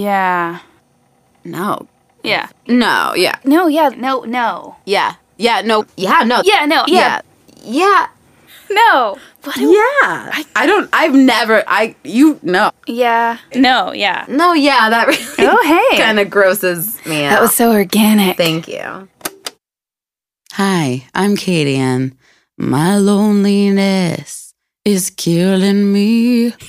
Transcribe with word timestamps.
Yeah. 0.00 0.60
No. 1.44 1.86
Yeah. 2.22 2.48
No, 2.66 3.14
yeah. 3.16 3.36
No, 3.44 3.66
yeah, 3.66 3.88
no, 3.96 4.20
no. 4.20 4.76
Yeah. 4.86 5.14
Yeah, 5.36 5.60
no. 5.62 5.84
Yeah, 5.96 6.22
no. 6.24 6.40
Yeah, 6.44 6.66
no, 6.66 6.84
yeah. 6.86 7.20
Yeah. 7.64 8.06
No. 8.70 9.18
What 9.42 9.56
do- 9.56 9.62
Yeah. 9.70 10.30
I, 10.32 10.44
I 10.54 10.66
don't 10.66 10.88
I've 10.92 11.14
never 11.14 11.64
I 11.66 11.96
you 12.04 12.38
no. 12.42 12.70
Yeah. 12.86 13.38
No, 13.56 13.92
yeah. 13.92 14.24
No, 14.28 14.52
yeah, 14.52 14.88
that 14.88 15.08
really 15.08 15.48
Oh, 15.50 15.88
hey. 15.90 15.98
kind 16.02 16.20
of 16.20 16.30
grosses 16.30 17.04
me 17.04 17.24
out. 17.24 17.30
That 17.30 17.40
was 17.42 17.54
so 17.54 17.72
organic. 17.72 18.36
Thank 18.36 18.68
you. 18.68 19.08
Hi, 20.52 21.06
I'm 21.14 21.34
Katie, 21.36 21.76
and 21.76 22.14
my 22.58 22.96
loneliness 22.98 24.54
is 24.84 25.10
killing 25.10 25.92
me. 25.92 26.52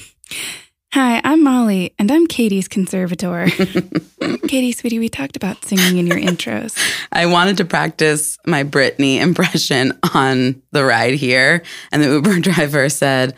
Hi, 0.93 1.21
I'm 1.23 1.43
Molly, 1.43 1.95
and 1.97 2.11
I'm 2.11 2.27
Katie's 2.27 2.67
conservator. 2.67 3.47
Katie, 4.47 4.71
sweetie, 4.73 4.99
we 4.99 5.09
talked 5.09 5.35
about 5.35 5.65
singing 5.65 5.97
in 5.97 6.05
your 6.05 6.19
intros. 6.19 6.77
I 7.11 7.25
wanted 7.25 7.57
to 7.57 7.65
practice 7.65 8.37
my 8.45 8.63
Britney 8.63 9.19
impression 9.19 9.97
on 10.13 10.61
the 10.71 10.85
ride 10.85 11.15
here, 11.15 11.63
and 11.91 12.03
the 12.03 12.09
Uber 12.09 12.39
driver 12.41 12.89
said, 12.89 13.33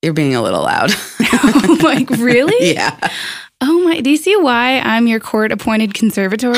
You're 0.00 0.14
being 0.14 0.34
a 0.34 0.40
little 0.40 0.62
loud. 0.62 0.90
like, 1.82 2.08
really? 2.08 2.72
yeah. 2.72 2.96
Oh 3.60 3.84
my, 3.84 4.00
do 4.00 4.08
you 4.08 4.16
see 4.16 4.38
why 4.38 4.78
I'm 4.78 5.06
your 5.06 5.20
court 5.20 5.52
appointed 5.52 5.92
conservator? 5.92 6.54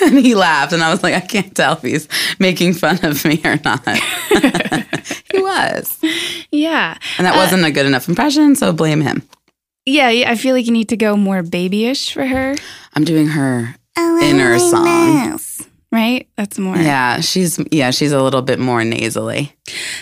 And 0.00 0.18
he 0.18 0.34
laughed, 0.34 0.72
and 0.72 0.82
I 0.82 0.90
was 0.90 1.02
like, 1.02 1.12
I 1.12 1.20
can't 1.20 1.54
tell 1.54 1.74
if 1.74 1.82
he's 1.82 2.08
making 2.38 2.72
fun 2.72 3.04
of 3.04 3.22
me 3.26 3.42
or 3.44 3.60
not. 3.62 3.86
he 5.30 5.42
was. 5.42 5.98
Yeah. 6.50 6.96
And 7.18 7.26
that 7.26 7.34
uh, 7.34 7.36
wasn't 7.36 7.66
a 7.66 7.70
good 7.70 7.84
enough 7.84 8.08
impression, 8.08 8.56
so 8.56 8.72
blame 8.72 9.02
him. 9.02 9.22
Yeah, 9.86 10.10
yeah, 10.10 10.30
I 10.30 10.34
feel 10.34 10.54
like 10.54 10.66
you 10.66 10.72
need 10.72 10.88
to 10.88 10.96
go 10.96 11.16
more 11.16 11.42
babyish 11.42 12.12
for 12.12 12.26
her. 12.26 12.56
I'm 12.94 13.04
doing 13.04 13.28
her 13.28 13.74
inner 13.96 14.58
song. 14.58 15.38
Right? 15.92 16.28
That's 16.36 16.58
more. 16.58 16.76
Yeah, 16.76 17.20
she's 17.20 17.58
yeah, 17.70 17.92
she's 17.92 18.12
a 18.12 18.20
little 18.20 18.42
bit 18.42 18.58
more 18.58 18.84
nasally. 18.84 19.54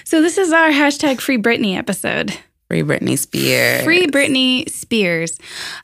So 0.04 0.22
this 0.22 0.38
is 0.38 0.52
our 0.52 0.70
hashtag 0.70 1.20
Free 1.20 1.38
Britney 1.38 1.76
episode. 1.76 2.36
Free 2.68 2.82
Britney 2.82 3.18
Spears. 3.18 3.84
Free 3.84 4.06
Britney 4.06 4.68
Spears. 4.70 5.38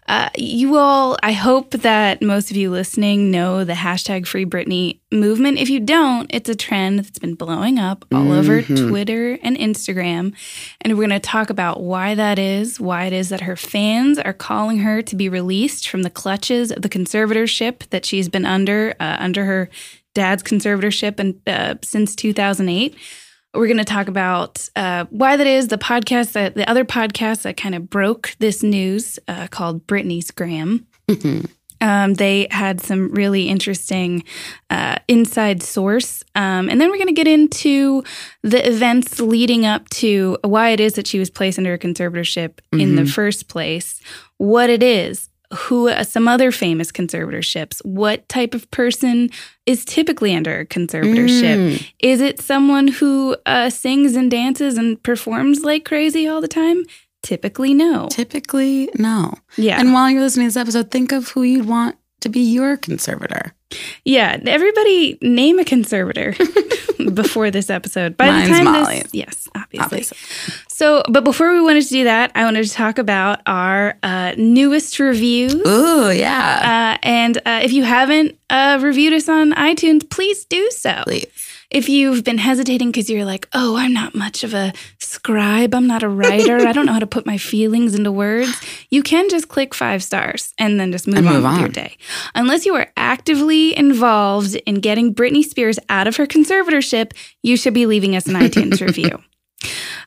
Uh, 0.09 0.31
you 0.36 0.77
all, 0.77 1.19
I 1.22 1.33
hope 1.33 1.72
that 1.72 2.22
most 2.22 2.50
of 2.50 2.56
you 2.56 2.70
listening 2.70 3.31
know 3.31 3.64
the 3.64 3.75
hashtag 3.75 4.27
Free 4.27 4.47
Britney 4.47 5.00
movement. 5.12 5.59
If 5.59 5.69
you 5.69 5.78
don't, 5.78 6.31
it's 6.33 6.48
a 6.48 6.55
trend 6.55 6.98
that's 6.98 7.19
been 7.19 7.34
blowing 7.34 7.78
up 7.78 8.06
all 8.12 8.33
over 8.33 8.62
Twitter 8.62 9.39
and 9.42 9.56
Instagram. 9.59 10.34
And 10.81 10.95
we're 10.95 11.06
going 11.06 11.11
to 11.11 11.20
talk 11.20 11.50
about 11.50 11.83
why 11.83 12.14
that 12.14 12.39
is, 12.39 12.81
why 12.81 13.05
it 13.05 13.12
is 13.12 13.28
that 13.28 13.42
her 13.42 13.56
fans 13.56 14.19
are 14.19 14.33
calling 14.33 14.78
her 14.78 15.03
to 15.03 15.17
be 15.17 15.28
released 15.28 15.89
from 15.89 16.03
the 16.03 16.11
clutches 16.11 16.72
of 16.72 16.81
the 16.81 16.89
conservatorship 16.89 17.89
that 17.91 18.06
she's 18.06 18.28
been 18.28 18.47
under, 18.47 18.94
uh, 18.98 19.17
under 19.19 19.44
her 19.44 19.69
dad's 20.15 20.42
conservatorship 20.42 21.20
and, 21.20 21.41
uh, 21.47 21.75
since 21.83 22.17
2008. 22.17 22.97
We're 23.55 23.67
going 23.67 23.79
to 23.79 23.84
talk 23.84 24.09
about 24.09 24.69
uh, 24.77 25.06
why 25.11 25.37
that 25.37 25.47
is, 25.47 25.69
the 25.69 25.79
podcast, 25.79 26.33
that, 26.33 26.55
the 26.55 26.69
other 26.69 26.84
podcast 26.84 27.43
that 27.43 27.56
kind 27.56 27.75
of 27.75 27.91
broke 27.91 28.37
this 28.39 28.62
news 28.62 29.19
uh, 29.27 29.48
called 29.48 29.87
Britney's 29.87 30.31
Gram. 30.31 30.87
Um, 31.83 32.12
they 32.12 32.47
had 32.51 32.83
some 32.83 33.11
really 33.12 33.48
interesting 33.48 34.23
uh, 34.69 34.97
inside 35.09 35.62
source. 35.62 36.23
Um, 36.34 36.69
and 36.69 36.78
then 36.78 36.91
we're 36.91 36.98
going 36.98 37.06
to 37.06 37.15
get 37.15 37.27
into 37.27 38.05
the 38.43 38.69
events 38.69 39.19
leading 39.19 39.65
up 39.65 39.89
to 39.91 40.37
why 40.45 40.69
it 40.71 40.81
is 40.81 40.93
that 40.93 41.06
she 41.06 41.19
was 41.19 41.31
placed 41.31 41.56
under 41.59 41.73
a 41.73 41.78
conservatorship 41.78 42.59
in 42.73 42.97
the 42.97 43.06
first 43.06 43.48
place, 43.48 43.98
what 44.37 44.69
it 44.69 44.83
is, 44.83 45.30
who 45.55 45.89
uh, 45.89 46.05
some 46.05 46.29
other 46.29 46.53
famous 46.53 46.93
conservatorships, 46.93 47.84
what 47.84 48.29
type 48.29 48.55
of 48.55 48.70
person 48.70 49.31
is 49.67 49.84
typically 49.84 50.34
under 50.34 50.61
a 50.61 50.67
conservatorship. 50.67 51.91
Is 52.00 52.21
it 52.21 52.41
someone 52.41 52.88
who 52.88 53.37
uh, 53.47 53.71
sings 53.71 54.15
and 54.15 54.31
dances 54.31 54.78
and 54.78 55.03
performs 55.03 55.62
like 55.62 55.84
crazy 55.84 56.27
all 56.28 56.41
the 56.41 56.49
time? 56.49 56.84
Typically, 57.22 57.75
no. 57.75 58.09
Typically, 58.11 58.88
no. 58.97 59.34
Yeah. 59.56 59.78
And 59.78 59.93
while 59.93 60.11
you're 60.11 60.22
listening 60.22 60.47
to 60.47 60.55
this 60.55 60.61
episode, 60.61 60.91
think 60.91 61.12
of 61.12 61.28
who 61.28 61.43
you'd 61.43 61.67
want 61.67 61.97
to 62.20 62.28
be 62.28 62.41
your 62.41 62.76
conservator. 62.76 63.54
Yeah, 64.04 64.38
everybody 64.47 65.19
name 65.22 65.58
a 65.58 65.64
conservator 65.64 66.34
before 67.14 67.50
this 67.50 67.70
episode. 67.70 68.16
By 68.16 68.26
Mine's 68.31 68.48
the 68.48 68.54
time 68.54 68.64
Molly. 68.64 69.00
this, 69.03 69.14
yes, 69.14 69.48
obviously. 69.54 69.84
Obviously. 69.84 70.54
So, 70.69 71.03
but 71.08 71.25
before 71.25 71.53
we 71.53 71.60
wanted 71.60 71.84
to 71.84 71.88
do 71.88 72.04
that, 72.04 72.32
I 72.34 72.44
wanted 72.44 72.64
to 72.64 72.72
talk 72.72 72.98
about 72.98 73.41
our 73.47 73.97
uh, 74.03 74.34
newest 74.36 74.98
reviews. 74.98 75.54
Ooh, 75.54 76.10
yeah. 76.10 76.97
Uh, 76.97 76.98
and 77.03 77.36
uh, 77.38 77.60
if 77.62 77.72
you 77.72 77.84
haven't 77.84 78.38
uh, 78.48 78.78
reviewed 78.82 79.12
us 79.12 79.28
on 79.28 79.52
iTunes, 79.52 80.08
please 80.08 80.44
do 80.47 80.70
so. 80.70 81.02
Please. 81.04 81.26
If 81.70 81.88
you've 81.88 82.25
been 82.25 82.38
hesitating 82.38 82.91
because 82.91 83.08
you're 83.08 83.25
like, 83.25 83.48
oh, 83.53 83.76
I'm 83.76 83.92
not 83.92 84.12
much 84.12 84.42
of 84.42 84.54
a 84.54 84.72
scribe, 84.98 85.72
I'm 85.72 85.86
not 85.86 86.03
a 86.03 86.08
writer, 86.08 86.56
I 86.56 86.72
don't 86.72 86.84
know 86.84 86.92
how 86.92 86.98
to 86.98 87.06
put 87.06 87.26
my 87.26 87.38
feelings 87.38 87.94
into 87.94 88.10
words, 88.10 88.60
you 88.91 89.04
can 89.04 89.28
just 89.28 89.48
click 89.48 89.72
five 89.72 90.03
stars 90.03 90.53
and 90.58 90.81
then 90.81 90.91
just 90.91 91.06
move, 91.06 91.19
And 91.19 91.28
on 91.28 91.34
move 91.34 91.44
with 91.44 91.60
your 91.60 91.69
day. 91.69 91.97
Unless 92.34 92.66
you 92.66 92.75
are 92.75 92.91
actively 92.97 93.76
involved 93.76 94.56
in 94.66 94.76
getting 94.76 95.14
Britney 95.14 95.44
Spears 95.44 95.78
out 95.88 96.08
of 96.08 96.16
her 96.16 96.26
conservatorship, 96.26 97.12
you 97.42 97.56
should 97.56 97.75
be 97.75 97.87
leaving 97.87 98.16
us 98.16 98.26
an 98.26 98.34
iTunes 98.34 98.81
review. 98.81 99.22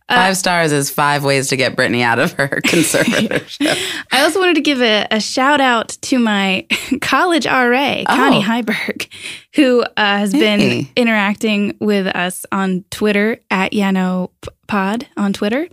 Five 0.10 0.38
stars 0.38 0.72
is 0.72 0.90
five 0.90 1.24
ways 1.24 1.48
to 1.48 1.56
get 1.56 1.76
Britney 1.76 2.02
out 2.02 2.20
of 2.20 2.34
her 2.34 2.48
conservatorship. 2.66 3.78
I 4.12 4.22
also 4.24 4.40
wanted 4.40 4.56
to 4.56 4.62
give 4.62 4.82
a, 4.82 5.08
a 5.10 5.20
shout 5.20 5.60
out 5.62 5.90
to 6.04 6.20
my 6.20 6.68
college 7.02 7.46
RA, 7.46 8.04
Connie 8.08 8.38
Oh. 8.38 8.42
Heiberg, 8.42 9.08
who 9.56 9.82
uh, 9.82 9.88
has 9.98 10.32
been 10.34 10.88
interacting 10.96 11.76
with 11.80 12.08
us 12.08 12.46
on 12.52 12.84
Twitter 12.92 13.40
at 13.50 13.72
Yano 13.72 14.30
Pod 14.68 15.08
on 15.18 15.34
Twitter. 15.34 15.68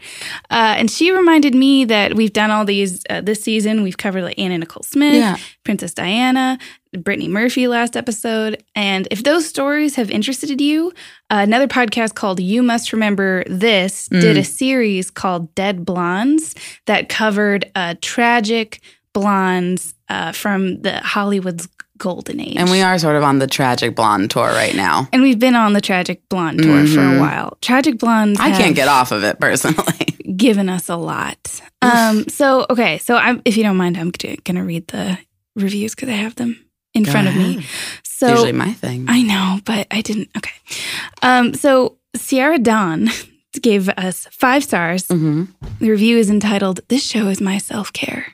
Uh, 0.50 0.74
and 0.76 0.90
she 0.90 1.12
reminded 1.12 1.54
me 1.54 1.84
that 1.84 2.14
we've 2.14 2.32
done 2.32 2.50
all 2.50 2.64
these 2.64 3.02
uh, 3.08 3.20
this 3.20 3.42
season. 3.42 3.82
We've 3.82 3.96
covered 3.96 4.22
like 4.24 4.38
Anna 4.38 4.58
Nicole 4.58 4.82
Smith, 4.82 5.14
Yeah. 5.14 5.36
Princess 5.64 5.94
Diana, 5.94 6.58
Brittany 6.98 7.28
Murphy 7.28 7.68
last 7.68 7.96
episode. 7.96 8.62
And 8.74 9.06
if 9.10 9.22
those 9.22 9.46
stories 9.46 9.94
have 9.94 10.10
interested 10.10 10.60
you, 10.60 10.88
uh, 11.30 11.36
another 11.46 11.68
podcast 11.68 12.14
called 12.14 12.40
You 12.40 12.62
Must 12.64 12.92
Remember 12.92 13.44
This 13.46 14.08
did 14.08 14.36
Mm. 14.36 14.40
a 14.40 14.44
series 14.44 15.10
called 15.10 15.54
Dead 15.54 15.84
Blondes 15.84 16.54
that 16.86 17.08
covered 17.08 17.70
uh, 17.76 17.94
tragic 18.00 18.80
blondes 19.12 19.94
uh, 20.08 20.32
from 20.32 20.82
the 20.82 20.98
Hollywood's 20.98 21.68
golden 22.00 22.40
age. 22.40 22.56
and 22.56 22.70
we 22.70 22.80
are 22.82 22.98
sort 22.98 23.14
of 23.16 23.22
on 23.22 23.38
the 23.38 23.46
tragic 23.46 23.94
blonde 23.94 24.30
tour 24.30 24.48
right 24.48 24.74
now. 24.74 25.06
And 25.12 25.22
we've 25.22 25.38
been 25.38 25.54
on 25.54 25.72
the 25.74 25.80
Tragic 25.80 26.26
Blonde 26.28 26.62
tour 26.62 26.86
for 26.86 27.00
a 27.00 27.12
Mhm. 27.12 27.20
while. 27.20 27.58
Tragic 27.60 27.98
Blondes 27.98 28.40
I 28.40 28.50
can't 28.50 28.74
get 28.74 28.88
off 28.88 29.12
of 29.12 29.22
it 29.22 29.38
personally. 29.38 30.06
given 30.36 30.68
us 30.68 30.88
a 30.88 30.96
lot. 30.96 31.60
Um, 31.82 32.28
so, 32.28 32.66
okay. 32.70 32.98
So, 32.98 33.16
I'm, 33.16 33.42
if 33.44 33.56
you 33.56 33.62
don't 33.62 33.76
mind, 33.76 33.96
I'm 33.96 34.10
going 34.10 34.56
to 34.56 34.62
read 34.62 34.86
the 34.88 35.18
reviews 35.56 35.94
because 35.94 36.08
I 36.08 36.12
have 36.26 36.34
them 36.36 36.56
in 36.94 37.02
Go 37.04 37.12
front 37.12 37.28
of 37.28 37.34
me. 37.36 37.58
ahead. 37.58 37.64
So, 38.04 38.28
Usually 38.30 38.52
my 38.52 38.72
thing. 38.72 39.06
I 39.08 39.22
know, 39.22 39.60
but 39.64 39.86
I 39.90 40.00
didn't. 40.02 40.28
Okay. 40.36 40.54
Um, 41.22 41.54
so 41.54 41.96
Sierra 42.16 42.58
Dawn 42.58 43.08
gave 43.62 43.88
us 43.90 44.26
five 44.30 44.62
stars. 44.64 45.06
mm-hmm. 45.08 45.44
The 45.80 45.90
review 45.90 46.16
is 46.18 46.30
entitled, 46.30 46.80
This 46.88 47.02
Show 47.04 47.28
is 47.28 47.40
My 47.40 47.58
Self 47.58 47.92
Care. 47.92 48.26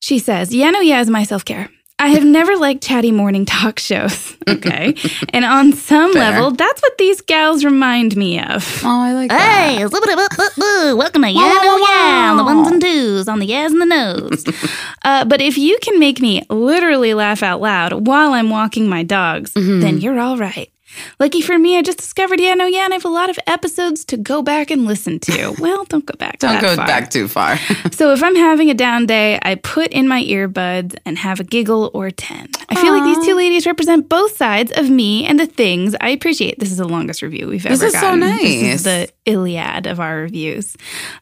She 0.00 0.18
says, 0.18 0.54
Yeah, 0.54 0.70
no, 0.70 0.80
yeah, 0.80 1.00
is 1.00 1.08
my 1.10 1.24
self 1.24 1.44
care. 1.44 1.68
I 1.98 2.08
have 2.08 2.24
never 2.24 2.56
liked 2.56 2.82
chatty 2.82 3.12
morning 3.12 3.44
talk 3.44 3.78
shows. 3.78 4.36
Okay. 4.46 4.94
and 5.32 5.42
on 5.46 5.72
some 5.72 6.12
Fair. 6.12 6.20
level, 6.20 6.50
that's 6.50 6.82
what 6.82 6.98
these 6.98 7.22
gals 7.22 7.64
remind 7.64 8.14
me 8.14 8.38
of. 8.38 8.82
oh, 8.84 8.88
I 8.88 9.14
like 9.14 9.30
that. 9.30 9.40
Hey, 9.40 9.82
uh, 9.82 9.88
uh, 9.88 10.90
uh, 10.90 10.96
welcome 10.96 11.22
to 11.22 11.30
Yeah, 11.30 11.40
no, 11.40 11.78
yeah, 11.78 12.34
the 12.36 12.44
ones 12.44 12.68
and 12.68 12.80
twos 12.80 13.26
on 13.26 13.38
the 13.38 13.46
yes 13.46 13.72
and 13.72 13.80
the 13.80 13.86
no's. 13.86 14.44
uh, 15.02 15.24
but 15.24 15.40
if 15.40 15.56
you 15.56 15.78
can 15.80 15.98
make 15.98 16.20
me 16.20 16.42
literally 16.50 17.14
laugh 17.14 17.42
out 17.42 17.62
loud 17.62 18.06
while 18.06 18.34
I'm 18.34 18.50
walking 18.50 18.86
my 18.86 19.02
dogs, 19.02 19.54
mm-hmm. 19.54 19.80
then 19.80 19.98
you're 19.98 20.20
all 20.20 20.36
right. 20.36 20.70
Lucky 21.18 21.40
for 21.40 21.58
me, 21.58 21.76
I 21.78 21.82
just 21.82 21.98
discovered 21.98 22.40
Yeah, 22.40 22.54
no, 22.54 22.66
yeah, 22.66 22.84
and 22.84 22.92
I 22.92 22.96
have 22.96 23.04
a 23.04 23.08
lot 23.08 23.30
of 23.30 23.38
episodes 23.46 24.04
to 24.06 24.16
go 24.16 24.42
back 24.42 24.70
and 24.70 24.84
listen 24.86 25.18
to. 25.20 25.54
Well, 25.64 25.84
don't 25.84 26.04
go 26.04 26.14
back. 26.18 26.38
Don't 26.40 26.60
go 26.60 26.76
far. 26.76 26.86
back 26.86 27.10
too 27.10 27.28
far. 27.28 27.58
So 27.92 28.12
if 28.12 28.22
I'm 28.22 28.34
having 28.36 28.70
a 28.70 28.74
down 28.74 29.06
day, 29.06 29.38
I 29.42 29.54
put 29.54 29.88
in 29.92 30.08
my 30.08 30.22
earbuds 30.24 30.96
and 31.06 31.16
have 31.18 31.40
a 31.40 31.44
giggle 31.44 31.90
or 31.94 32.10
10. 32.10 32.48
I 32.68 32.74
feel 32.74 32.92
like 32.92 33.04
these 33.04 33.24
two 33.24 33.34
ladies 33.34 33.66
represent 33.66 34.08
both 34.08 34.36
sides 34.36 34.72
of 34.76 34.90
me 34.90 35.24
and 35.26 35.38
the 35.38 35.46
things 35.46 35.94
I 36.00 36.10
appreciate. 36.10 36.58
This 36.58 36.70
is 36.70 36.78
the 36.78 36.88
longest 36.88 37.22
review 37.22 37.48
we've 37.48 37.62
This 37.62 37.80
ever 37.80 37.86
is 37.86 37.92
gotten. 37.92 38.20
This 38.20 38.40
is 38.42 38.82
so 38.82 38.90
nice. 38.92 39.06
the 39.06 39.12
Iliad 39.26 39.86
of 39.86 40.00
our 40.00 40.16
reviews. 40.16 40.76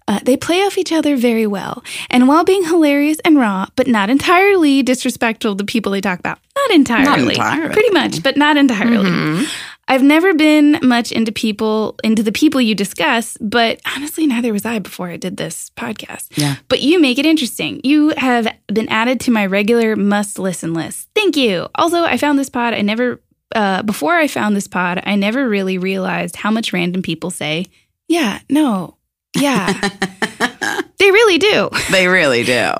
Uh, 0.08 0.20
they 0.22 0.36
play 0.36 0.60
off 0.62 0.78
each 0.78 0.92
other 0.92 1.16
very 1.16 1.46
well. 1.46 1.84
And 2.10 2.28
while 2.28 2.44
being 2.44 2.64
hilarious 2.64 3.18
and 3.24 3.38
raw, 3.38 3.66
but 3.76 3.86
not 3.86 4.10
entirely 4.10 4.82
disrespectful 4.82 5.52
to 5.52 5.56
the 5.56 5.64
people 5.64 5.92
they 5.92 6.00
talk 6.00 6.18
about, 6.18 6.38
not 6.56 6.70
entirely. 6.72 7.34
entirely. 7.34 7.72
Pretty 7.72 7.90
much, 7.90 8.22
but 8.22 8.36
not 8.36 8.56
entirely. 8.56 9.46
I've 9.88 10.02
never 10.02 10.32
been 10.32 10.78
much 10.82 11.12
into 11.12 11.32
people, 11.32 11.96
into 12.04 12.22
the 12.22 12.32
people 12.32 12.60
you 12.60 12.74
discuss, 12.74 13.36
but 13.40 13.80
honestly, 13.94 14.26
neither 14.26 14.52
was 14.52 14.64
I 14.64 14.78
before 14.78 15.08
I 15.08 15.16
did 15.16 15.36
this 15.36 15.70
podcast. 15.76 16.28
Yeah. 16.36 16.56
But 16.68 16.82
you 16.82 17.00
make 17.00 17.18
it 17.18 17.26
interesting. 17.26 17.80
You 17.84 18.10
have 18.16 18.46
been 18.68 18.88
added 18.88 19.20
to 19.20 19.30
my 19.30 19.44
regular 19.44 19.96
must 19.96 20.38
listen 20.38 20.72
list. 20.72 21.08
Thank 21.14 21.36
you. 21.36 21.68
Also, 21.74 22.04
I 22.04 22.16
found 22.16 22.38
this 22.38 22.48
pod. 22.48 22.74
I 22.74 22.80
never, 22.80 23.20
uh, 23.54 23.82
before 23.82 24.14
I 24.14 24.28
found 24.28 24.56
this 24.56 24.68
pod, 24.68 25.02
I 25.04 25.16
never 25.16 25.48
really 25.48 25.78
realized 25.78 26.36
how 26.36 26.50
much 26.50 26.72
random 26.72 27.02
people 27.02 27.30
say, 27.30 27.66
yeah, 28.12 28.40
no, 28.50 28.96
yeah. 29.36 29.72
they 30.98 31.10
really 31.10 31.38
do. 31.38 31.70
They 31.90 32.06
really 32.08 32.44
do. 32.44 32.72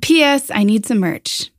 P.S. 0.00 0.50
I 0.50 0.64
need 0.64 0.84
some 0.86 0.98
merch. 1.00 1.50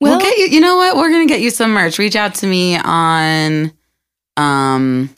We'll, 0.00 0.12
Well, 0.12 0.20
get 0.20 0.36
you. 0.38 0.46
You 0.46 0.60
know 0.60 0.76
what? 0.76 0.96
We're 0.96 1.10
gonna 1.10 1.26
get 1.26 1.40
you 1.40 1.50
some 1.50 1.70
merch. 1.72 1.98
Reach 1.98 2.16
out 2.16 2.34
to 2.36 2.46
me 2.46 2.76
on 2.76 3.72
um 4.36 5.10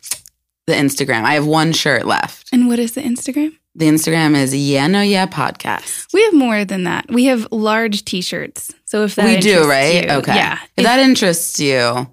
the 0.66 0.74
Instagram. 0.74 1.24
I 1.24 1.34
have 1.34 1.46
one 1.46 1.72
shirt 1.72 2.04
left. 2.06 2.50
and 2.52 2.68
what 2.68 2.78
is 2.78 2.92
the 2.92 3.00
Instagram? 3.00 3.52
The 3.74 3.86
Instagram 3.86 4.36
is 4.36 4.54
Yeah 4.54 4.86
No 4.88 5.00
Yeah 5.02 5.26
Podcast. 5.26 6.12
We 6.12 6.22
have 6.24 6.34
more 6.34 6.64
than 6.64 6.84
that. 6.84 7.06
We 7.10 7.24
have 7.26 7.46
large 7.52 8.04
T-shirts. 8.04 8.74
So 8.84 9.04
if 9.04 9.14
that 9.14 9.24
we 9.26 9.36
do, 9.40 9.68
right? 9.68 10.04
you- 10.04 10.10
okay. 10.18 10.34
yeah, 10.34 10.58
If 10.76 10.84
that 10.84 10.98
interests 11.00 11.58
you, 11.60 12.06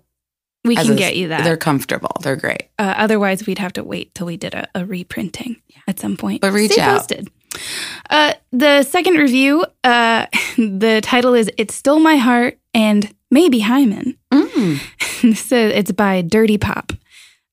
we 0.66 0.76
can 0.76 0.96
get 0.96 1.16
you 1.16 1.30
that. 1.30 1.44
They're 1.44 1.58
comfortable. 1.58 2.16
They're 2.22 2.36
great. 2.36 2.64
Uh, 2.80 2.94
otherwise, 2.98 3.46
we'd 3.46 3.60
have 3.60 3.74
to 3.74 3.84
wait 3.84 4.14
till 4.16 4.28
we 4.28 4.38
did 4.38 4.54
a, 4.54 4.68
a 4.76 4.86
reprinting 4.86 5.62
at 5.88 6.00
some 6.00 6.18
point. 6.18 6.42
But 6.42 6.54
reach 6.54 6.74
Stay 6.74 6.82
out. 6.82 6.98
posted. 7.00 7.30
Uh, 8.10 8.34
the 8.52 8.84
second 8.84 9.16
review, 9.16 9.66
uh, 9.84 10.26
the 10.58 11.00
title 11.04 11.34
is 11.34 11.50
"It 11.58 11.72
Stole 11.72 12.00
My 12.00 12.18
Heart" 12.18 12.58
and 12.74 13.14
maybe 13.32 13.60
Hyman. 13.60 14.18
Mm. 14.32 15.36
so 15.36 15.56
it's 15.56 15.92
by 15.92 16.22
Dirty 16.22 16.58
Pop. 16.58 16.92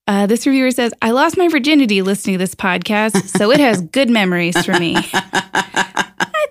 Uh, 0.05 0.25
this 0.25 0.45
reviewer 0.45 0.71
says, 0.71 0.93
"I 1.01 1.11
lost 1.11 1.37
my 1.37 1.47
virginity 1.47 2.01
listening 2.01 2.33
to 2.33 2.39
this 2.39 2.55
podcast, 2.55 3.29
so 3.37 3.51
it 3.51 3.59
has 3.59 3.81
good 3.93 4.09
memories 4.09 4.57
for 4.65 4.77
me. 4.77 4.97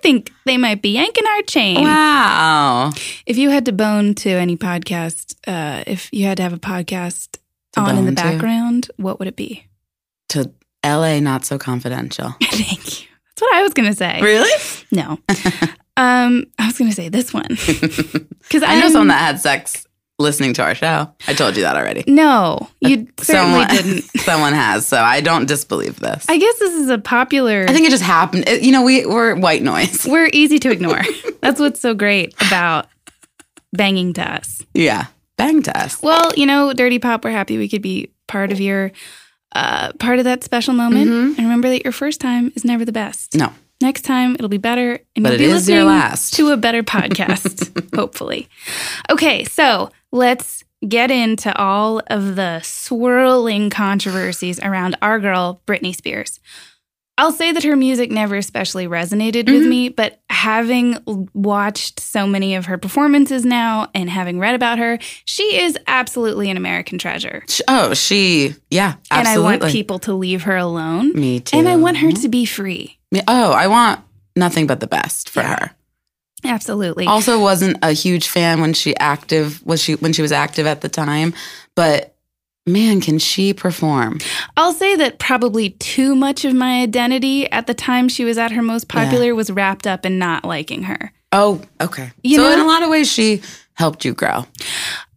Think 0.03 0.31
they 0.45 0.57
might 0.57 0.81
be 0.81 0.89
yanking 0.89 1.25
our 1.25 1.41
chain." 1.43 1.81
Wow. 1.83 2.91
If 3.25 3.37
you 3.37 3.49
had 3.49 3.65
to 3.65 3.71
bone 3.71 4.13
to 4.15 4.29
any 4.29 4.57
podcast, 4.57 5.35
uh, 5.47 5.83
if 5.87 6.09
you 6.11 6.25
had 6.25 6.37
to 6.37 6.43
have 6.43 6.53
a 6.53 6.59
podcast 6.59 7.37
To 7.73 7.79
on 7.81 7.97
in 7.97 8.05
the 8.05 8.11
bone 8.11 8.15
to? 8.15 8.23
background, 8.31 8.91
what 8.97 9.17
would 9.19 9.27
it 9.27 9.35
be? 9.35 9.65
To 10.29 10.51
LA, 10.85 11.19
not 11.19 11.45
so 11.45 11.57
confidential. 11.57 12.35
Thank 12.43 13.01
you. 13.01 13.07
That's 13.35 13.41
what 13.41 13.55
I 13.55 13.63
was 13.63 13.73
going 13.73 13.89
to 13.89 13.95
say. 13.95 14.21
Really? 14.21 14.51
No. 14.91 15.17
um, 15.97 16.45
I 16.59 16.67
was 16.67 16.77
going 16.77 16.89
to 16.91 16.95
say 16.95 17.09
this 17.09 17.33
one. 17.33 17.47
Because 18.43 18.61
I 18.61 18.79
know 18.79 18.89
someone 18.89 19.07
that 19.07 19.19
had 19.21 19.39
sex 19.39 19.87
listening 20.23 20.53
to 20.55 20.63
our 20.63 20.73
show. 20.73 21.13
I 21.27 21.33
told 21.33 21.55
you 21.55 21.61
that 21.61 21.75
already. 21.75 22.03
No, 22.07 22.67
you 22.81 23.07
certainly 23.19 23.65
someone, 23.65 23.67
didn't. 23.67 24.01
someone 24.21 24.53
has, 24.53 24.87
so 24.87 24.97
I 24.97 25.21
don't 25.21 25.45
disbelieve 25.47 25.99
this. 25.99 26.25
I 26.27 26.37
guess 26.37 26.57
this 26.57 26.73
is 26.73 26.89
a 26.89 26.97
popular. 26.97 27.65
I 27.67 27.73
think 27.73 27.85
it 27.85 27.91
just 27.91 28.01
happened. 28.03 28.47
It- 28.47 28.63
you 28.63 28.71
know, 28.71 28.81
we 28.83 29.05
we're 29.05 29.35
white 29.35 29.61
noise. 29.61 30.05
we're 30.09 30.29
easy 30.33 30.57
to 30.59 30.71
ignore. 30.71 31.01
That's 31.41 31.59
what's 31.59 31.79
so 31.79 31.93
great 31.93 32.33
about 32.47 32.87
banging 33.73 34.13
to 34.13 34.21
us. 34.33 34.63
Yeah, 34.73 35.07
bang 35.37 35.61
to 35.63 35.77
us. 35.79 36.01
Well, 36.01 36.31
you 36.35 36.45
know, 36.45 36.73
Dirty 36.73 36.97
Pop, 36.99 37.23
we're 37.23 37.31
happy 37.31 37.57
we 37.57 37.69
could 37.69 37.81
be 37.81 38.11
part 38.27 38.51
of 38.51 38.59
your, 38.59 38.91
uh, 39.55 39.91
part 39.99 40.19
of 40.19 40.25
that 40.25 40.43
special 40.43 40.73
moment. 40.73 41.09
Mhm. 41.11 41.27
And 41.37 41.39
remember 41.39 41.69
that 41.69 41.83
your 41.83 41.91
first 41.91 42.19
time 42.21 42.51
is 42.55 42.63
never 42.65 42.85
the 42.85 42.91
best. 42.91 43.35
No, 43.35 43.51
Next 43.81 44.03
time 44.03 44.35
it'll 44.35 44.47
be 44.47 44.57
better, 44.57 44.99
and 45.13 45.23
But 45.23 45.33
you'll 45.33 45.33
it 45.33 45.37
be 45.39 45.43
is 45.45 45.67
your 45.67 45.79
listening 45.83 45.85
last. 45.87 46.33
to 46.35 46.51
a 46.51 46.57
better 46.57 46.83
podcast, 46.83 47.93
hopefully. 47.93 48.47
Okay, 49.09 49.43
so 49.43 49.89
let's 50.13 50.63
get 50.87 51.11
into 51.11 51.53
all 51.57 52.01
of 52.07 52.35
the 52.37 52.61
swirling 52.61 53.69
controversies 53.69 54.59
around 54.61 54.95
our 55.01 55.19
girl 55.19 55.61
Britney 55.65 55.93
Spears. 55.95 56.39
I'll 57.17 57.31
say 57.31 57.51
that 57.51 57.63
her 57.63 57.75
music 57.75 58.09
never 58.11 58.35
especially 58.35 58.87
resonated 58.87 59.45
with 59.45 59.63
Mhm. 59.63 59.69
me, 59.69 59.89
but 59.89 60.19
having 60.31 60.97
watched 61.33 61.99
so 61.99 62.25
many 62.25 62.55
of 62.55 62.65
her 62.65 62.77
performances 62.77 63.45
now 63.45 63.87
and 63.93 64.09
having 64.09 64.39
read 64.39 64.55
about 64.55 64.79
her, 64.79 64.97
she 65.23 65.61
is 65.61 65.77
absolutely 65.85 66.49
an 66.49 66.57
American 66.57 66.97
treasure. 66.97 67.43
Oh, 67.67 67.93
she, 67.93 68.55
yeah, 68.71 68.95
absolutely. 69.11 69.19
And 69.19 69.27
I 69.27 69.37
want 69.37 69.71
people 69.71 69.99
to 69.99 70.13
leave 70.13 70.43
her 70.43 70.57
alone. 70.57 71.13
Me 71.13 71.39
too. 71.39 71.57
And 71.57 71.69
I 71.69 71.75
want 71.75 71.97
her 71.97 72.11
to 72.11 72.29
be 72.29 72.45
free. 72.45 72.97
Oh, 73.27 73.51
I 73.51 73.67
want 73.67 73.99
nothing 74.35 74.65
but 74.65 74.79
the 74.79 74.87
best 74.87 75.29
for 75.29 75.41
Yeah. 75.41 75.59
her. 75.59 75.71
Absolutely. 76.45 77.05
Also, 77.07 77.39
wasn't 77.39 77.77
a 77.81 77.91
huge 77.93 78.27
fan 78.27 78.61
when 78.61 78.73
she 78.73 78.95
active 78.97 79.65
was 79.65 79.81
she 79.81 79.95
when 79.95 80.13
she 80.13 80.21
was 80.21 80.31
active 80.31 80.65
at 80.65 80.81
the 80.81 80.89
time, 80.89 81.33
but 81.75 82.15
man, 82.65 83.01
can 83.01 83.19
she 83.19 83.53
perform? 83.53 84.19
I'll 84.55 84.73
say 84.73 84.95
that 84.95 85.19
probably 85.19 85.71
too 85.71 86.15
much 86.15 86.45
of 86.45 86.53
my 86.53 86.81
identity 86.81 87.51
at 87.51 87.67
the 87.67 87.73
time 87.73 88.07
she 88.09 88.23
was 88.25 88.37
at 88.37 88.51
her 88.51 88.61
most 88.61 88.87
popular 88.87 89.35
was 89.35 89.51
wrapped 89.51 89.85
up 89.87 90.05
in 90.05 90.17
not 90.19 90.45
liking 90.45 90.83
her. 90.83 91.11
Oh, 91.31 91.61
okay. 91.81 92.11
You 92.23 92.37
so 92.37 92.43
know- 92.43 92.53
in 92.53 92.59
a 92.59 92.65
lot 92.65 92.83
of 92.83 92.89
ways, 92.89 93.11
she 93.11 93.41
helped 93.73 94.05
you 94.05 94.13
grow. 94.13 94.45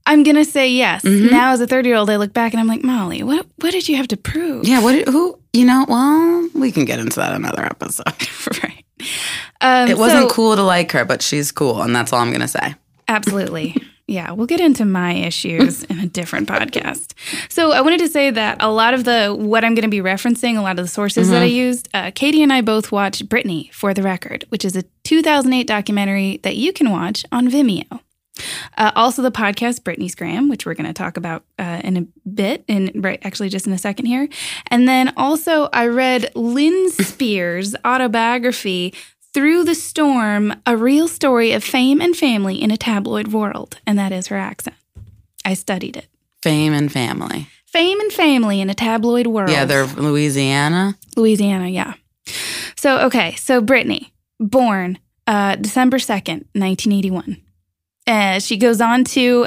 I'm 0.08 0.22
gonna 0.22 0.44
say 0.44 0.70
yes. 0.70 1.02
Mhm. 1.02 1.32
Now 1.32 1.50
as 1.52 1.60
a 1.60 1.66
30 1.66 1.88
year 1.88 1.96
old, 1.98 2.08
I 2.10 2.16
look 2.16 2.32
back 2.32 2.52
and 2.52 2.60
I'm 2.60 2.68
like, 2.68 2.84
Molly, 2.84 3.22
what 3.24 3.44
what 3.56 3.72
did 3.72 3.88
you 3.88 3.96
have 3.96 4.06
to 4.08 4.16
prove? 4.16 4.64
Yeah. 4.66 4.80
What? 4.80 5.06
Who? 5.08 5.36
You 5.52 5.64
know? 5.64 5.84
Well, 5.88 6.48
we 6.54 6.70
can 6.70 6.84
get 6.84 7.00
into 7.00 7.16
that 7.16 7.34
another 7.34 7.64
episode. 7.64 8.06
right. 8.62 8.84
Um, 9.60 9.88
it 9.88 9.98
wasn't 9.98 10.28
so- 10.28 10.34
cool 10.34 10.56
to 10.56 10.62
like 10.62 10.92
her, 10.92 11.04
but 11.04 11.22
she's 11.22 11.52
cool, 11.52 11.82
and 11.82 11.94
that's 11.94 12.12
all 12.12 12.20
I'm 12.20 12.32
gonna 12.32 12.48
say. 12.48 12.74
Absolutely. 13.08 13.76
Yeah, 14.08 14.30
we'll 14.30 14.46
get 14.46 14.60
into 14.60 14.84
my 14.84 15.14
issues 15.14 15.82
in 15.82 15.98
a 15.98 16.06
different 16.06 16.46
podcast. 16.48 17.12
So 17.50 17.72
I 17.72 17.80
wanted 17.80 17.98
to 17.98 18.08
say 18.08 18.30
that 18.30 18.56
a 18.62 18.70
lot 18.70 18.94
of 18.94 19.02
the 19.02 19.34
what 19.36 19.64
I'm 19.64 19.74
going 19.74 19.82
to 19.82 19.88
be 19.88 19.98
referencing, 19.98 20.56
a 20.56 20.60
lot 20.60 20.78
of 20.78 20.84
the 20.84 20.88
sources 20.88 21.28
that 21.30 21.42
I 21.42 21.46
used, 21.46 21.88
uh, 21.92 22.12
Katie 22.14 22.40
and 22.40 22.52
I 22.52 22.60
both 22.60 22.92
watched 22.92 23.28
Britney 23.28 23.72
for 23.74 23.92
the 23.92 24.04
record, 24.04 24.44
which 24.50 24.64
is 24.64 24.76
a 24.76 24.84
2008 25.02 25.66
documentary 25.66 26.36
that 26.44 26.54
you 26.54 26.72
can 26.72 26.90
watch 26.92 27.24
on 27.32 27.48
Vimeo. 27.50 27.98
Uh, 28.76 28.92
also, 28.94 29.22
the 29.22 29.30
podcast 29.30 29.80
Britney's 29.80 30.14
Gram, 30.14 30.48
which 30.48 30.66
we're 30.66 30.74
going 30.74 30.86
to 30.86 30.92
talk 30.92 31.16
about 31.16 31.44
uh, 31.58 31.80
in 31.82 31.96
a 31.96 32.28
bit, 32.28 32.64
and 32.68 32.90
right, 33.02 33.18
actually, 33.24 33.48
just 33.48 33.66
in 33.66 33.72
a 33.72 33.78
second 33.78 34.06
here. 34.06 34.28
And 34.68 34.88
then 34.88 35.12
also, 35.16 35.68
I 35.72 35.86
read 35.86 36.30
Lynn 36.34 36.90
Spears' 36.90 37.74
autobiography, 37.84 38.94
Through 39.32 39.64
the 39.64 39.74
Storm 39.74 40.54
A 40.66 40.76
Real 40.76 41.08
Story 41.08 41.52
of 41.52 41.64
Fame 41.64 42.00
and 42.00 42.16
Family 42.16 42.60
in 42.62 42.70
a 42.70 42.76
Tabloid 42.76 43.28
World. 43.28 43.80
And 43.86 43.98
that 43.98 44.12
is 44.12 44.28
her 44.28 44.36
accent. 44.36 44.76
I 45.44 45.54
studied 45.54 45.96
it. 45.96 46.08
Fame 46.42 46.72
and 46.72 46.90
family. 46.90 47.48
Fame 47.66 48.00
and 48.00 48.12
Family 48.12 48.60
in 48.60 48.70
a 48.70 48.74
Tabloid 48.74 49.26
World. 49.26 49.50
Yeah, 49.50 49.64
they're 49.64 49.86
Louisiana. 49.86 50.96
Louisiana, 51.16 51.68
yeah. 51.68 51.94
So, 52.76 52.98
okay, 53.06 53.34
so 53.34 53.60
Britney, 53.60 54.10
born 54.40 54.98
uh, 55.26 55.56
December 55.56 55.98
2nd, 55.98 56.46
1981. 56.54 57.42
Uh, 58.06 58.38
she 58.38 58.56
goes 58.56 58.80
on 58.80 59.04
to 59.04 59.46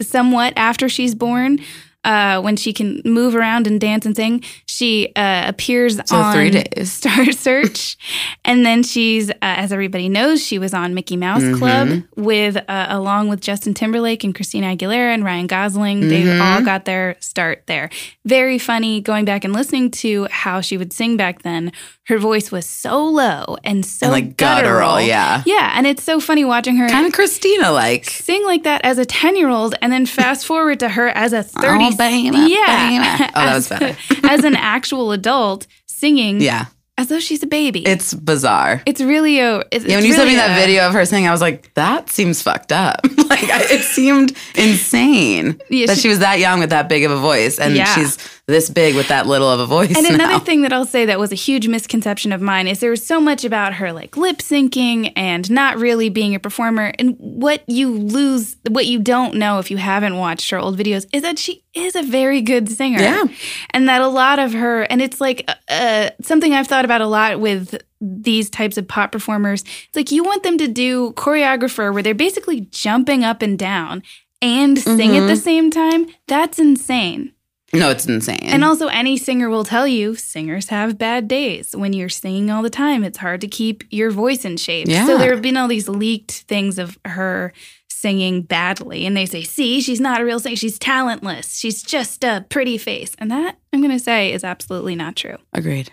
somewhat 0.00 0.54
after 0.56 0.88
she's 0.88 1.14
born, 1.14 1.60
uh, 2.04 2.40
when 2.40 2.56
she 2.56 2.72
can 2.72 3.02
move 3.04 3.34
around 3.34 3.66
and 3.66 3.80
dance 3.80 4.06
and 4.06 4.16
sing, 4.16 4.42
she 4.66 5.12
uh, 5.16 5.44
appears 5.46 6.00
So 6.06 6.16
on 6.16 6.34
three 6.34 6.50
days. 6.50 6.90
Star 7.00 7.30
Search. 7.32 7.96
and 8.44 8.64
then 8.64 8.82
she's, 8.82 9.30
uh, 9.30 9.34
as 9.42 9.72
everybody 9.72 10.08
knows, 10.08 10.42
she 10.44 10.58
was 10.58 10.72
on 10.72 10.94
Mickey 10.94 11.16
Mouse 11.16 11.42
Mhm. 11.42 11.58
Club 11.58 12.02
with, 12.16 12.56
uh, 12.56 12.86
along 12.88 13.28
with 13.28 13.40
Justin 13.40 13.74
Timberlake 13.74 14.24
and 14.24 14.34
Christina 14.34 14.74
Aguilera 14.74 15.12
and 15.12 15.24
Ryan 15.24 15.46
Gosling. 15.46 16.08
They 16.08 16.22
Mhm. 16.22 16.40
all 16.40 16.62
got 16.62 16.86
their 16.86 17.16
start 17.20 17.64
there. 17.66 17.90
Very 18.24 18.58
funny 18.58 19.00
going 19.00 19.24
back 19.26 19.44
and 19.44 19.52
listening 19.52 19.90
to 19.90 20.26
how 20.30 20.60
she 20.62 20.76
would 20.78 20.92
sing 20.92 21.16
back 21.16 21.42
then. 21.42 21.70
Her 22.06 22.18
voice 22.18 22.50
was 22.50 22.66
so 22.66 23.04
low 23.04 23.56
and 23.62 23.86
so 23.86 24.06
and 24.06 24.12
like 24.12 24.36
guttural, 24.36 25.00
yeah. 25.00 25.42
Yeah, 25.46 25.72
and 25.76 25.86
it's 25.86 26.02
so 26.02 26.18
funny 26.18 26.44
watching 26.44 26.76
her 26.76 26.88
Kind 26.88 27.06
of 27.06 27.12
Christina 27.12 27.70
like. 27.70 28.06
sing 28.10 28.44
like 28.46 28.64
that 28.64 28.80
as 28.84 28.98
a 28.98 29.04
10 29.04 29.36
year 29.36 29.48
old 29.48 29.76
and 29.80 29.92
then 29.92 30.06
fast 30.06 30.44
forward 30.44 30.80
to 30.80 30.88
her 30.88 31.08
as 31.10 31.32
a 31.32 31.44
30 31.44 31.89
Baby, 31.96 32.36
yeah. 32.36 33.30
Oh, 33.34 33.44
that 33.44 33.54
was 33.54 33.70
as, 33.70 33.78
better. 33.78 33.96
as 34.28 34.44
an 34.44 34.56
actual 34.56 35.12
adult 35.12 35.66
singing 35.86 36.40
Yeah. 36.40 36.66
as 36.98 37.08
though 37.08 37.20
she's 37.20 37.42
a 37.42 37.46
baby 37.46 37.86
It's 37.86 38.14
bizarre. 38.14 38.82
it's 38.86 39.00
really 39.00 39.38
a 39.40 39.62
it's, 39.70 39.84
Yeah, 39.84 39.96
when 39.96 40.04
you 40.04 40.12
sent 40.12 40.24
really 40.24 40.32
me 40.32 40.36
that 40.36 40.56
a- 40.58 40.60
video 40.60 40.86
of 40.86 40.92
her 40.94 41.04
singing, 41.04 41.28
I 41.28 41.32
was 41.32 41.40
like, 41.40 41.72
that 41.74 42.08
seems 42.10 42.42
fucked 42.42 42.72
up. 42.72 43.00
like, 43.28 43.44
I, 43.44 43.62
it 43.70 43.82
seemed 43.82 44.36
insane 44.54 45.60
Yeah, 45.70 45.86
that 45.86 45.96
she- 45.96 46.02
she, 46.02 46.08
was 46.08 46.18
that 46.20 46.38
young 46.38 46.60
with 46.60 46.70
that 46.70 46.88
big 46.88 47.04
of 47.04 47.10
a 47.10 47.18
voice, 47.18 47.58
and 47.58 47.74
Yeah. 47.76 47.84
she's 47.94 48.18
this 48.50 48.68
big 48.68 48.94
with 48.94 49.08
that 49.08 49.26
little 49.26 49.48
of 49.48 49.60
a 49.60 49.66
voice. 49.66 49.96
and 49.96 50.06
now. 50.06 50.14
another 50.14 50.44
thing 50.44 50.62
that 50.62 50.72
I'll 50.72 50.84
say 50.84 51.06
that 51.06 51.18
was 51.18 51.32
a 51.32 51.36
huge 51.36 51.66
misconception 51.68 52.32
of 52.32 52.40
mine 52.42 52.68
is 52.68 52.80
there 52.80 52.90
was 52.90 53.04
so 53.06 53.20
much 53.20 53.44
about 53.44 53.74
her 53.74 53.92
like 53.92 54.16
lip 54.16 54.38
syncing 54.38 55.12
and 55.16 55.50
not 55.50 55.78
really 55.78 56.08
being 56.10 56.34
a 56.34 56.38
performer. 56.40 56.92
And 56.98 57.16
what 57.18 57.62
you 57.68 57.90
lose, 57.92 58.56
what 58.68 58.86
you 58.86 58.98
don't 58.98 59.34
know 59.36 59.58
if 59.58 59.70
you 59.70 59.76
haven't 59.78 60.16
watched 60.16 60.50
her 60.50 60.58
old 60.58 60.76
videos 60.78 61.06
is 61.12 61.22
that 61.22 61.38
she 61.38 61.64
is 61.72 61.94
a 61.94 62.02
very 62.02 62.40
good 62.42 62.68
singer. 62.68 63.00
Yeah. 63.00 63.24
And 63.70 63.88
that 63.88 64.00
a 64.02 64.08
lot 64.08 64.38
of 64.38 64.52
her, 64.52 64.82
and 64.82 65.00
it's 65.00 65.20
like 65.20 65.48
uh, 65.68 66.10
something 66.20 66.52
I've 66.52 66.66
thought 66.66 66.84
about 66.84 67.00
a 67.00 67.06
lot 67.06 67.40
with 67.40 67.80
these 68.00 68.50
types 68.50 68.76
of 68.76 68.88
pop 68.88 69.12
performers. 69.12 69.62
It's 69.62 69.96
like 69.96 70.10
you 70.10 70.24
want 70.24 70.42
them 70.42 70.58
to 70.58 70.66
do 70.68 71.12
choreographer 71.12 71.92
where 71.92 72.02
they're 72.02 72.14
basically 72.14 72.62
jumping 72.70 73.24
up 73.24 73.42
and 73.42 73.58
down 73.58 74.02
and 74.42 74.78
sing 74.78 75.16
at 75.16 75.26
the 75.26 75.34
Mm-hmm. 75.34 75.34
same 75.34 75.70
time. 75.70 76.06
That's 76.26 76.58
insane. 76.58 77.32
No, 77.72 77.90
it's 77.90 78.06
insane. 78.06 78.40
And 78.42 78.64
also, 78.64 78.88
any 78.88 79.16
singer 79.16 79.48
will 79.48 79.64
tell 79.64 79.86
you 79.86 80.14
singers 80.16 80.68
have 80.70 80.98
bad 80.98 81.28
days. 81.28 81.74
When 81.74 81.92
you're 81.92 82.08
singing 82.08 82.50
all 82.50 82.62
the 82.62 82.70
time, 82.70 83.04
it's 83.04 83.18
hard 83.18 83.40
to 83.42 83.48
keep 83.48 83.84
your 83.90 84.10
voice 84.10 84.44
in 84.44 84.56
shape. 84.56 84.88
Yeah. 84.88 85.06
So 85.06 85.18
there 85.18 85.32
have 85.32 85.42
been 85.42 85.56
all 85.56 85.68
these 85.68 85.88
leaked 85.88 86.32
things 86.48 86.78
of 86.78 86.98
her 87.04 87.52
singing 87.88 88.42
badly. 88.42 89.06
And 89.06 89.16
they 89.16 89.26
say, 89.26 89.42
see, 89.42 89.80
she's 89.80 90.00
not 90.00 90.20
a 90.20 90.24
real 90.24 90.40
singer. 90.40 90.56
She's 90.56 90.78
talentless. 90.78 91.58
She's 91.58 91.82
just 91.82 92.24
a 92.24 92.44
pretty 92.48 92.78
face. 92.78 93.14
And 93.18 93.30
that, 93.30 93.58
I'm 93.72 93.80
going 93.80 93.96
to 93.96 94.02
say, 94.02 94.32
is 94.32 94.42
absolutely 94.42 94.96
not 94.96 95.16
true. 95.16 95.36
Agreed. 95.52 95.92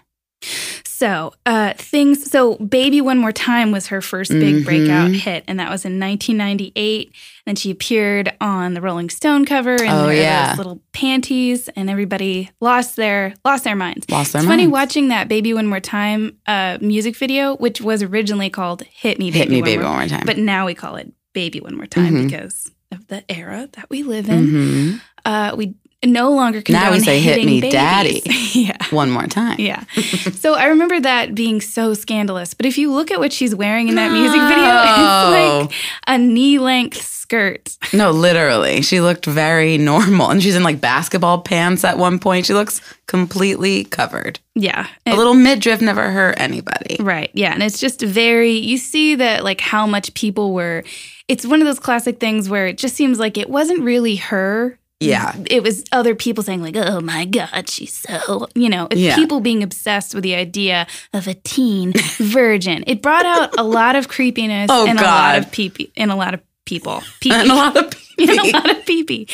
So, 0.98 1.32
uh, 1.46 1.74
things. 1.78 2.30
So, 2.32 2.56
"Baby 2.56 3.02
One 3.02 3.20
More 3.20 3.32
Time" 3.32 3.72
was 3.72 3.88
her 3.88 4.02
first 4.02 4.32
big 4.32 4.56
Mhm. 4.56 4.66
breakout 4.66 5.12
hit, 5.12 5.44
and 5.48 5.60
that 5.60 5.70
was 5.70 5.86
in 5.86 6.00
1998. 6.00 7.12
And 7.46 7.58
she 7.60 7.70
appeared 7.70 8.34
on 8.42 8.74
the 8.74 8.82
Rolling 8.82 9.12
Stone 9.12 9.46
cover 9.46 9.76
in 9.76 9.90
Oh, 9.92 10.10
yeah. 10.10 10.50
those 10.50 10.58
little 10.58 10.82
panties, 10.94 11.70
and 11.76 11.88
everybody 11.90 12.50
lost 12.62 12.96
their 12.96 13.36
lost 13.46 13.64
their 13.64 13.76
minds. 13.76 14.10
Lost 14.10 14.34
their 14.34 14.42
it's 14.42 14.50
funny 14.50 14.66
watching 14.66 15.10
that 15.10 15.28
"Baby 15.28 15.54
One 15.54 15.68
More 15.68 15.80
Time" 15.80 16.34
uh, 16.48 16.80
music 16.82 17.16
video, 17.16 17.56
which 17.58 17.80
was 17.80 18.02
originally 18.02 18.50
called 18.50 18.82
"Hit 18.92 19.20
Me, 19.20 19.28
Baby, 19.30 19.38
Hit 19.38 19.50
me, 19.50 19.58
One 19.62 19.66
baby, 19.66 19.84
More," 19.84 19.92
one 19.92 20.00
more 20.00 20.08
time. 20.08 20.24
but 20.26 20.40
now 20.40 20.66
we 20.66 20.74
call 20.74 20.96
it 20.96 21.14
"Baby 21.34 21.60
One 21.62 21.76
More 21.76 21.86
Time" 21.86 22.14
Mhm. 22.16 22.24
because 22.24 22.72
of 22.92 23.06
the 23.08 23.24
era 23.30 23.70
that 23.74 23.88
we 23.92 24.02
live 24.02 24.30
in. 24.30 24.48
Mhm. 24.48 25.02
Uh, 25.26 25.54
we 25.56 25.76
no 26.06 26.32
longer 26.32 26.62
condone 26.62 26.82
Now 26.84 26.92
we 26.92 27.00
say, 27.00 27.20
"Hit 27.20 27.44
me, 27.46 27.62
babies." 27.62 27.72
daddy. 27.72 28.22
yeah. 28.54 28.78
one 28.92 29.10
more 29.10 29.28
time. 29.28 29.60
Yeah. 29.60 29.84
so 30.34 30.54
I 30.54 30.66
remember 30.68 31.00
that 31.00 31.34
being 31.34 31.62
so 31.62 31.94
scandalous. 31.94 32.54
But 32.54 32.66
if 32.66 32.78
you 32.78 32.92
look 32.92 33.12
at 33.12 33.20
what 33.20 33.34
she's 33.34 33.56
wearing 33.56 33.88
in 33.88 33.96
that 33.96 34.12
music 34.12 34.40
video, 34.40 35.68
it's 35.68 35.72
like 35.72 35.78
a 36.08 36.18
knee 36.18 36.60
length 36.60 37.02
skirt. 37.28 37.78
No, 37.94 38.12
literally. 38.12 38.82
She 38.82 39.02
looked 39.02 39.26
very 39.26 39.78
normal. 39.78 40.30
And 40.30 40.42
she's 40.42 40.56
in 40.56 40.64
like 40.64 40.80
basketball 40.80 41.42
pants 41.42 41.84
at 41.84 41.98
one 41.98 42.20
point. 42.20 42.46
She 42.46 42.54
looks 42.54 42.80
completely 43.08 43.84
covered. 43.84 44.40
Yeah. 44.56 44.88
A 45.06 45.16
little 45.16 45.34
midriff 45.34 45.82
never 45.82 46.10
hurt 46.10 46.40
anybody. 46.40 46.96
Right. 47.00 47.30
Yeah. 47.34 47.54
And 47.54 47.62
it's 47.62 47.80
just 47.80 48.02
very, 48.02 48.52
you 48.52 48.78
see 48.78 49.16
that 49.16 49.44
like 49.44 49.60
how 49.60 49.86
much 49.86 50.14
people 50.14 50.54
were, 50.54 50.86
it's 51.28 51.46
one 51.46 51.60
of 51.60 51.68
those 51.68 51.80
classic 51.80 52.20
things 52.20 52.50
where 52.50 52.68
it 52.68 52.78
just 52.78 52.96
seems 52.96 53.20
like 53.20 53.38
it 53.38 53.50
wasn't 53.50 53.82
really 53.82 54.16
her. 54.16 54.80
Yeah. 55.00 55.36
It 55.50 55.62
was 55.62 55.84
other 55.92 56.16
people 56.16 56.44
saying, 56.44 56.62
like, 56.64 56.76
oh 56.76 57.02
my 57.02 57.26
God, 57.26 57.70
she's 57.70 57.94
so, 57.94 58.48
you 58.56 58.68
know, 58.70 58.88
Yeah. 58.92 59.16
people 59.16 59.42
being 59.42 59.62
obsessed 59.62 60.16
with 60.16 60.24
the 60.24 60.34
idea 60.36 60.88
of 61.14 61.28
a 61.28 61.36
teen 61.36 61.94
virgin. 62.18 62.84
It 62.88 63.02
brought 63.02 63.26
out 63.26 63.58
a 63.60 63.64
lot 63.64 63.96
of 63.96 64.08
creepiness 64.08 64.70
Oh, 64.72 64.88
and 64.88 65.00
a 65.00 65.04
lot 65.04 65.38
of 65.38 65.52
pee 65.52 65.92
in 65.96 66.10
a 66.10 66.16
lot 66.16 66.34
of 66.34 66.42
people. 66.66 67.04
And 67.30 67.50
a 67.52 67.56
lot 67.56 67.78
of 67.78 67.94
and 68.20 68.30
a 68.32 68.52
lot 68.52 68.70
of 68.72 68.86
pee 68.86 69.04
pee. 69.04 69.28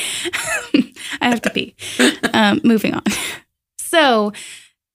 I 1.21 1.29
have 1.29 1.41
to 1.43 1.49
pee. 1.49 1.75
Um, 2.33 2.59
moving 2.63 2.93
on. 2.93 3.03
So 3.77 4.33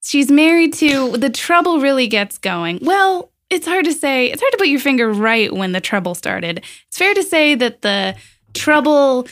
she's 0.03 0.31
married 0.31 0.75
to 0.75 1.17
the 1.17 1.31
trouble 1.31 1.81
really 1.81 2.09
gets 2.09 2.37
going. 2.39 2.81
Well, 2.83 3.33
it's 3.49 3.67
hard 3.67 3.87
to 3.87 3.93
say. 3.95 4.27
It's 4.31 4.43
hard 4.43 4.53
to 4.53 4.59
put 4.59 4.69
your 4.69 4.81
finger 4.81 5.11
right 5.11 5.51
when 5.53 5.73
the 5.73 5.81
trouble 5.81 6.15
started. 6.15 6.63
It's 6.89 6.99
fair 6.99 7.15
to 7.15 7.23
say 7.23 7.55
that 7.55 7.81
the 7.83 8.15
trouble 8.53 9.27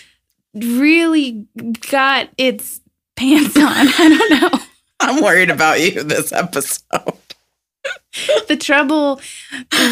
really 0.57 1.47
got 1.91 2.29
its 2.39 2.81
pants 3.17 3.57
on. 3.57 3.63
I 3.67 4.29
don't 4.31 4.41
know. 4.53 4.59
I'm 5.01 5.23
worried 5.23 5.51
about 5.51 5.81
you 5.81 6.03
this 6.03 6.33
episode. 6.33 6.83
The 8.49 8.57
trouble 8.57 9.21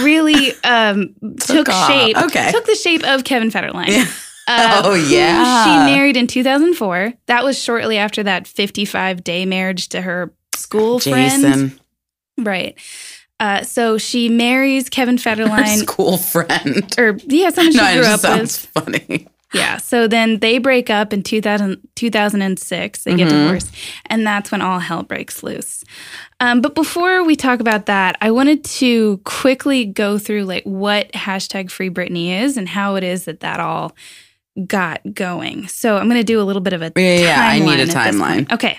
really 0.03 0.53
um, 0.65 1.15
took, 1.41 1.67
Took 1.67 1.71
shape. 1.89 2.17
Okay. 2.17 2.51
Took 2.53 2.65
the 2.67 2.75
shape 2.75 3.05
of 3.07 3.25
Kevin 3.25 3.51
Federline. 3.51 3.89
Yeah. 3.89 4.07
Uh, 4.49 4.83
Oh, 4.85 4.95
yeah. 4.95 5.65
She 5.65 5.93
married 5.95 6.17
in 6.17 6.27
2004. 6.27 7.13
That 7.27 7.45
was 7.45 7.59
shortly 7.59 7.99
after 7.99 8.23
that 8.23 8.47
55 8.47 9.23
day 9.25 9.47
marriage 9.47 9.89
to 9.91 10.01
her 10.03 10.33
school 10.55 10.99
friend. 11.01 11.43
Jason, 11.43 11.81
Right. 12.39 12.77
Uh, 13.41 13.63
so 13.63 13.99
she 13.99 14.29
marries 14.29 14.89
Kevin 14.89 15.17
her 15.19 15.23
Federline. 15.37 15.77
school 15.79 16.17
friend. 16.19 16.93
Or 16.99 17.19
yeah, 17.27 17.51
someone 17.51 17.73
she 17.73 17.79
No, 17.79 17.91
it 17.91 17.95
grew 17.97 18.05
up 18.07 18.21
sounds 18.21 18.69
with. 18.75 18.85
funny. 18.85 19.29
Yeah. 19.55 19.77
So 19.79 20.07
then 20.09 20.39
they 20.41 20.59
break 20.59 20.91
up 20.91 21.13
in 21.13 21.23
2000, 21.23 21.79
2006. 21.95 23.05
They 23.05 23.15
get 23.15 23.29
Mhm. 23.29 23.31
divorced. 23.31 23.71
And 24.07 24.27
that's 24.27 24.51
when 24.51 24.61
all 24.61 24.79
hell 24.81 25.03
breaks 25.03 25.43
loose. 25.43 25.85
Um, 26.41 26.61
but 26.61 26.75
before 26.75 27.25
we 27.25 27.37
talk 27.37 27.61
about 27.61 27.87
that, 27.87 28.17
I 28.21 28.31
wanted 28.31 28.65
to 28.65 29.19
quickly 29.25 29.85
go 29.85 30.19
through 30.19 30.45
like 30.45 30.65
what 30.65 31.11
hashtag 31.13 31.71
Free 31.71 31.91
Britney 31.91 32.43
is 32.43 32.57
and 32.57 32.69
how 32.69 32.97
it 32.97 33.05
is 33.05 33.25
that 33.25 33.41
that 33.41 33.61
all 33.61 33.97
got 34.67 35.01
going. 35.15 35.67
So 35.69 35.97
I'm 35.97 36.09
going 36.09 36.21
to 36.21 36.25
do 36.25 36.41
a 36.41 36.45
little 36.45 36.63
bit 36.63 36.73
of 36.73 36.83
a 36.83 36.93
Yeah, 36.97 37.17
yeah, 37.19 37.49
I 37.49 37.59
need 37.59 37.81
a 37.81 37.87
timeline. 37.87 38.51
Okay. 38.53 38.79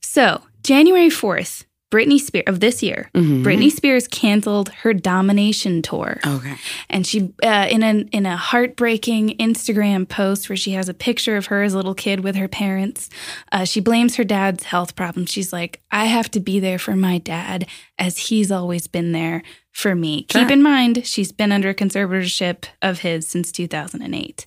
So 0.00 0.42
January 0.62 1.08
4th, 1.08 1.64
Britney 1.90 2.20
Spears 2.20 2.44
of 2.46 2.60
this 2.60 2.82
year, 2.82 3.08
Mhm. 3.14 3.42
Britney 3.42 3.70
Spears 3.72 4.06
canceled 4.08 4.68
her 4.82 4.92
domination 4.92 5.80
tour. 5.80 6.20
Okay. 6.26 6.54
And 6.90 7.06
she, 7.06 7.32
uh, 7.42 7.66
in 7.70 7.82
a 7.82 8.04
in 8.12 8.26
a 8.26 8.36
heartbreaking 8.36 9.36
Instagram 9.38 10.06
post 10.06 10.48
where 10.50 10.56
she 10.56 10.72
has 10.72 10.88
a 10.90 10.94
picture 10.94 11.36
of 11.38 11.46
her 11.46 11.62
as 11.62 11.72
a 11.72 11.76
little 11.76 11.94
kid 11.94 12.20
with 12.20 12.36
her 12.36 12.48
parents, 12.48 13.08
uh, 13.52 13.64
she 13.64 13.80
blames 13.80 14.16
her 14.16 14.24
dad's 14.24 14.64
health 14.64 14.96
problems. 14.96 15.30
She's 15.32 15.52
like, 15.52 15.80
"I 15.90 16.04
have 16.06 16.30
to 16.32 16.40
be 16.40 16.60
there 16.60 16.78
for 16.78 16.94
my 16.94 17.16
dad 17.18 17.66
as 17.98 18.18
he's 18.18 18.50
always 18.52 18.86
been 18.86 19.12
there 19.12 19.42
for 19.72 19.94
me." 19.94 20.26
Sure. 20.30 20.42
Keep 20.42 20.50
in 20.50 20.62
mind, 20.62 21.06
she's 21.06 21.32
been 21.32 21.52
under 21.52 21.72
conservatorship 21.72 22.64
of 22.82 22.98
his 23.00 23.26
since 23.26 23.50
2008. 23.50 24.44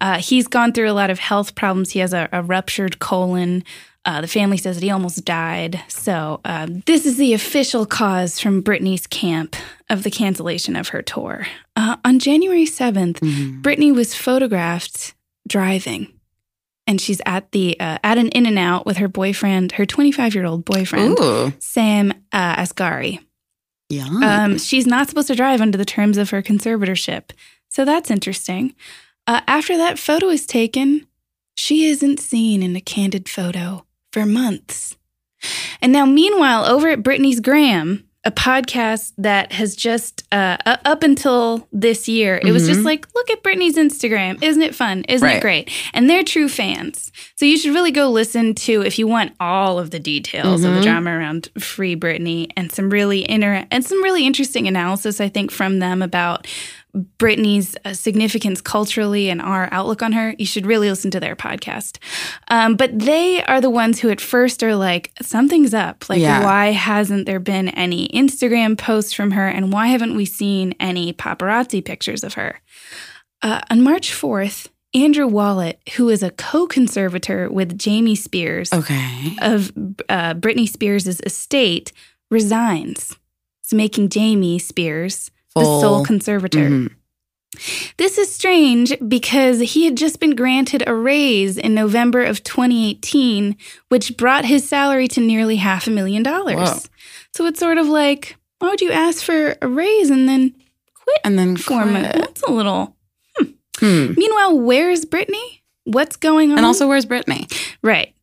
Uh, 0.00 0.18
he's 0.18 0.46
gone 0.46 0.72
through 0.72 0.90
a 0.90 0.92
lot 0.92 1.10
of 1.10 1.18
health 1.18 1.54
problems. 1.56 1.90
He 1.90 1.98
has 1.98 2.12
a, 2.12 2.28
a 2.32 2.40
ruptured 2.42 3.00
colon. 3.00 3.64
Uh, 4.06 4.20
the 4.20 4.28
family 4.28 4.56
says 4.58 4.76
that 4.76 4.82
he 4.84 4.90
almost 4.90 5.24
died. 5.24 5.80
So, 5.88 6.40
um, 6.44 6.80
this 6.86 7.06
is 7.06 7.16
the 7.16 7.32
official 7.32 7.86
cause 7.86 8.38
from 8.38 8.62
Britney's 8.62 9.06
camp 9.06 9.56
of 9.88 10.02
the 10.02 10.10
cancellation 10.10 10.76
of 10.76 10.88
her 10.88 11.00
tour. 11.00 11.46
Uh, 11.74 11.96
on 12.04 12.18
January 12.18 12.66
7th, 12.66 13.20
Mhm. 13.20 13.62
Britney 13.62 13.94
was 13.94 14.14
photographed 14.14 15.14
driving. 15.48 16.08
And 16.86 17.00
she's 17.00 17.22
at 17.24 17.50
the 17.52 17.80
uh, 17.80 17.96
at 18.04 18.18
an 18.18 18.28
In 18.28 18.44
and 18.44 18.58
Out 18.58 18.84
with 18.84 18.98
her 18.98 19.08
boyfriend, 19.08 19.72
her 19.72 19.86
25 19.86 20.34
year 20.34 20.44
old 20.44 20.66
boyfriend, 20.66 21.18
Ooh. 21.18 21.52
Sam 21.58 22.12
uh, 22.30 22.56
Asghari. 22.56 23.20
Yeah. 23.88 24.04
Um, 24.06 24.58
she's 24.58 24.86
not 24.86 25.08
supposed 25.08 25.28
to 25.28 25.34
drive 25.34 25.62
under 25.62 25.78
the 25.78 25.84
terms 25.86 26.18
of 26.18 26.28
her 26.30 26.42
conservatorship. 26.42 27.30
So 27.70 27.86
that's 27.86 28.10
interesting. 28.10 28.74
Uh, 29.26 29.40
after 29.48 29.78
that 29.78 29.98
photo 29.98 30.28
is 30.28 30.44
taken, 30.46 31.06
she 31.56 31.86
isn't 31.86 32.20
seen 32.20 32.62
in 32.62 32.76
a 32.76 32.80
candid 32.82 33.28
photo 33.30 33.86
for 34.14 34.24
months. 34.24 34.96
And 35.82 35.92
now, 35.92 36.06
meanwhile, 36.06 36.64
over 36.64 36.88
at 36.88 37.02
Britney's 37.02 37.40
Gram, 37.40 38.04
a 38.26 38.30
podcast 38.30 39.12
that 39.18 39.52
has 39.52 39.76
just, 39.76 40.22
uh, 40.32 40.56
up 40.64 41.02
until 41.02 41.68
this 41.72 42.08
year, 42.08 42.40
it 42.42 42.52
was 42.52 42.66
just 42.66 42.80
Mhm. 42.80 42.84
like, 42.84 43.06
look 43.14 43.30
at 43.30 43.42
Britney's 43.42 43.76
Instagram. 43.76 44.42
Isn't 44.42 44.62
it 44.62 44.74
fun? 44.74 45.04
Isn't 45.10 45.28
it 45.28 45.42
great? 45.42 45.70
And 45.92 46.08
they're 46.08 46.22
true 46.22 46.48
fans. 46.48 47.12
So 47.36 47.44
you 47.44 47.58
should 47.58 47.74
really 47.74 47.90
go 47.90 48.08
listen 48.08 48.54
to, 48.54 48.80
if 48.80 48.98
you 48.98 49.06
want 49.06 49.32
all 49.40 49.78
of 49.78 49.90
the 49.90 50.00
details 50.00 50.64
of 50.64 50.72
the 50.74 50.80
Mhm. 50.80 50.84
drama 50.84 51.10
around 51.10 51.50
Free 51.58 51.96
Britney 51.96 52.48
and 52.56 52.72
some 52.72 52.88
really 52.88 53.28
inter- 53.28 53.66
and 53.70 53.84
some 53.84 54.02
really 54.02 54.24
interesting 54.24 54.66
analysis, 54.66 55.20
I 55.20 55.28
think, 55.28 55.50
from 55.50 55.80
them 55.80 56.00
about 56.00 56.46
Britney's 57.18 57.76
uh, 57.84 57.92
significance 57.92 58.60
culturally 58.60 59.28
and 59.28 59.40
our 59.42 59.68
outlook 59.72 60.02
on 60.02 60.12
her, 60.12 60.34
you 60.38 60.46
should 60.46 60.64
really 60.66 60.88
listen 60.88 61.10
to 61.10 61.20
their 61.20 61.34
podcast. 61.34 61.98
Um, 62.48 62.76
but 62.76 62.98
they 62.98 63.42
are 63.44 63.60
the 63.60 63.70
ones 63.70 64.00
who 64.00 64.10
at 64.10 64.20
first 64.20 64.62
are 64.62 64.76
like, 64.76 65.10
something's 65.20 65.74
up. 65.74 66.08
Like, 66.08 66.20
Yeah. 66.20 66.44
why 66.44 66.66
hasn't 66.72 67.26
there 67.26 67.40
been 67.40 67.68
any 67.70 68.08
Instagram 68.08 68.78
posts 68.78 69.12
from 69.12 69.32
her? 69.32 69.48
And 69.48 69.72
why 69.72 69.88
haven't 69.88 70.14
we 70.14 70.24
seen 70.24 70.74
any 70.78 71.12
paparazzi 71.12 71.84
pictures 71.84 72.22
of 72.22 72.34
her? 72.34 72.60
Uh, 73.42 73.60
on 73.70 73.82
March 73.82 74.12
4th, 74.12 74.68
Andrew 74.94 75.26
Wallet, 75.26 75.80
who 75.96 76.08
is 76.08 76.22
a 76.22 76.30
co 76.30 76.66
conservator 76.68 77.50
with 77.50 77.76
Jamie 77.76 78.14
Spears 78.14 78.72
okay. 78.72 79.36
of 79.42 79.70
uh, 80.08 80.34
Britney 80.34 80.68
Spears' 80.68 81.20
estate, 81.20 81.92
resigns. 82.30 83.16
It's 83.62 83.72
making 83.72 84.10
Jamie 84.10 84.58
Spears 84.60 85.30
the 85.54 85.64
sole 85.64 86.04
conservator. 86.04 86.68
Mhm. 86.68 86.90
This 87.98 88.18
is 88.18 88.34
strange 88.34 88.92
because 89.06 89.60
he 89.60 89.84
had 89.84 89.96
just 89.96 90.18
been 90.18 90.34
granted 90.34 90.82
a 90.86 90.94
raise 90.94 91.56
in 91.56 91.72
November 91.74 92.24
of 92.24 92.42
2018, 92.42 93.56
which 93.88 94.16
brought 94.16 94.44
his 94.44 94.68
salary 94.68 95.06
to 95.08 95.20
nearly 95.20 95.56
half 95.56 95.86
a 95.86 95.90
million 95.90 96.22
dollars. 96.24 96.90
So 97.32 97.46
it's 97.46 97.60
sort 97.60 97.78
of 97.78 97.86
like, 97.86 98.36
why 98.58 98.70
would 98.70 98.80
you 98.80 98.90
ask 98.90 99.22
for 99.24 99.56
a 99.62 99.68
raise 99.68 100.10
and 100.10 100.28
then 100.28 100.54
quit 100.94 101.20
And 101.24 101.38
then 101.38 101.56
for 101.56 101.82
quit. 101.82 102.12
That's 102.14 102.42
a 102.42 102.50
little. 102.50 102.96
Hmm. 103.78 104.14
Meanwhile, 104.16 104.58
where's 104.58 105.04
Britney? 105.04 105.60
What's 105.84 106.16
going 106.16 106.50
on? 106.52 106.58
And 106.58 106.66
also, 106.66 106.88
where's 106.88 107.06
Britney? 107.06 107.52
Right. 107.82 108.13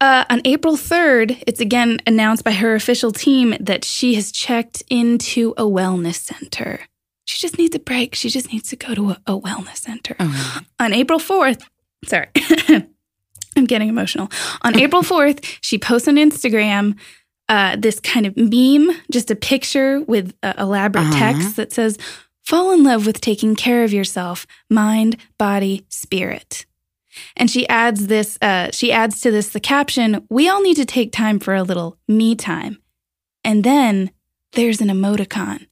Uh, 0.00 0.24
on 0.30 0.40
April 0.44 0.76
3rd, 0.76 1.42
it's 1.46 1.60
again 1.60 1.98
announced 2.06 2.44
by 2.44 2.52
her 2.52 2.74
official 2.74 3.10
team 3.12 3.54
that 3.60 3.84
she 3.84 4.14
has 4.14 4.30
checked 4.32 4.82
into 4.90 5.54
a 5.56 5.62
wellness 5.64 6.16
center. 6.16 6.80
She 7.26 7.38
just 7.38 7.58
needs 7.58 7.74
a 7.74 7.78
break. 7.78 8.14
She 8.14 8.28
just 8.28 8.52
needs 8.52 8.68
to 8.70 8.76
go 8.76 8.94
to 8.94 9.10
a, 9.10 9.20
a 9.26 9.40
wellness 9.40 9.78
center. 9.78 10.14
Oh, 10.20 10.60
On 10.78 10.92
April 10.92 11.18
4th, 11.18 11.62
sorry. 12.04 12.28
I'm 13.56 13.64
getting 13.66 13.88
emotional. 13.88 14.30
On 14.62 14.78
April 14.80 15.02
4th, 15.02 15.44
she 15.60 15.78
posts 15.78 16.08
on 16.08 16.16
Instagram 16.16 16.98
uh, 17.48 17.76
this 17.76 18.00
kind 18.00 18.26
of 18.26 18.36
meme, 18.36 18.90
just 19.10 19.30
a 19.30 19.36
picture 19.36 20.00
with 20.02 20.34
uh, 20.42 20.54
elaborate 20.58 21.02
Uh-huh. 21.06 21.18
text 21.18 21.56
that 21.56 21.72
says, 21.72 21.98
Fall 22.42 22.72
in 22.72 22.84
love 22.84 23.06
with 23.06 23.20
taking 23.22 23.54
care 23.56 23.84
of 23.84 23.92
yourself, 23.92 24.46
mind, 24.68 25.16
body, 25.38 25.86
spirit. 25.88 26.66
And 27.36 27.50
she 27.50 27.68
adds 27.68 28.06
this, 28.06 28.38
uh, 28.42 28.70
she 28.72 28.92
adds 28.92 29.20
to 29.22 29.30
this 29.30 29.48
the 29.50 29.60
caption, 29.60 30.26
We 30.30 30.48
all 30.48 30.62
need 30.62 30.76
to 30.76 30.84
take 30.84 31.12
time 31.12 31.38
for 31.38 31.54
a 31.54 31.62
little 31.62 31.98
me 32.08 32.34
time. 32.34 32.78
And 33.44 33.62
then 33.64 34.10
there's 34.52 34.80
an 34.80 34.88
emoticon. 34.88 35.66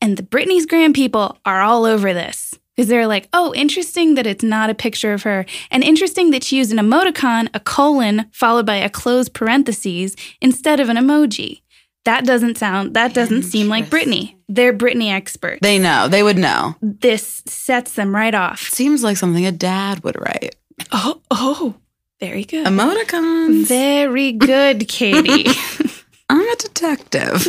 And 0.00 0.16
the 0.16 0.22
Britney's 0.22 0.66
Gram 0.66 0.92
people 0.92 1.38
are 1.44 1.60
all 1.60 1.84
over 1.84 2.14
this 2.14 2.58
because 2.76 2.88
they're 2.88 3.06
like, 3.06 3.28
oh, 3.32 3.54
interesting 3.54 4.14
that 4.14 4.26
it's 4.26 4.44
not 4.44 4.70
a 4.70 4.74
picture 4.74 5.12
of 5.12 5.22
her. 5.22 5.46
And 5.70 5.82
interesting 5.82 6.30
that 6.30 6.44
she 6.44 6.58
used 6.58 6.72
an 6.72 6.78
emoticon, 6.78 7.48
a 7.54 7.60
colon, 7.60 8.26
followed 8.32 8.66
by 8.66 8.76
a 8.76 8.90
closed 8.90 9.32
parentheses 9.34 10.14
instead 10.40 10.78
of 10.78 10.88
an 10.88 10.96
emoji. 10.96 11.62
That 12.04 12.24
doesn't 12.24 12.56
sound, 12.56 12.94
that 12.94 13.14
doesn't 13.14 13.42
seem 13.42 13.68
like 13.68 13.86
Britney. 13.86 14.36
They're 14.48 14.72
Britney 14.72 15.10
experts. 15.10 15.58
They 15.60 15.78
know. 15.78 16.06
They 16.06 16.22
would 16.22 16.38
know. 16.38 16.76
this 16.80 17.42
sets 17.46 17.94
them 17.94 18.14
right 18.14 18.34
off. 18.34 18.60
Seems 18.60 19.02
like 19.02 19.16
something 19.16 19.44
a 19.44 19.50
dad 19.50 20.04
would 20.04 20.16
write. 20.20 20.54
Oh, 20.92 21.20
oh, 21.30 21.74
very 22.20 22.44
good. 22.44 22.66
Emoticons. 22.66 23.66
Very 23.66 24.32
good, 24.32 24.88
Katie. 24.88 25.50
I'm 26.28 26.48
a 26.48 26.56
detective. 26.56 27.42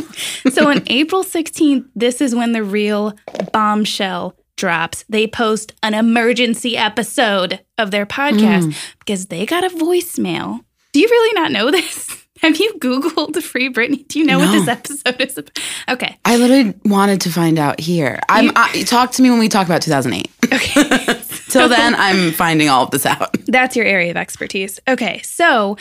so 0.52 0.70
on 0.70 0.84
April 0.88 1.24
16th, 1.24 1.88
this 1.96 2.22
is 2.22 2.36
when 2.36 2.52
the 2.52 2.64
real 2.64 3.18
bombshell 3.52 4.36
drops. 4.56 5.04
They 5.10 5.28
post 5.28 5.74
an 5.84 5.94
emergency 5.94 6.78
episode 6.78 7.62
of 7.78 7.92
their 7.92 8.06
podcast 8.06 8.66
mm. 8.66 8.94
because 9.00 9.28
they 9.28 9.46
got 9.46 9.64
a 9.64 9.70
voicemail. 9.70 10.64
Do 10.94 11.00
you 11.00 11.08
really 11.08 11.34
not 11.34 11.52
know 11.52 11.72
this? 11.72 12.08
Have 12.42 12.58
you 12.58 12.74
Googled 12.74 13.42
Free 13.42 13.74
Britney? 13.74 14.08
Do 14.08 14.20
you 14.20 14.26
know 14.26 14.38
what 14.38 14.52
this 14.52 14.68
episode 14.68 15.20
is 15.20 15.38
about? 15.40 15.60
Okay. 15.90 16.20
I 16.24 16.38
literally 16.38 16.76
wanted 16.86 17.22
to 17.22 17.32
find 17.32 17.58
out 17.58 17.80
here. 17.80 18.20
I'm 18.30 18.52
I, 18.56 18.84
talk 18.84 19.12
to 19.14 19.24
me 19.24 19.32
when 19.32 19.40
we 19.40 19.50
talk 19.50 19.66
about 19.66 19.82
2008. 19.82 20.30
Okay. 20.54 21.20
Till 21.50 21.70
then, 21.70 21.96
I'm 21.96 22.32
finding 22.32 22.70
all 22.70 22.84
of 22.84 22.92
this 22.92 23.06
out. 23.06 23.36
That's 23.48 23.76
your 23.76 23.86
area 23.86 24.12
of 24.12 24.18
expertise. 24.18 24.80
Okay. 24.88 25.22
So 25.22 25.78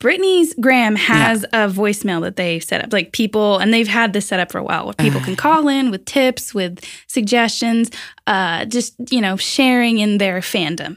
Britney's 0.00 0.54
Gram 0.54 0.96
has 0.96 1.44
a 1.52 1.68
voicemail 1.68 2.22
that 2.22 2.36
they 2.36 2.58
set 2.58 2.82
up, 2.82 2.92
like 2.92 3.12
people, 3.12 3.58
and 3.58 3.72
they've 3.72 3.86
had 3.86 4.14
this 4.14 4.26
set 4.26 4.40
up 4.40 4.50
for 4.50 4.58
a 4.58 4.64
while 4.64 4.86
where 4.86 4.94
people 4.94 5.20
can 5.20 5.36
call 5.44 5.68
in 5.68 5.90
with 5.90 6.06
tips, 6.06 6.54
with 6.54 6.82
suggestions, 7.06 7.90
uh, 8.26 8.64
just, 8.64 8.94
you 9.12 9.20
know, 9.20 9.36
sharing 9.36 9.98
in 9.98 10.18
their 10.18 10.40
fandom. 10.40 10.96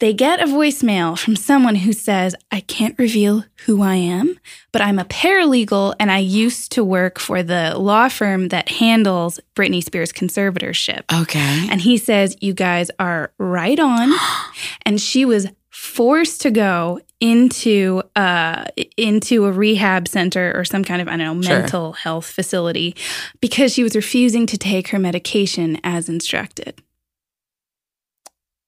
They 0.00 0.14
get 0.14 0.40
a 0.40 0.44
voicemail 0.44 1.18
from 1.18 1.34
someone 1.34 1.74
who 1.74 1.92
says, 1.92 2.36
I 2.52 2.60
can't 2.60 2.96
reveal 2.98 3.44
who 3.66 3.82
I 3.82 3.96
am, 3.96 4.38
but 4.70 4.80
I'm 4.80 4.98
a 5.00 5.04
paralegal 5.04 5.94
and 5.98 6.12
I 6.12 6.18
used 6.18 6.70
to 6.72 6.84
work 6.84 7.18
for 7.18 7.42
the 7.42 7.76
law 7.76 8.08
firm 8.08 8.48
that 8.48 8.68
handles 8.68 9.40
Britney 9.56 9.82
Spears' 9.82 10.12
conservatorship. 10.12 11.02
Okay. 11.22 11.66
And 11.68 11.80
he 11.80 11.96
says, 11.98 12.36
You 12.40 12.54
guys 12.54 12.92
are 13.00 13.32
right 13.38 13.78
on. 13.78 14.12
and 14.86 15.00
she 15.00 15.24
was 15.24 15.48
forced 15.70 16.42
to 16.42 16.50
go 16.50 17.00
into 17.20 18.00
uh 18.14 18.64
into 18.96 19.44
a 19.44 19.50
rehab 19.52 20.06
center 20.06 20.52
or 20.56 20.64
some 20.64 20.84
kind 20.84 21.02
of 21.02 21.08
I 21.08 21.16
don't 21.16 21.40
know 21.40 21.42
Sure. 21.42 21.58
mental 21.60 21.92
health 21.92 22.26
facility 22.26 22.94
because 23.40 23.74
she 23.74 23.82
was 23.82 23.96
refusing 23.96 24.46
to 24.46 24.56
take 24.58 24.88
her 24.88 24.98
medication 25.00 25.80
as 25.82 26.08
instructed. 26.08 26.80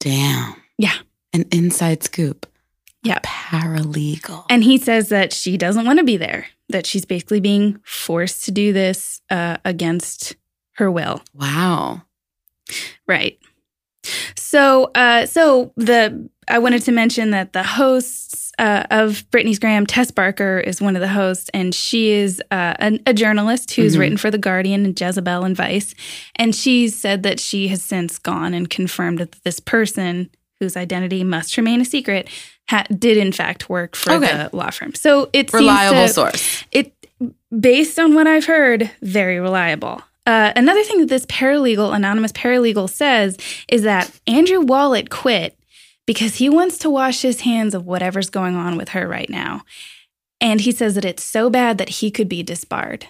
Damn. 0.01 0.55
Yeah. 0.79 0.95
An 1.33 1.45
inside 1.53 2.03
scoop. 2.03 2.47
Yeah. 3.03 3.21
Paralegal. 3.25 4.45
And 4.51 4.63
he 4.65 4.77
says 4.79 5.09
that 5.11 5.33
she 5.33 5.57
doesn't 5.57 5.87
want 5.87 5.99
to 5.99 6.05
be 6.05 6.17
there, 6.17 6.47
that 6.69 6.87
she's 6.87 7.05
basically 7.05 7.41
being 7.41 7.79
forced 7.85 8.45
to 8.47 8.51
do 8.51 8.73
this 8.73 9.21
uh, 9.31 9.57
against 9.65 10.37
her 10.75 10.91
will. 10.91 11.23
wow. 11.35 12.03
Right. 13.07 13.39
So, 14.37 14.91
uh, 14.95 15.27
so 15.27 15.73
the 15.77 16.29
I 16.49 16.59
wanted 16.59 16.83
to 16.83 16.93
mention 16.93 17.31
that 17.31 17.53
the 17.53 17.63
hosts 17.63 18.51
uh, 18.59 18.85
of 18.91 19.25
Britney's 19.31 19.59
Gram, 19.59 19.87
Tess 19.87 20.11
Barker, 20.11 20.59
is 20.59 20.81
one 20.81 20.97
of 20.97 21.01
the 21.01 21.09
hosts, 21.09 21.51
and 21.55 21.75
she 21.75 22.11
is 22.13 22.41
uh, 22.51 22.75
an, 22.79 23.01
a 23.07 23.13
journalist 23.15 23.73
who's 23.75 23.97
Mhm. 23.97 23.99
written 24.01 24.17
for 24.17 24.31
The 24.31 24.39
Guardian 24.39 24.85
and 24.85 24.99
Jezebel 25.01 25.45
and 25.45 25.57
Vice. 25.57 25.95
And 26.37 26.55
she's 26.55 26.95
said 26.97 27.23
that 27.25 27.41
she 27.41 27.69
has 27.69 27.83
since 27.83 28.19
gone 28.19 28.55
and 28.55 28.69
confirmed 28.71 29.19
that 29.19 29.33
this 29.45 29.61
person, 29.61 30.31
whose 30.61 30.77
identity 30.77 31.25
must 31.25 31.57
remain 31.57 31.81
a 31.81 31.85
secret, 31.85 32.29
ha- 32.69 32.87
did 32.97 33.17
in 33.17 33.33
fact 33.33 33.69
work 33.69 33.97
for 33.97 34.13
Okay. 34.13 34.47
the 34.51 34.57
law 34.57 34.71
firm. 34.71 34.95
So 34.95 35.31
it 35.33 35.51
seems 35.51 35.63
Reliable 35.63 36.07
to- 36.07 36.13
source. 36.13 36.65
it 36.71 36.93
based 37.59 37.99
on 37.99 38.15
what 38.15 38.27
I've 38.27 38.45
heard, 38.45 38.91
very 39.03 39.41
reliable. 39.41 40.03
Uh, 40.27 40.53
another 40.55 40.85
thing 40.85 41.01
that 41.01 41.09
this 41.09 41.27
paralegal, 41.27 41.95
anonymous 41.95 42.31
paralegal, 42.33 42.89
says 42.89 43.37
is 43.69 43.83
that 43.83 44.11
Andrew 44.27 44.61
Wallet 44.61 45.11
quit 45.11 45.57
because 46.07 46.37
he 46.37 46.49
wants 46.49 46.79
to 46.79 46.91
wash 46.91 47.23
his 47.23 47.41
hands 47.41 47.75
of 47.75 47.87
whatever's 47.87 48.31
going 48.31 48.55
on 48.55 48.77
with 48.77 48.91
her 48.91 49.09
right 49.09 49.29
now. 49.31 49.63
And 50.41 50.61
he 50.61 50.73
says 50.73 50.95
that 50.95 51.05
it's 51.05 51.23
so 51.25 51.51
bad 51.51 51.79
that 51.79 51.89
he 51.89 52.11
could 52.11 52.29
be 52.29 52.43
disbarred. 52.43 53.07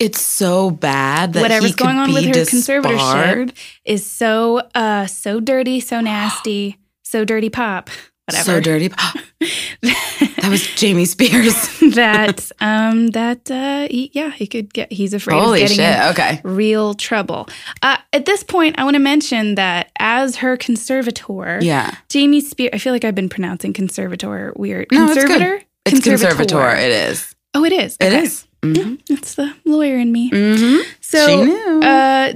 It's 0.00 0.20
so 0.20 0.70
bad 0.70 1.32
that 1.34 1.40
Whatever's 1.42 1.70
he 1.70 1.72
could 1.72 1.84
going 1.84 1.98
on 1.98 2.12
with 2.12 2.24
her 2.24 2.32
disbarred. 2.32 2.84
conservatorship 2.84 3.52
is 3.84 4.04
so 4.04 4.58
uh 4.74 5.06
so 5.06 5.38
dirty, 5.40 5.78
so 5.80 6.00
nasty, 6.12 6.78
so 7.14 7.24
dirty 7.24 7.48
pop, 7.48 7.90
whatever. 8.26 8.44
So 8.44 8.60
dirty. 8.60 8.88
Pop. 8.88 9.14
that 9.82 10.46
was 10.48 10.66
Jamie 10.74 11.04
Spears. 11.04 11.54
that 11.94 12.50
um 12.60 13.08
that 13.08 13.48
uh 13.50 13.86
he, 13.88 14.10
yeah, 14.12 14.30
he 14.30 14.46
could 14.48 14.74
get 14.74 14.90
he's 14.92 15.14
afraid 15.14 15.40
Holy 15.40 15.62
of 15.62 15.68
getting 15.68 15.84
shit. 15.84 15.96
in 16.02 16.08
Okay. 16.10 16.40
real 16.42 16.94
trouble. 16.94 17.48
Uh, 17.82 17.98
at 18.12 18.24
this 18.26 18.42
point, 18.42 18.76
I 18.78 18.84
want 18.84 18.94
to 18.94 19.00
mention 19.00 19.54
that 19.54 19.92
as 20.00 20.36
her 20.36 20.56
conservator, 20.56 21.60
Yeah. 21.62 21.94
Jamie 22.08 22.40
Spears. 22.40 22.70
I 22.72 22.78
feel 22.78 22.92
like 22.92 23.04
I've 23.04 23.14
been 23.14 23.28
pronouncing 23.28 23.72
conservator 23.72 24.52
weird. 24.56 24.88
No, 24.90 25.04
it's 25.06 25.14
good. 25.14 25.28
conservator. 25.28 25.62
It's 25.86 26.00
conservator. 26.00 26.74
It 26.74 26.90
is. 26.90 27.34
Oh, 27.54 27.64
it 27.64 27.72
is. 27.72 27.96
It 28.00 28.06
Okay. 28.06 28.22
is. 28.22 28.46
Mm-hmm. 28.62 28.94
It's 29.10 29.34
the 29.36 29.54
lawyer 29.64 29.98
in 29.98 30.10
me. 30.10 30.30
Mm-hmm. 30.30 30.90
So, 31.02 31.80
uh, 31.82 32.32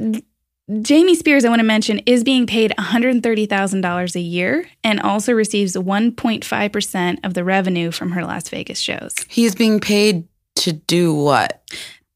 Jamie 0.83 1.15
Spears, 1.15 1.45
I 1.47 1.49
want 1.49 1.61
to 1.61 1.65
mention, 1.65 2.01
is 2.01 2.23
being 2.25 2.47
paid 2.47 2.73
$130,000 2.79 4.15
a 4.17 4.21
year 4.21 4.69
and 4.85 5.01
also 5.01 5.33
receives 5.33 5.75
1.5% 5.75 7.19
of 7.25 7.35
the 7.35 7.43
revenue 7.45 7.91
from 7.91 8.11
her 8.13 8.23
Las 8.25 8.49
Vegas 8.51 8.79
shows. 8.79 9.15
He 9.29 9.47
is 9.47 9.55
being 9.55 9.81
paid 9.81 10.29
to 10.57 10.73
do 10.73 11.15
what? 11.15 11.63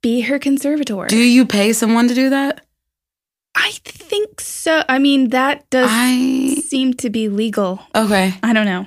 Be 0.02 0.20
her 0.22 0.38
conservator. 0.38 1.06
Do 1.06 1.16
you 1.16 1.46
pay 1.46 1.72
someone 1.72 2.08
to 2.08 2.14
do 2.14 2.28
that? 2.30 2.66
I 3.54 3.70
think 3.84 4.40
so. 4.40 4.82
I 4.88 4.98
mean, 4.98 5.30
that 5.30 5.68
does 5.70 5.88
I 5.90 6.56
seem 6.66 6.92
to 6.94 7.08
be 7.10 7.28
legal. 7.28 7.80
okay. 7.94 8.34
I 8.42 8.52
don't 8.52 8.66
know. 8.66 8.86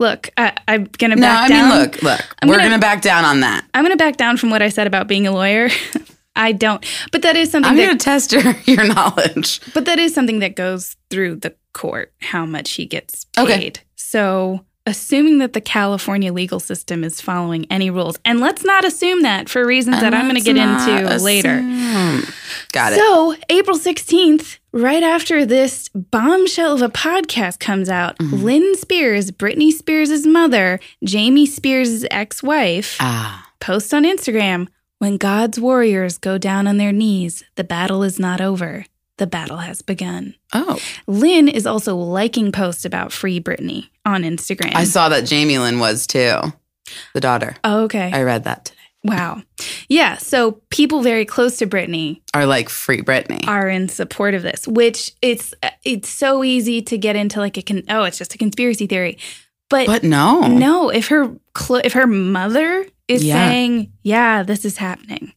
Look, 0.00 0.30
I, 0.36 0.54
I'm 0.68 0.84
gonna 0.84 1.16
No, 1.16 1.22
back 1.22 1.44
I 1.44 1.48
down. 1.48 1.68
mean, 1.70 1.78
look, 1.80 2.02
look. 2.02 2.36
I'm 2.42 2.48
we're 2.48 2.56
gonna- 2.56 2.68
gonna, 2.70 2.80
back 2.80 3.02
down 3.02 3.24
on 3.24 3.40
that. 3.40 3.64
I'm 3.74 3.84
gonna 3.84 3.96
back 3.96 4.16
down 4.16 4.36
from 4.36 4.50
what 4.50 4.62
I 4.62 4.68
said 4.68 4.86
about 4.86 5.08
being 5.08 5.26
a 5.26 5.32
lawyer. 5.32 5.68
I 6.38 6.52
don't, 6.52 6.82
but 7.12 7.22
that 7.22 7.36
is 7.36 7.50
something 7.50 7.70
I'm 7.70 7.76
gonna 7.76 7.96
test 7.98 8.32
your 8.32 8.54
your 8.64 8.86
knowledge. 8.86 9.60
but 9.74 9.84
that 9.84 9.98
is 9.98 10.14
something 10.14 10.38
that 10.38 10.56
goes 10.56 10.96
through 11.10 11.36
the 11.36 11.54
court. 11.74 12.12
How 12.20 12.46
much 12.46 12.70
he 12.72 12.86
gets 12.86 13.24
paid. 13.36 13.42
Okay. 13.44 13.72
So, 13.96 14.64
assuming 14.86 15.36
that 15.38 15.52
the 15.52 15.60
California 15.60 16.32
legal 16.32 16.60
system 16.60 17.04
is 17.04 17.20
following 17.20 17.66
any 17.70 17.90
rules, 17.90 18.18
and 18.24 18.40
let's 18.40 18.64
not 18.64 18.84
assume 18.86 19.22
that 19.22 19.48
for 19.50 19.66
reasons 19.66 20.00
that 20.00 20.14
I'm 20.14 20.26
gonna 20.26 20.40
get 20.40 20.54
not 20.56 20.88
into 20.88 21.18
later. 21.22 21.60
Got 22.72 22.92
it. 22.94 22.96
So, 22.98 23.34
April 23.50 23.76
16th, 23.78 24.58
right 24.72 25.02
after 25.02 25.44
this 25.46 25.88
bombshell 25.94 26.74
of 26.74 26.82
a 26.82 26.88
podcast 26.88 27.58
comes 27.60 27.88
out, 27.88 28.16
Mm-hmm. 28.18 28.36
Lynn 28.44 28.76
Spears, 28.76 29.30
Britney 29.30 29.72
Spears' 29.72 30.26
mother, 30.26 30.80
Jamie 31.04 31.46
Spears' 31.46 32.04
ex 32.10 32.42
wife, 32.42 32.96
ah, 33.00 33.46
posts 33.60 33.92
on 33.92 34.04
Instagram 34.04 34.68
When 34.98 35.16
God's 35.16 35.60
warriors 35.60 36.18
go 36.18 36.38
down 36.38 36.66
on 36.66 36.76
their 36.76 36.92
knees, 36.92 37.44
the 37.54 37.64
battle 37.64 38.02
is 38.02 38.18
not 38.18 38.40
over. 38.40 38.84
The 39.18 39.26
battle 39.26 39.58
has 39.58 39.82
begun. 39.82 40.34
oh, 40.52 40.78
Lynn 41.06 41.48
is 41.48 41.66
also 41.66 41.96
liking 41.96 42.52
posts 42.52 42.84
about 42.84 43.12
Free 43.12 43.40
Britney 43.40 43.90
on 44.04 44.22
Instagram. 44.22 44.74
I 44.76 44.84
saw 44.84 45.08
that 45.08 45.24
Jamie 45.24 45.58
Lynn 45.58 45.78
was 45.80 46.06
too. 46.06 46.36
The 47.14 47.20
daughter. 47.20 47.56
Oh, 47.64 47.82
okay. 47.84 48.10
I 48.12 48.22
read 48.22 48.44
that 48.44 48.66
today. 48.66 48.78
wow. 49.04 49.42
Yeah. 49.88 50.16
So 50.18 50.60
people 50.70 51.02
very 51.02 51.24
close 51.24 51.56
to 51.58 51.66
Britney 51.66 52.20
Are 52.32 52.46
like 52.46 52.68
free 52.68 53.02
Britney. 53.02 53.46
are 53.48 53.68
in 53.68 53.88
support 53.88 54.34
of 54.34 54.42
this, 54.42 54.66
which 54.68 55.12
it's 55.20 55.52
it's 55.84 56.08
so 56.08 56.42
easy 56.44 56.80
to 56.82 56.96
get 56.96 57.14
into 57.16 57.40
like 57.40 57.56
a 57.56 57.62
con- 57.62 57.84
oh, 57.88 58.04
it's 58.04 58.18
just 58.18 58.34
a 58.34 58.38
conspiracy 58.38 58.86
theory. 58.86 59.18
But, 59.68 59.86
but 59.86 60.02
no. 60.02 60.42
no, 60.46 60.88
if 60.90 61.08
her 61.08 61.36
cl- 61.56 61.82
if 61.84 61.92
her 61.92 62.06
mother 62.06 62.86
is 63.08 63.24
Yeah. 63.24 63.48
saying, 63.48 63.92
"Yeah, 64.02 64.42
this 64.42 64.64
is 64.64 64.76
happening." 64.76 65.32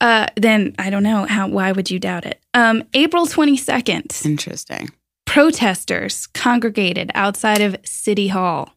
Uh, 0.00 0.26
then 0.36 0.74
I 0.78 0.90
don't 0.90 1.02
know 1.04 1.24
how. 1.26 1.46
Why 1.48 1.70
would 1.72 1.90
you 1.90 1.98
doubt 1.98 2.26
it? 2.26 2.40
Um, 2.54 2.82
April 2.94 3.26
twenty 3.26 3.56
second, 3.56 4.20
Interesting. 4.24 4.90
protesters 5.26 6.26
congregated 6.28 7.10
outside 7.14 7.60
of 7.60 7.76
City 7.84 8.28
Hall 8.28 8.74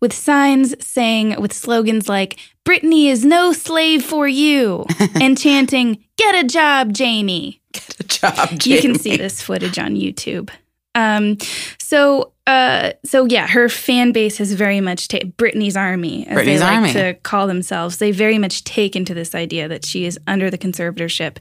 with 0.00 0.12
signs 0.12 0.74
saying, 0.84 1.40
with 1.40 1.52
slogans 1.52 2.08
like, 2.08 2.38
Britney 2.64 3.06
is 3.06 3.24
no 3.24 3.52
slave 3.52 4.04
for 4.04 4.28
you, 4.28 4.86
and 5.20 5.36
chanting, 5.38 5.98
Get 6.16 6.44
a 6.44 6.46
job, 6.46 6.92
Jamie. 6.92 7.60
Get 7.72 7.96
a 8.00 8.04
job, 8.04 8.50
Jamie. 8.58 8.76
You 8.76 8.80
can 8.82 8.98
see 8.98 9.16
this 9.16 9.42
footage 9.42 9.78
on 9.80 9.96
YouTube. 9.96 10.48
Um, 10.94 11.38
so, 11.78 12.32
uh, 12.46 12.92
so 13.04 13.24
yeah, 13.26 13.46
her 13.48 13.68
fan 13.68 14.12
base 14.12 14.38
has 14.38 14.52
very 14.52 14.80
much 14.80 15.08
ta- 15.08 15.18
Britney's 15.38 15.76
army, 15.76 16.26
as 16.26 16.38
Britney's 16.38 16.44
they 16.46 16.58
like 16.60 16.74
Army. 16.76 16.92
to 16.92 17.14
call 17.14 17.46
themselves. 17.46 17.98
They 17.98 18.10
very 18.12 18.38
much 18.38 18.64
take 18.64 18.94
into 18.94 19.14
this 19.14 19.34
idea 19.34 19.66
that 19.68 19.84
she 19.84 20.04
is 20.04 20.18
under 20.26 20.50
the 20.50 20.58
conservatorship 20.58 21.38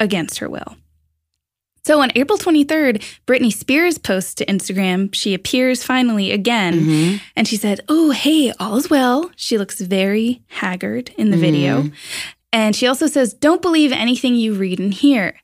against 0.00 0.38
her 0.38 0.48
will. 0.48 0.76
So 1.84 2.00
on 2.00 2.10
April 2.16 2.36
23rd, 2.36 3.00
Britney 3.28 3.52
Spears 3.52 3.96
posts 3.96 4.34
to 4.36 4.46
Instagram. 4.46 5.14
She 5.14 5.34
appears 5.34 5.84
finally 5.84 6.32
again, 6.32 6.80
Mhm. 6.80 7.20
and 7.36 7.46
she 7.46 7.56
said, 7.56 7.80
"Oh, 7.88 8.10
hey, 8.10 8.52
all 8.58 8.76
is 8.76 8.90
well." 8.90 9.30
She 9.36 9.56
looks 9.56 9.80
very 9.80 10.42
haggard 10.48 11.10
in 11.16 11.30
the 11.30 11.36
video, 11.36 11.82
Mhm. 11.82 11.92
and 12.52 12.74
she 12.74 12.88
also 12.88 13.06
says, 13.06 13.34
"Don't 13.34 13.62
believe 13.62 13.92
anything 13.92 14.34
you 14.34 14.54
read 14.54 14.80
and 14.80 14.92
hear." 14.92 15.36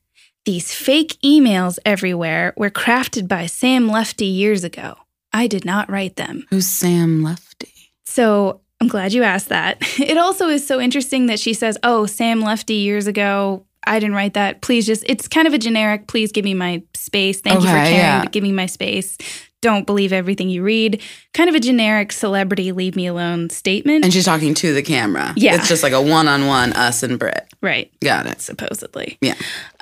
These 0.45 0.75
fake 0.75 1.19
emails 1.25 1.79
everywhere 1.85 2.53
were 2.57 2.71
crafted 2.71 3.29
by 3.29 3.47
Sam 3.47 3.89
Lutfi 3.89 4.35
years 4.35 4.65
ago. 4.65 4.97
I 5.33 5.47
did 5.47 5.65
not 5.65 5.89
write 5.89 6.17
them. 6.17 6.47
Who's 6.51 6.69
Sam 6.69 7.23
Lutfi? 7.23 7.71
So 8.05 8.61
I'm 8.81 8.89
glad 8.89 9.13
you 9.13 9.23
asked 9.23 9.51
that. 9.51 9.79
It 10.01 10.19
also 10.19 10.49
is 10.49 10.67
so 10.67 10.81
interesting 10.81 11.27
that 11.27 11.39
she 11.39 11.55
says, 11.55 11.79
Oh, 11.85 12.07
Sam 12.07 12.43
Lutfi 12.43 12.83
years 12.83 13.07
ago. 13.07 13.67
I 13.85 14.01
didn't 14.01 14.17
write 14.17 14.35
that. 14.35 14.63
Please 14.63 14.87
just, 14.87 15.05
it's 15.07 15.29
kind 15.29 15.47
of 15.47 15.55
a 15.55 15.59
generic, 15.59 16.09
please 16.09 16.33
give 16.33 16.45
me 16.45 16.55
my 16.55 16.83
space. 16.95 17.41
Thank 17.41 17.61
you 17.63 17.69
for 17.69 17.75
caring, 17.75 17.95
yeah. 17.95 18.23
but 18.23 18.33
give 18.33 18.43
me 18.43 18.53
my 18.53 18.67
space. 18.67 19.17
Don't 19.63 19.87
believe 19.87 20.13
everything 20.13 20.51
you 20.51 20.63
read. 20.63 21.01
Kind 21.33 21.49
of 21.49 21.55
a 21.55 21.61
generic 21.61 22.13
celebrity, 22.13 22.73
leave 22.73 22.95
me 22.97 23.07
alone 23.07 23.49
statement. 23.49 24.05
And 24.05 24.13
she's 24.13 24.25
talking 24.27 24.53
to 24.55 24.75
the 24.75 24.83
camera. 24.83 25.33
Yeah. 25.37 25.55
It's 25.55 25.69
just 25.69 25.83
like 25.83 25.93
a 25.95 26.03
one 26.03 26.29
on 26.29 26.47
one, 26.47 26.73
us 26.75 27.03
and 27.03 27.19
Brit. 27.19 27.47
right. 27.63 27.91
Got 28.03 28.27
it. 28.27 28.41
supposedly. 28.41 29.19
Yeah. 29.21 29.35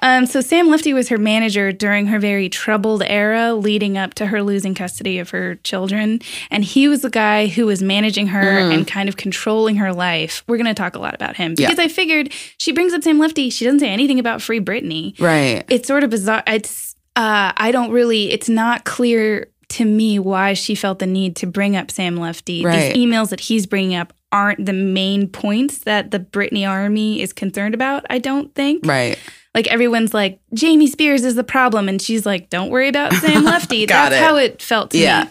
Um, 0.03 0.27
so 0.27 0.41
Sam 0.43 0.69
Lutfi 0.69 0.95
was 0.95 1.09
her 1.09 1.19
manager 1.19 1.73
during 1.73 2.07
her 2.07 2.19
very 2.19 2.49
troubled 2.49 3.03
era 3.05 3.55
leading 3.55 3.97
up 3.99 4.15
to 4.15 4.27
her 4.27 4.43
losing 4.43 4.75
custody 4.75 5.19
of 5.19 5.31
her 5.31 5.57
children. 5.57 6.21
And 6.51 6.63
he 6.65 6.87
was 6.87 7.01
the 7.03 7.11
guy 7.11 7.47
who 7.47 7.67
was 7.67 7.83
managing 7.83 8.29
her 8.29 8.41
Mm. 8.61 8.75
and 8.75 8.87
kind 8.87 9.09
of 9.09 9.17
controlling 9.17 9.77
her 9.77 9.93
life. 9.95 10.45
We're 10.47 10.57
going 10.59 10.67
to 10.67 10.75
talk 10.75 10.95
a 10.95 10.99
lot 10.99 11.15
about 11.15 11.37
him 11.37 11.55
Yeah. 11.57 11.69
because 11.69 11.79
I 11.83 11.89
figured 11.89 12.33
she 12.59 12.73
brings 12.73 12.93
up 12.93 13.03
Sam 13.03 13.19
Lutfi. 13.19 13.51
She 13.51 13.65
doesn't 13.65 13.81
say 13.81 13.89
anything 13.89 14.19
about 14.19 14.43
Free 14.43 14.61
Britney. 14.61 15.19
Right. 15.19 15.65
It's 15.71 15.89
sort 15.89 16.05
of 16.05 16.11
bizarre. 16.11 16.43
It's, 16.47 16.95
uh, 17.17 17.53
I 17.57 17.73
don't 17.73 17.91
really, 17.91 18.31
it's 18.31 18.49
not 18.49 18.85
clear 18.85 19.49
to 19.71 19.85
me 19.85 20.19
why 20.19 20.53
she 20.53 20.75
felt 20.75 20.99
the 20.99 21.07
need 21.07 21.37
to 21.37 21.47
bring 21.47 21.77
up 21.77 21.91
Sam 21.91 22.17
Lutfi. 22.17 22.65
Right. 22.65 22.93
These 22.93 23.07
emails 23.07 23.31
that 23.31 23.41
he's 23.41 23.67
bringing 23.67 23.97
up 23.97 24.13
aren't 24.33 24.65
the 24.65 24.73
main 24.73 25.29
points 25.29 25.79
that 25.79 26.11
the 26.11 26.21
Britney 26.21 26.69
army 26.69 27.21
is 27.21 27.33
concerned 27.33 27.75
about, 27.75 28.05
I 28.11 28.19
don't 28.19 28.55
think. 28.55 28.87
Right. 28.87 29.19
Like 29.55 29.67
everyone's 29.67 30.15
like, 30.15 30.39
Jamie 30.55 30.87
Spears 30.87 31.25
is 31.25 31.35
the 31.35 31.43
problem. 31.43 31.89
And 31.89 32.01
she's 32.01 32.25
like, 32.25 32.51
don't 32.51 32.71
worry 32.71 32.87
about 32.89 33.13
Sam 33.15 33.45
Lutfi. 33.47 33.89
That's 33.89 34.15
it. 34.15 34.23
how 34.23 34.37
it 34.37 34.63
felt 34.63 34.93
to 34.93 34.99
Yeah. 34.99 35.25
me. 35.25 35.31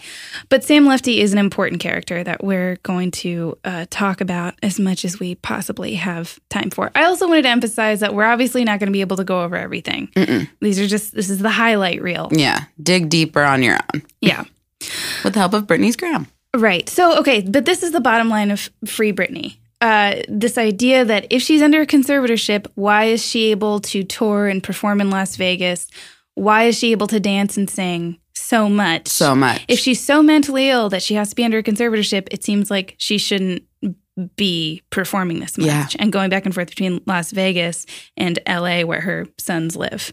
But 0.50 0.64
Sam 0.66 0.86
Lutfi 0.86 1.20
is 1.20 1.32
an 1.32 1.40
important 1.40 1.80
character 1.82 2.22
that 2.24 2.44
we're 2.44 2.76
going 2.84 3.12
to 3.12 3.58
uh, 3.64 3.86
talk 3.90 4.20
about 4.20 4.56
as 4.62 4.78
much 4.78 5.06
as 5.06 5.22
we 5.22 5.36
possibly 5.36 5.96
have 5.96 6.38
time 6.50 6.70
for. 6.70 6.92
I 6.96 7.06
also 7.06 7.30
wanted 7.30 7.44
to 7.44 7.50
emphasize 7.50 8.02
that 8.02 8.14
we're 8.14 8.26
obviously 8.26 8.66
not 8.66 8.80
going 8.80 8.88
to 8.88 8.92
be 8.94 9.00
able 9.02 9.16
to 9.18 9.24
go 9.24 9.42
over 9.42 9.56
everything. 9.56 10.08
Mm-mm. 10.18 10.50
These 10.60 10.80
are 10.80 10.88
just, 10.88 11.16
this 11.16 11.30
is 11.30 11.40
the 11.40 11.50
highlight 11.52 12.02
reel. 12.02 12.28
Yeah. 12.34 12.66
Dig 12.84 13.08
deeper 13.08 13.42
on 13.44 13.64
your 13.64 13.78
own 13.94 14.04
Yeah. 14.22 14.44
with 15.24 15.34
the 15.34 15.40
help 15.40 15.54
of 15.54 15.66
Britney's 15.66 15.96
Gram. 15.96 16.28
Right. 16.58 16.90
So, 16.90 17.20
okay, 17.20 17.40
but 17.42 17.64
this 17.66 17.84
is 17.84 17.92
the 17.94 18.02
bottom 18.02 18.28
line 18.28 18.52
of 18.52 18.70
Free 18.86 19.14
Britney. 19.14 19.59
Uh, 19.82 20.16
this 20.28 20.58
idea 20.58 21.06
that 21.06 21.26
if 21.30 21.42
she's 21.42 21.62
under 21.62 21.82
a 21.82 21.88
conservatorship, 21.88 22.68
why 22.76 23.06
is 23.06 23.26
she 23.26 23.52
able 23.52 23.80
to 23.80 24.04
tour 24.04 24.48
and 24.48 24.62
perform 24.64 25.00
in 25.00 25.10
Las 25.10 25.36
Vegas? 25.38 25.88
Why 26.36 26.64
is 26.66 26.78
she 26.78 26.92
able 26.92 27.08
to 27.08 27.20
dance 27.20 27.56
and 27.58 27.70
sing 27.70 28.20
so 28.34 28.68
much? 28.70 29.08
So 29.08 29.36
much. 29.36 29.64
if 29.68 29.80
she's 29.80 30.04
so 30.04 30.22
mentally 30.22 30.70
ill 30.70 30.90
that 30.90 31.02
she 31.02 31.16
has 31.16 31.30
to 31.30 31.36
be 31.36 31.44
under 31.46 31.60
a 31.60 31.64
conservatorship, 31.64 32.28
it 32.32 32.44
seems 32.44 32.70
like 32.70 32.96
she 32.98 33.18
shouldn't 33.18 33.64
be 34.36 34.82
performing 34.90 35.40
this 35.40 35.58
much 35.58 35.68
Yeah. 35.68 35.88
and 35.98 36.12
going 36.12 36.30
back 36.30 36.46
and 36.46 36.54
forth 36.54 36.70
between 36.70 37.02
Las 37.06 37.32
Vegas 37.32 37.86
and 38.18 38.38
LA, 38.46 38.82
where 38.84 39.00
her 39.02 39.28
sons 39.38 39.78
live. 39.78 40.12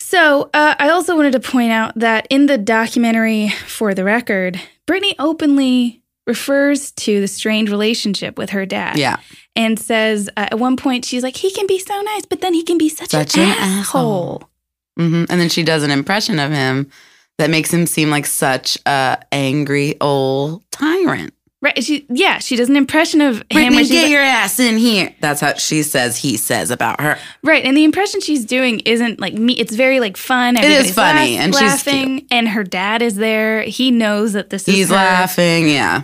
So, 0.00 0.50
uh, 0.52 0.74
I 0.78 0.88
also 0.90 1.16
wanted 1.16 1.32
to 1.32 1.40
point 1.40 1.70
out 1.72 1.92
that 1.96 2.26
in 2.28 2.46
the 2.46 2.58
documentary 2.58 3.48
For 3.50 3.94
the 3.94 4.04
Record, 4.04 4.60
Britney 4.86 5.14
openly 5.18 6.01
refers 6.26 6.92
to 6.92 7.20
the 7.20 7.28
strained 7.28 7.68
relationship 7.68 8.38
with 8.38 8.50
her 8.50 8.64
dad 8.64 8.96
yeah. 8.98 9.16
and 9.56 9.78
says 9.78 10.28
uh, 10.36 10.48
at 10.52 10.58
one 10.58 10.76
point, 10.76 11.04
she's 11.04 11.22
like, 11.22 11.36
he 11.36 11.50
can 11.52 11.66
be 11.66 11.78
so 11.78 12.00
nice, 12.02 12.24
but 12.26 12.40
then 12.40 12.54
he 12.54 12.62
can 12.62 12.78
be 12.78 12.88
such, 12.88 13.10
Such 13.10 13.36
an, 13.36 13.42
an 13.42 13.48
asshole. 13.58 13.78
asshole. 13.78 14.50
hmm 14.96 15.24
And 15.28 15.40
then 15.40 15.48
she 15.48 15.62
does 15.64 15.82
an 15.82 15.90
impression 15.90 16.38
of 16.38 16.50
him 16.52 16.90
that 17.38 17.50
makes 17.50 17.72
him 17.72 17.86
seem 17.86 18.10
like 18.10 18.26
such 18.26 18.78
a 18.86 19.18
angry 19.32 19.96
old 20.00 20.62
tyrant. 20.70 21.34
Right. 21.60 21.82
She, 21.82 22.04
yeah, 22.08 22.40
she 22.40 22.56
does 22.56 22.68
an 22.68 22.76
impression 22.76 23.20
of 23.20 23.36
him. 23.38 23.44
Britney, 23.52 23.70
where 23.70 23.78
she's 23.84 23.90
get 23.92 24.02
like- 24.02 24.10
your 24.10 24.20
ass 24.20 24.58
in 24.58 24.78
here. 24.78 25.14
That's 25.20 25.40
how 25.40 25.54
she 25.54 25.84
says 25.84 26.16
he 26.16 26.36
says 26.36 26.72
about 26.72 27.00
her. 27.00 27.16
Right, 27.44 27.64
and 27.64 27.76
the 27.76 27.84
impression 27.84 28.20
she's 28.20 28.44
doing 28.44 28.80
isn't 28.80 29.20
like 29.20 29.34
me. 29.34 29.52
It's 29.54 29.74
very 29.74 30.00
like 30.00 30.16
fun. 30.16 30.56
is 30.56 30.64
Everybody's 30.64 30.94
funny, 30.94 31.36
laugh- 31.36 31.44
and 31.44 31.54
she's 31.54 31.62
laughing, 31.62 32.26
and 32.32 32.48
her 32.48 32.64
dad 32.64 33.00
is 33.00 33.14
there. 33.14 33.62
He 33.62 33.92
knows 33.92 34.32
that 34.32 34.50
this 34.50 34.66
is 34.66 34.74
He's 34.74 34.90
laughing. 34.90 35.68
Yeah. 35.68 36.02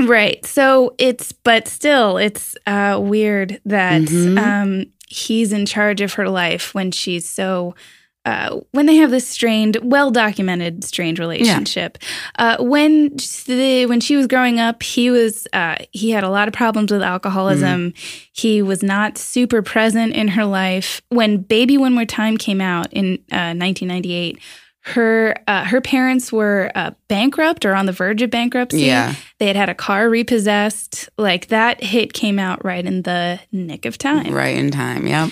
Right. 0.00 0.44
So 0.44 0.94
it's, 0.98 1.32
but 1.32 1.68
still, 1.68 2.16
it's 2.16 2.56
uh, 2.66 2.98
weird 3.02 3.60
that 3.64 4.02
Mhm. 4.02 4.38
um, 4.38 4.84
he's 5.08 5.52
in 5.52 5.66
charge 5.66 6.00
of 6.00 6.14
her 6.14 6.28
life 6.28 6.74
when 6.74 6.90
she's 6.90 7.28
so. 7.28 7.74
Uh, 8.26 8.60
when 8.70 8.86
they 8.86 8.94
have 8.96 9.10
this 9.10 9.28
strained, 9.28 9.76
well 9.82 10.10
documented 10.10 10.82
strained 10.82 11.18
relationship, 11.18 11.98
uh, 12.38 12.56
when 12.58 13.10
the, 13.44 13.84
when 13.86 14.00
she 14.00 14.16
was 14.16 14.26
growing 14.26 14.58
up, 14.58 14.82
he 14.82 15.10
was 15.10 15.46
uh, 15.52 15.76
he 15.90 16.10
had 16.10 16.24
a 16.24 16.30
lot 16.30 16.48
of 16.48 16.54
problems 16.54 16.90
with 16.90 17.02
alcoholism. 17.02 17.92
He 18.32 18.62
was 18.62 18.82
not 18.82 19.18
super 19.18 19.60
present 19.60 20.14
in 20.14 20.28
her 20.28 20.46
life. 20.46 21.02
When 21.10 21.36
Baby 21.42 21.76
One 21.76 21.92
More 21.92 22.06
Time 22.06 22.38
came 22.38 22.62
out 22.62 22.90
in 22.94 23.16
uh, 23.30 23.52
1998, 23.52 24.38
her 24.86 25.34
uh, 25.48 25.64
her 25.64 25.80
parents 25.80 26.30
were 26.30 26.70
uh, 26.74 26.90
bankrupt 27.08 27.64
or 27.64 27.74
on 27.74 27.86
the 27.86 27.92
verge 27.92 28.20
of 28.20 28.30
bankruptcy. 28.30 28.82
Yeah. 28.82 29.14
They 29.38 29.46
had 29.46 29.56
had 29.56 29.70
a 29.70 29.74
car 29.74 30.10
repossessed. 30.10 31.08
Like 31.16 31.48
that 31.48 31.82
hit 31.82 32.12
came 32.12 32.38
out 32.38 32.62
right 32.64 32.84
in 32.84 33.02
the 33.02 33.40
nick 33.50 33.86
of 33.86 33.96
time. 33.96 34.34
Right 34.34 34.56
in 34.56 34.70
time. 34.70 35.06
Yep. 35.06 35.30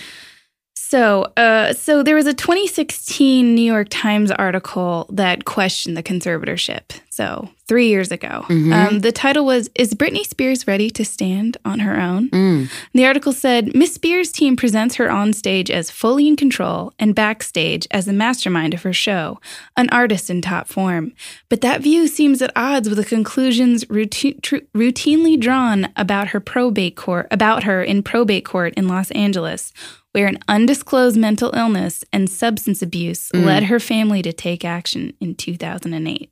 So, 0.92 1.22
uh, 1.38 1.72
so 1.72 2.02
there 2.02 2.14
was 2.16 2.26
a 2.26 2.34
2016 2.34 3.54
New 3.54 3.62
York 3.62 3.86
Times 3.88 4.30
article 4.30 5.06
that 5.08 5.46
questioned 5.46 5.96
the 5.96 6.02
conservatorship. 6.02 6.82
So 7.08 7.48
three 7.66 7.88
years 7.88 8.10
ago, 8.12 8.44
Mhm. 8.50 8.72
um, 8.74 8.98
the 9.00 9.10
title 9.12 9.46
was 9.46 9.70
"Is 9.74 9.94
Britney 9.94 10.26
Spears 10.26 10.66
ready 10.66 10.90
to 10.90 11.02
stand 11.04 11.56
on 11.64 11.78
her 11.78 11.98
own?" 11.98 12.28
Mm. 12.28 12.68
The 12.92 13.06
article 13.06 13.32
said 13.32 13.74
Miss 13.74 13.94
Spears' 13.94 14.30
team 14.32 14.54
presents 14.54 14.96
her 14.96 15.10
on 15.10 15.32
stage 15.32 15.70
as 15.70 15.90
fully 15.90 16.28
in 16.28 16.36
control 16.36 16.92
and 16.98 17.14
backstage 17.14 17.86
as 17.90 18.04
the 18.04 18.12
mastermind 18.12 18.74
of 18.74 18.82
her 18.82 18.92
show, 18.92 19.40
an 19.78 19.88
artist 19.90 20.28
in 20.28 20.42
top 20.42 20.68
form. 20.68 21.12
But 21.48 21.62
that 21.62 21.80
view 21.80 22.06
seems 22.06 22.42
at 22.42 22.52
odds 22.54 22.86
with 22.90 22.98
the 22.98 23.04
conclusions 23.04 23.88
routine, 23.88 24.38
tr- 24.42 24.66
routinely 24.76 25.40
drawn 25.40 25.88
about 25.96 26.28
her 26.28 26.40
probate 26.40 26.96
court 26.96 27.28
about 27.30 27.62
her 27.64 27.82
in 27.82 28.02
probate 28.02 28.44
court 28.44 28.74
in 28.76 28.88
Los 28.88 29.10
Angeles, 29.12 29.72
where 30.12 30.26
an 30.26 30.38
undisclosed 30.48 31.16
mental 31.16 31.50
illness 31.54 32.04
and 32.12 32.28
substance 32.30 32.82
abuse 32.82 33.30
Mm. 33.34 33.44
led 33.44 33.62
her 33.64 33.80
family 33.80 34.22
to 34.22 34.32
take 34.32 34.64
action 34.64 35.14
in 35.20 35.34
2008. 35.34 36.30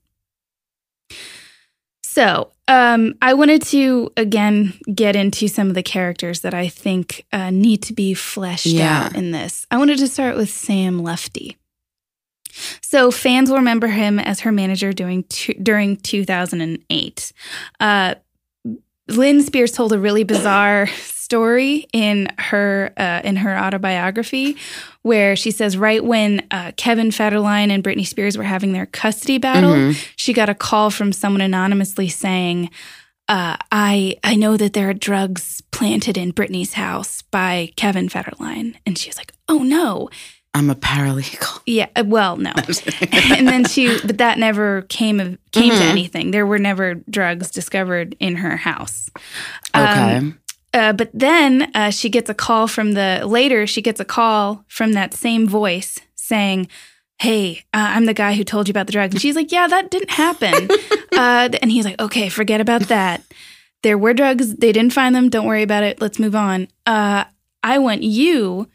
So, 2.02 2.50
um, 2.66 3.14
I 3.22 3.34
wanted 3.34 3.62
to 3.66 4.10
again 4.16 4.74
get 4.92 5.14
into 5.14 5.46
some 5.48 5.68
of 5.68 5.74
the 5.74 5.82
characters 5.82 6.40
that 6.40 6.54
I 6.54 6.68
think 6.68 7.24
uh, 7.32 7.50
need 7.50 7.82
to 7.84 7.92
be 7.92 8.14
fleshed 8.14 8.66
Yeah. 8.66 9.04
out 9.06 9.16
in 9.16 9.30
this. 9.30 9.64
I 9.70 9.78
wanted 9.78 9.98
to 9.98 10.08
start 10.08 10.36
with 10.36 10.50
Sam 10.50 11.00
Lutfi. 11.00 11.56
So, 12.82 13.12
fans 13.12 13.48
will 13.48 13.58
remember 13.58 13.86
him 13.86 14.18
as 14.18 14.40
her 14.40 14.50
manager 14.50 14.92
during 14.92 15.22
two, 15.24 15.54
during 15.54 15.96
2008. 15.98 17.32
Uh, 17.78 18.16
Lynn 19.10 19.42
Spears 19.42 19.72
told 19.72 19.92
a 19.92 19.98
really 19.98 20.24
bizarre 20.24 20.86
story 21.02 21.86
in 21.92 22.28
her 22.38 22.92
uh, 22.96 23.20
in 23.24 23.36
her 23.36 23.56
autobiography, 23.58 24.56
where 25.02 25.36
she 25.36 25.50
says 25.50 25.76
right 25.76 26.02
when 26.04 26.46
uh, 26.50 26.72
Kevin 26.76 27.10
Federline 27.10 27.70
and 27.70 27.84
Britney 27.84 28.06
Spears 28.06 28.36
were 28.36 28.44
having 28.44 28.72
their 28.72 28.86
custody 28.86 29.38
battle, 29.38 29.72
Mhm. 29.72 30.08
she 30.16 30.32
got 30.32 30.48
a 30.48 30.54
call 30.54 30.90
from 30.90 31.12
someone 31.12 31.40
anonymously 31.40 32.08
saying, 32.08 32.70
uh, 33.28 33.56
"I 33.70 34.16
I 34.24 34.34
know 34.34 34.56
that 34.56 34.72
there 34.72 34.88
are 34.90 34.94
drugs 34.94 35.62
planted 35.70 36.16
in 36.18 36.32
Britney's 36.32 36.72
house 36.72 37.22
by 37.30 37.70
Kevin 37.76 38.08
Federline," 38.08 38.74
and 38.84 38.98
she 38.98 39.08
was 39.08 39.16
like, 39.16 39.32
"Oh 39.48 39.58
no." 39.62 40.08
I'm 40.54 40.68
a 40.70 40.74
paralegal. 40.74 41.60
Yeah, 41.66 41.86
uh, 41.94 42.02
well, 42.06 42.36
no. 42.36 42.52
and 43.12 43.46
then 43.46 43.64
she, 43.64 44.00
but 44.04 44.18
that 44.18 44.38
never 44.38 44.82
came 44.82 45.20
of 45.20 45.38
came 45.52 45.70
to 45.70 45.76
Mhm. 45.76 45.90
anything. 45.90 46.30
There 46.32 46.44
were 46.46 46.58
never 46.58 46.94
drugs 47.08 47.50
discovered 47.52 48.16
in 48.18 48.36
her 48.36 48.56
house. 48.56 49.08
Um, 49.74 49.84
Okay. 49.86 50.32
uh, 50.74 50.92
but 50.94 51.10
then 51.14 51.70
uh, 51.74 51.90
she 51.90 52.08
gets 52.08 52.28
a 52.28 52.34
call 52.34 52.66
from 52.66 52.92
the 52.94 53.22
later. 53.24 53.66
She 53.68 53.82
gets 53.82 54.00
a 54.00 54.04
call 54.04 54.64
from 54.66 54.92
that 54.94 55.14
same 55.14 55.46
voice 55.46 55.98
saying, 56.16 56.66
"Hey, 57.20 57.62
uh, 57.72 57.94
I'm 57.94 58.06
the 58.06 58.14
guy 58.14 58.34
who 58.34 58.42
told 58.42 58.66
you 58.66 58.72
about 58.72 58.86
the 58.86 58.92
drugs." 58.92 59.14
And 59.14 59.22
she's 59.22 59.36
like, 59.36 59.52
"Yeah, 59.52 59.68
that 59.68 59.90
didn't 59.92 60.10
happen." 60.10 60.68
uh, 61.12 61.48
and 61.62 61.70
he's 61.70 61.84
like, 61.84 62.00
"Okay, 62.00 62.28
forget 62.28 62.60
about 62.60 62.82
that. 62.88 63.22
There 63.84 63.96
were 63.98 64.14
drugs. 64.14 64.56
They 64.56 64.72
didn't 64.72 64.92
find 64.92 65.14
them. 65.14 65.28
Don't 65.28 65.46
worry 65.46 65.62
about 65.62 65.84
it. 65.84 66.00
Let's 66.00 66.18
move 66.18 66.34
on. 66.34 66.66
Uh, 66.86 67.24
I 67.62 67.78
want 67.78 68.02
you." 68.02 68.66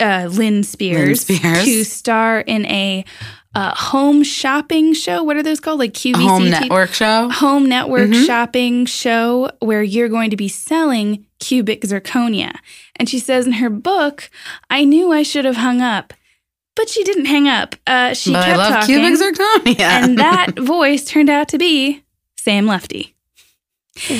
Uh, 0.00 0.28
Lynn 0.30 0.62
Spears, 0.62 1.22
Spears. 1.22 1.64
to 1.64 1.84
star 1.84 2.40
in 2.40 2.64
a 2.66 3.04
uh, 3.54 3.74
home 3.74 4.22
shopping 4.22 4.92
show. 4.94 5.22
What 5.24 5.36
are 5.36 5.42
those 5.42 5.58
called? 5.60 5.80
Like 5.80 5.92
QVC 5.92 6.14
Home 6.28 6.48
network 6.50 6.90
show. 6.94 7.28
home 7.30 7.68
network 7.68 8.10
Mhm. 8.10 8.26
shopping 8.26 8.86
show 8.86 9.50
where 9.60 9.82
you're 9.82 10.08
going 10.08 10.30
to 10.30 10.36
be 10.36 10.46
selling 10.48 11.26
cubic 11.40 11.80
zirconia. 11.82 12.52
And 12.96 13.08
she 13.08 13.18
says 13.18 13.44
in 13.46 13.54
her 13.54 13.68
book, 13.70 14.30
I 14.70 14.84
knew 14.84 15.10
I 15.12 15.22
should 15.24 15.44
have 15.44 15.56
hung 15.56 15.80
up, 15.80 16.14
but 16.76 16.88
she 16.88 17.02
didn't 17.02 17.26
hang 17.26 17.48
up. 17.48 17.74
Uh, 17.86 18.14
she 18.14 18.32
but 18.32 18.42
I 18.42 18.46
kept 18.46 18.58
love 18.58 18.72
talking, 18.72 18.94
cubic 19.00 19.18
zirconia. 19.20 19.80
and 19.80 20.18
that 20.20 20.58
voice 20.58 21.04
turned 21.04 21.28
out 21.30 21.48
to 21.48 21.58
be 21.58 22.04
Sam 22.36 22.66
Lutfi. 22.66 23.14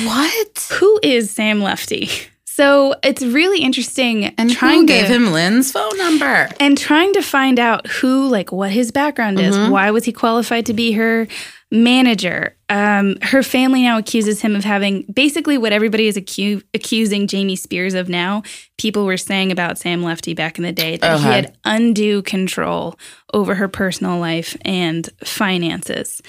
what? 0.05 0.67
Who 0.79 0.99
is 1.03 1.31
Sam 1.31 1.61
Lutfi? 1.61 2.27
So 2.57 2.95
it's 3.03 3.21
really 3.21 3.59
interesting 3.61 4.25
And 4.39 4.49
trying 4.49 4.79
who 4.81 4.87
to 4.87 4.93
gave 4.93 5.05
him 5.05 5.31
Lynn's 5.31 5.71
phone 5.71 5.95
number? 5.95 6.49
and 6.59 6.75
trying 6.75 7.13
to 7.13 7.21
find 7.21 7.59
out 7.59 7.85
who 7.85 8.27
like 8.29 8.51
what 8.51 8.71
his 8.71 8.91
background 8.91 9.39
is. 9.39 9.55
Mhm. 9.55 9.69
why 9.69 9.91
was 9.91 10.05
he 10.05 10.11
qualified 10.11 10.65
to 10.65 10.73
be 10.73 10.93
her 10.93 11.27
manager? 11.69 12.55
Um, 12.69 13.17
her 13.21 13.43
family 13.43 13.83
now 13.83 13.99
accuses 13.99 14.41
him 14.41 14.55
of 14.55 14.63
having 14.63 15.03
basically 15.13 15.57
what 15.59 15.71
everybody 15.71 16.07
is 16.07 16.17
acu- 16.17 16.63
accusing 16.73 17.27
jamie 17.27 17.55
spears 17.55 17.93
of 17.93 18.09
now 18.09 18.41
people 18.77 19.05
were 19.05 19.17
saying 19.17 19.51
about 19.51 19.77
sam 19.77 20.01
lutfi 20.01 20.35
back 20.35 20.57
in 20.57 20.63
the 20.63 20.71
day 20.71 20.97
that 20.97 21.19
he 21.19 21.25
had 21.25 21.55
undue 21.63 22.21
control 22.23 22.97
over 23.33 23.53
her 23.55 23.67
personal 23.67 24.17
life 24.17 24.57
and 24.65 25.09
finances. 25.23 26.21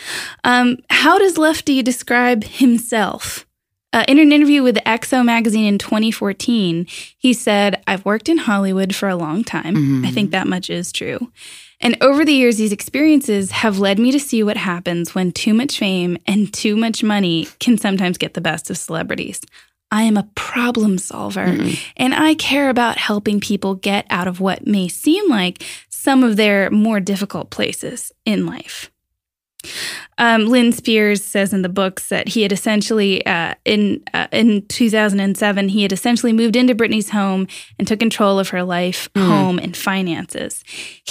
Um, 0.45 0.77
how 0.91 1.19
does 1.19 1.35
lutfi 1.37 1.83
describe 1.83 2.45
himself 2.45 3.47
uh, 3.92 4.05
in 4.07 4.18
an 4.18 4.33
interview 4.33 4.62
with 4.62 4.77
EXO 4.85 5.24
magazine 5.24 5.64
in 5.64 5.79
2014, 5.79 6.87
he 7.16 7.33
said, 7.33 7.83
I've 7.87 8.05
worked 8.05 8.29
in 8.29 8.38
Hollywood 8.38 8.94
for 8.94 9.09
a 9.09 9.16
long 9.16 9.44
time. 9.44 9.74
Mhm. 9.77 10.07
I 10.07 10.11
think 10.11 10.31
that 10.31 10.46
much 10.46 10.68
is 10.70 10.92
true. 10.92 11.31
And 11.81 11.96
over 12.01 12.24
the 12.24 12.33
years, 12.35 12.57
these 12.59 12.72
experiences 12.72 13.51
have 13.53 13.79
led 13.79 13.98
me 13.98 14.11
to 14.12 14.18
see 14.20 14.42
what 14.42 14.57
happens 14.57 15.14
when 15.14 15.31
too 15.33 15.55
much 15.55 15.79
fame 15.79 16.18
and 16.27 16.53
too 16.53 16.77
much 16.77 17.03
money 17.05 17.48
can 17.61 17.79
sometimes 17.79 18.18
get 18.18 18.35
the 18.35 18.40
best 18.40 18.68
of 18.68 18.77
celebrities. 18.77 19.40
I 19.90 20.03
am 20.03 20.16
a 20.18 20.29
problem 20.35 20.98
solver 20.98 21.46
Mhm. 21.46 21.79
and 21.96 22.14
I 22.14 22.35
care 22.35 22.68
about 22.68 22.98
helping 22.98 23.40
people 23.40 23.74
get 23.74 24.07
out 24.11 24.27
of 24.29 24.38
what 24.40 24.66
may 24.66 24.88
seem 24.88 25.31
like 25.31 25.64
some 25.88 26.22
of 26.24 26.37
their 26.37 26.68
more 26.70 27.01
difficult 27.01 27.51
places 27.51 28.12
in 28.27 28.44
life. 28.44 28.90
Um, 30.19 30.47
Lynn 30.47 30.73
Spears 30.73 31.23
says 31.25 31.53
in 31.53 31.63
the 31.63 31.69
books 31.69 32.09
that 32.09 32.29
he 32.29 32.43
had 32.43 32.53
essentially 32.53 33.25
uh, 33.25 33.55
in 33.65 34.03
uh, 34.13 34.27
in 34.33 34.67
2007 34.67 35.69
he 35.69 35.83
had 35.83 35.93
essentially 35.93 36.33
moved 36.33 36.57
into 36.57 36.75
Britney's 36.75 37.11
home 37.11 37.47
and 37.79 37.87
took 37.87 38.01
control 38.01 38.39
of 38.39 38.49
her 38.51 38.63
life, 38.65 39.09
Mm. 39.15 39.27
home, 39.27 39.59
and 39.59 39.77
finances. 39.77 40.63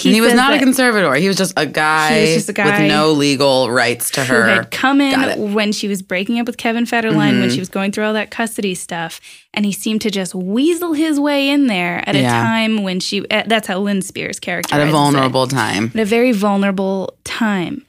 and 0.04 0.14
he 0.14 0.20
was 0.20 0.34
not 0.34 0.52
a 0.54 0.58
conservator. 0.58 1.14
He 1.14 1.26
was 1.28 1.36
just 1.36 1.54
a 1.56 1.66
guy, 1.66 2.26
He 2.26 2.34
just 2.34 2.48
a 2.48 2.52
guy 2.52 2.82
with 2.82 2.88
no 2.88 3.12
legal 3.12 3.70
rights 3.70 4.10
to 4.10 4.24
who 4.24 4.34
her. 4.34 4.46
had 4.46 4.70
come 4.70 5.00
in 5.00 5.54
when 5.54 5.72
she 5.72 5.88
was 5.88 6.02
breaking 6.02 6.38
up 6.38 6.46
with 6.46 6.56
Kevin 6.58 6.84
Federline 6.84 7.40
when 7.40 7.48
Mhm. 7.48 7.54
she 7.54 7.60
was 7.60 7.68
going 7.68 7.92
through 7.92 8.04
all 8.04 8.12
that 8.12 8.30
custody 8.30 8.74
stuff, 8.74 9.20
and 9.54 9.64
he 9.64 9.72
seemed 9.72 10.00
to 10.02 10.10
just 10.10 10.34
weasel 10.34 10.92
his 10.92 11.18
way 11.18 11.48
in 11.48 11.66
there 11.66 12.02
at 12.06 12.14
a 12.14 12.22
time 12.22 12.82
when 12.82 13.00
she. 13.00 13.26
Uh, 13.30 13.42
that's 13.46 13.66
how 13.68 13.78
Lynn 13.78 14.02
Spears 14.02 14.38
characterized 14.38 14.80
At 14.82 14.86
a 14.86 14.88
it 14.88 14.92
vulnerable 14.92 15.46
time. 15.46 15.90
at 15.94 16.00
a 16.00 16.04
very 16.04 16.32
vulnerable 16.32 17.14
time. 17.24 17.84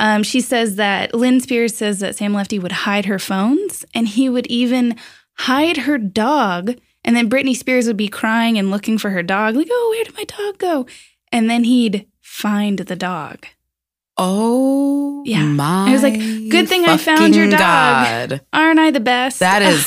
Um, 0.00 0.22
she 0.22 0.40
says 0.40 0.63
that 0.76 1.14
Lynn 1.14 1.40
Spears 1.40 1.76
says 1.76 1.98
that 2.00 2.16
Sam 2.16 2.32
Lutfi 2.32 2.60
would 2.60 2.72
hide 2.72 3.06
her 3.06 3.18
phones 3.18 3.84
and 3.94 4.08
he 4.08 4.28
would 4.28 4.46
even 4.48 4.96
hide 5.34 5.78
her 5.78 5.98
dog. 5.98 6.74
And 7.04 7.14
then 7.14 7.28
Britney 7.30 7.54
Spears 7.54 7.86
would 7.86 7.96
be 7.96 8.08
crying 8.08 8.58
and 8.58 8.70
looking 8.70 8.96
for 8.98 9.10
her 9.10 9.22
dog, 9.22 9.54
like, 9.56 9.68
oh, 9.70 9.88
where 9.94 10.04
did 10.04 10.16
my 10.16 10.24
dog 10.24 10.58
go? 10.58 10.86
And 11.30 11.50
then 11.50 11.64
he'd 11.64 12.06
find 12.22 12.78
the 12.78 12.96
dog. 12.96 13.46
Oh, 14.16 15.22
Yeah. 15.26 15.42
my! 15.44 15.88
I 15.88 15.92
was 15.92 16.02
like, 16.02 16.14
good 16.50 16.68
thing 16.68 16.84
I 16.86 16.96
found 16.96 17.34
your 17.34 17.48
dog. 17.50 17.58
God. 17.58 18.40
Aren't 18.52 18.78
I 18.78 18.90
the 18.90 19.00
best? 19.00 19.40
That 19.40 19.60
is 19.62 19.84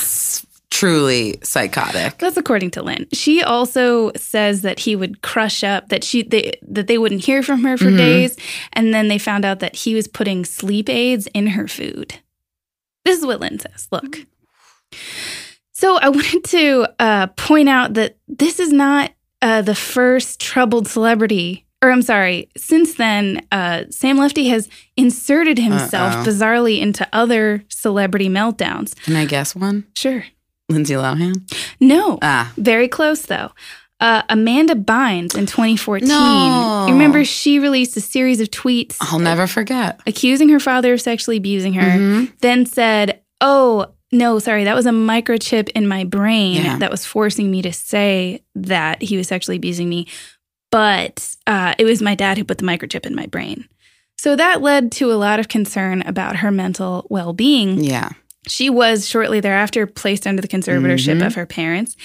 truly 0.70 1.38
psychotic. 1.42 2.18
That's 2.18 2.36
according 2.36 2.70
to 2.72 2.82
Lynn. 2.82 3.06
She 3.12 3.42
also 3.42 4.12
says 4.16 4.62
that 4.62 4.80
he 4.80 4.94
would 4.96 5.22
crush 5.22 5.64
up 5.64 5.88
that 5.88 6.04
she 6.04 6.22
they, 6.22 6.58
that 6.62 6.86
they 6.86 6.98
wouldn't 6.98 7.24
hear 7.24 7.42
from 7.42 7.64
her 7.64 7.76
for 7.76 7.86
Mhm. 7.86 7.96
days, 7.96 8.36
and 8.72 8.92
then 8.92 9.08
they 9.08 9.18
found 9.18 9.44
out 9.44 9.60
that 9.60 9.74
he 9.76 9.94
was 9.94 10.06
putting 10.08 10.44
sleep 10.44 10.88
aids 10.88 11.26
in 11.34 11.48
her 11.48 11.66
food. 11.68 12.14
This 13.04 13.18
is 13.18 13.24
what 13.26 13.40
Lynn 13.40 13.58
says. 13.58 13.88
Look. 13.90 14.18
So 15.72 15.96
I 15.96 16.08
wanted 16.10 16.44
to 16.44 16.88
uh, 16.98 17.26
point 17.28 17.68
out 17.68 17.94
that 17.94 18.16
this 18.28 18.60
is 18.60 18.72
not 18.72 19.12
uh, 19.40 19.62
the 19.62 19.74
first 19.74 20.40
troubled 20.40 20.88
celebrity. 20.88 21.64
Or 21.80 21.92
I'm 21.92 22.02
sorry. 22.02 22.50
Since 22.56 22.94
then, 22.96 23.46
uh, 23.52 23.84
Sam 23.90 24.18
Lutfi 24.18 24.48
has 24.50 24.68
inserted 24.96 25.58
himself 25.58 26.12
Uh-oh. 26.14 26.24
bizarrely 26.24 26.80
into 26.80 27.06
other 27.12 27.62
celebrity 27.68 28.28
meltdowns. 28.28 29.00
Can 29.04 29.14
I 29.14 29.24
guess 29.26 29.54
one? 29.54 29.86
Sure. 29.94 30.24
Lindsay 30.68 30.94
Lohan. 30.94 31.42
No. 31.80 32.18
Ah, 32.22 32.52
Very 32.56 32.88
close 32.88 33.22
though. 33.22 33.50
Uh, 34.00 34.22
Amanda 34.28 34.74
Bynes 34.76 35.34
in 35.36 35.46
2014. 35.46 36.06
No. 36.08 36.84
You 36.86 36.92
remember 36.92 37.24
she 37.24 37.58
released 37.58 37.96
a 37.96 38.00
series 38.00 38.40
of 38.40 38.48
tweets 38.50 38.96
I'll 39.00 39.18
never 39.18 39.46
forget. 39.48 40.00
accusing 40.06 40.50
her 40.50 40.60
father 40.60 40.92
of 40.92 41.00
sexually 41.00 41.36
abusing 41.38 41.72
her, 41.74 41.82
Mhm. 41.98 42.32
then 42.40 42.64
said, 42.64 43.20
Oh, 43.40 43.86
no, 44.12 44.38
sorry, 44.38 44.64
that 44.64 44.74
was 44.76 44.86
a 44.86 44.90
microchip 44.90 45.68
in 45.70 45.88
my 45.88 46.04
brain 46.04 46.62
Yeah. 46.62 46.78
that 46.78 46.90
was 46.90 47.04
forcing 47.04 47.50
me 47.50 47.60
to 47.62 47.72
say 47.72 48.42
that 48.54 49.02
he 49.02 49.16
was 49.16 49.26
sexually 49.28 49.56
abusing 49.56 49.88
me. 49.88 50.06
But 50.70 51.34
uh, 51.46 51.74
it 51.78 51.84
was 51.84 52.00
my 52.02 52.14
dad 52.14 52.36
who 52.38 52.44
put 52.44 52.58
the 52.58 52.64
microchip 52.64 53.04
in 53.06 53.14
my 53.16 53.26
brain. 53.26 53.68
So 54.16 54.36
that 54.36 54.60
led 54.62 54.92
to 54.92 55.10
a 55.12 55.14
lot 55.14 55.40
of 55.40 55.48
concern 55.48 56.02
about 56.02 56.36
her 56.36 56.50
mental 56.52 57.06
well 57.10 57.32
being. 57.32 57.82
Yeah. 57.82 58.10
She 58.46 58.70
was 58.70 59.08
shortly 59.08 59.40
thereafter 59.40 59.86
placed 59.86 60.26
under 60.26 60.40
the 60.40 60.48
conservatorship 60.48 61.18
Mhm. 61.20 61.26
of 61.26 61.34
her 61.34 61.46
parents. 61.46 61.96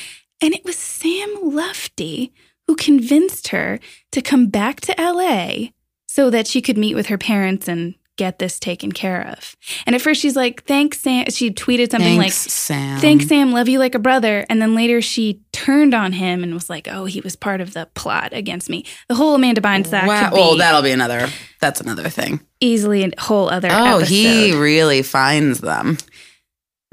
And 0.42 0.54
it 0.54 0.66
was 0.66 0.76
Sam 0.76 1.30
Lutfi 1.44 2.32
who 2.68 2.76
convinced 2.76 3.50
her 3.50 3.80
to 4.12 4.22
come 4.22 4.48
back 4.48 4.82
to 4.82 5.00
LA 5.00 5.70
so 6.08 6.30
that 6.30 6.48
she 6.48 6.62
could 6.62 6.78
meet 6.78 6.96
with 6.96 7.08
her 7.08 7.18
parents 7.18 7.68
and 7.68 7.96
get 8.16 8.38
this 8.38 8.60
taken 8.60 8.92
care 8.92 9.28
of. 9.36 9.56
And 9.88 9.96
at 9.96 10.02
first 10.02 10.22
she's 10.22 10.36
like, 10.36 10.64
thanks, 10.66 11.00
Sam. 11.00 11.26
She 11.32 11.50
tweeted 11.50 11.90
something 11.92 12.20
Thanks, 12.20 12.46
like, 12.46 12.52
Sam. 12.52 13.00
Thanks, 13.00 13.26
Sam. 13.28 13.52
Love 13.52 13.68
you 13.68 13.80
like 13.80 13.96
a 13.96 14.00
brother. 14.00 14.46
And 14.50 14.62
then 14.62 14.76
later 14.76 15.02
she 15.02 15.42
turned 15.52 15.96
on 15.96 16.14
him 16.14 16.44
and 16.44 16.54
was 16.54 16.70
like, 16.70 16.88
"Oh, 16.92 17.06
he 17.06 17.22
was 17.22 17.36
part 17.36 17.60
of 17.60 17.74
the 17.74 17.88
plot 17.96 18.30
against 18.32 18.70
me." 18.70 18.86
The 19.10 19.16
whole 19.16 19.34
Amanda 19.34 19.62
Bynes 19.62 19.90
that 19.90 20.06
Wow. 20.06 20.30
could 20.30 20.34
Well, 20.38 20.58
that'll 20.58 20.84
be 20.84 20.92
another. 20.92 21.28
That's 21.60 21.82
another 21.82 22.08
thing. 22.10 22.42
easily 22.62 23.04
a 23.04 23.10
whole 23.20 23.50
other. 23.50 23.70
Oh, 23.72 24.00
he 24.00 24.54
really 24.56 25.02
finds 25.02 25.60
them. 25.60 25.98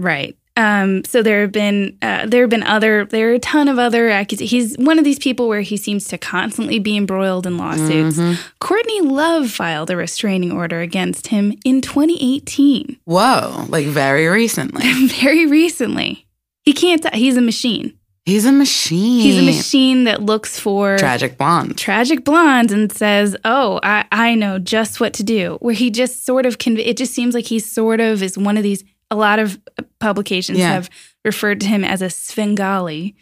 Right. 0.01 0.37
Um, 0.57 1.05
so 1.05 1.23
there 1.23 1.43
have 1.43 1.53
been 1.53 1.97
uh, 2.03 2.27
there 2.27 2.43
have 2.43 2.51
been 2.51 2.65
other 2.65 3.05
there 3.07 3.31
are 3.31 3.35
a 3.35 3.39
ton 3.39 3.69
of 3.69 3.79
other 3.79 4.09
accusations. 4.11 4.51
He's 4.51 4.77
one 4.79 4.99
of 4.99 5.05
these 5.05 5.19
people 5.19 5.47
where 5.49 5.61
he 5.63 5.77
seems 5.77 6.07
to 6.09 6.19
constantly 6.19 6.79
be 6.79 6.97
embroiled 6.97 7.47
in 7.47 7.57
lawsuits. 7.57 8.19
Mhm. 8.19 8.37
Courtney 8.59 9.01
Love 9.01 9.51
filed 9.51 9.91
a 9.91 9.97
restraining 9.97 10.53
order 10.53 10.81
against 10.81 11.29
him 11.29 11.55
in 11.65 11.81
2018, 11.81 12.99
Whoa, 13.05 13.65
like 13.69 13.87
very 13.87 14.27
recently. 14.27 15.07
very 15.07 15.47
recently. 15.47 16.27
He 16.65 16.73
can't. 16.73 17.03
T- 17.03 17.19
he's 17.19 17.37
a 17.37 17.41
machine. 17.43 17.95
He's 18.27 18.45
a 18.45 18.53
machine. 18.53 19.21
He's 19.23 19.39
a 19.39 19.43
machine 19.47 20.05
that 20.05 20.21
looks 20.23 20.61
for 20.61 20.99
Tragic 20.99 21.39
blonde. 21.39 21.79
tragic 21.79 22.23
blondes 22.25 22.73
and 22.73 22.93
says, 22.93 23.35
"Oh, 23.45 23.81
I, 23.83 24.05
I 24.13 24.35
know 24.35 24.59
just 24.59 25.01
what 25.01 25.15
to 25.15 25.23
do." 25.23 25.57
Where 25.61 25.75
he 25.75 25.91
just 25.91 26.27
sort 26.27 26.45
of 26.45 26.59
conv- 26.59 26.85
it 26.87 26.97
just 26.99 27.15
seems 27.15 27.35
like 27.35 27.47
he 27.47 27.59
sort 27.61 28.01
of 28.01 28.23
is 28.23 28.37
one 28.37 28.57
of 28.59 28.63
these. 28.63 28.85
A 29.11 29.17
lot 29.17 29.39
of 29.39 29.59
publications 29.99 30.59
Yeah. 30.59 30.73
have 30.73 30.91
referred 31.25 31.61
to 31.63 31.67
him 31.67 31.85
as 31.85 32.01
a 32.03 32.11
Svengali, 32.11 33.15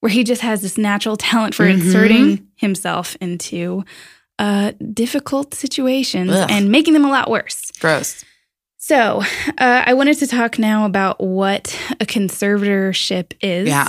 where 0.00 0.10
he 0.10 0.24
just 0.24 0.42
has 0.42 0.60
this 0.62 0.76
natural 0.76 1.16
talent 1.16 1.54
for 1.54 1.64
Mhm. 1.66 1.74
inserting 1.74 2.46
himself 2.56 3.16
into 3.20 3.84
uh, 4.40 4.72
difficult 4.92 5.54
situations 5.54 6.32
Ugh. 6.32 6.50
and 6.50 6.68
making 6.68 6.92
them 6.92 7.04
a 7.04 7.08
lot 7.08 7.30
worse. 7.30 7.70
Gross. 7.78 8.24
So, 8.76 9.22
uh, 9.58 9.82
I 9.86 9.94
wanted 9.94 10.18
to 10.18 10.26
talk 10.26 10.58
now 10.58 10.84
about 10.86 11.22
what 11.22 11.78
a 12.00 12.04
conservatorship 12.04 13.32
is. 13.40 13.68
Yeah. 13.68 13.88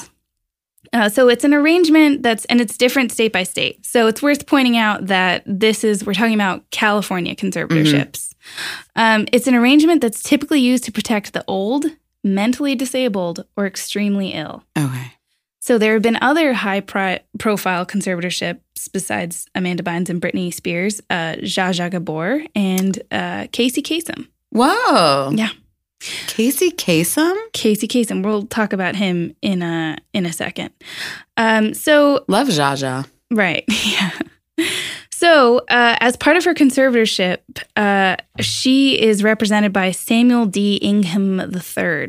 Uh, 0.95 1.09
so 1.09 1.27
it's 1.27 1.43
an 1.43 1.53
arrangement 1.53 2.23
that's, 2.23 2.45
and 2.45 2.61
it's 2.61 2.77
different 2.77 3.11
state 3.11 3.33
by 3.33 3.43
state. 3.43 3.85
So 3.85 4.07
it's 4.07 4.21
worth 4.21 4.47
pointing 4.47 4.77
out 4.77 5.07
that 5.07 5.43
this 5.45 5.83
is, 5.83 6.05
we're 6.05 6.13
talking 6.13 6.33
about 6.33 6.69
California 6.71 7.35
conservatorships. 7.35 8.33
Um, 8.95 9.27
it's 9.33 9.45
an 9.45 9.55
arrangement 9.55 9.99
that's 10.01 10.23
typically 10.23 10.61
used 10.61 10.85
to 10.85 10.93
protect 10.93 11.33
the 11.33 11.43
old, 11.47 11.85
mentally 12.23 12.75
disabled, 12.75 13.43
or 13.57 13.67
extremely 13.67 14.29
ill. 14.29 14.63
Okay. 14.77 15.11
So 15.59 15.77
there 15.77 15.93
have 15.93 16.01
been 16.01 16.17
other 16.21 16.53
high 16.53 16.79
pri- 16.79 17.21
profile 17.39 17.85
conservatorships 17.85 18.61
besides 18.93 19.47
Amanda 19.53 19.83
Bynes 19.83 20.09
and 20.09 20.21
Britney 20.21 20.53
Spears, 20.53 21.01
uh, 21.09 21.35
Zsa 21.41 21.71
Zsa 21.71 21.91
Gabor 21.91 22.41
and 22.55 23.01
uh, 23.11 23.47
Casey 23.51 23.81
Kasem. 23.81 24.27
Whoa. 24.51 25.31
Yeah. 25.33 25.49
Casey 26.27 26.71
Kasem? 26.71 27.35
Casey 27.53 27.87
Kasem. 27.87 28.23
We'll 28.23 28.45
talk 28.47 28.73
about 28.73 28.95
him 28.95 29.35
in 29.41 29.61
a 29.61 29.97
in 30.13 30.25
a 30.25 30.33
second. 30.33 30.71
Um, 31.37 31.73
so 31.73 32.25
Love 32.27 32.47
Jaja. 32.47 33.07
right, 33.31 33.63
yeah. 33.85 34.11
So, 35.11 35.59
uh, 35.69 35.95
as 36.01 36.17
part 36.17 36.35
of 36.35 36.43
her 36.43 36.53
conservatorship, 36.53 37.37
uh, 37.77 38.17
she 38.41 39.01
is 39.01 39.23
represented 39.23 39.71
by 39.71 39.91
Samuel 39.91 40.45
D. 40.45 40.75
Ingham 40.81 41.39
III. 41.39 41.47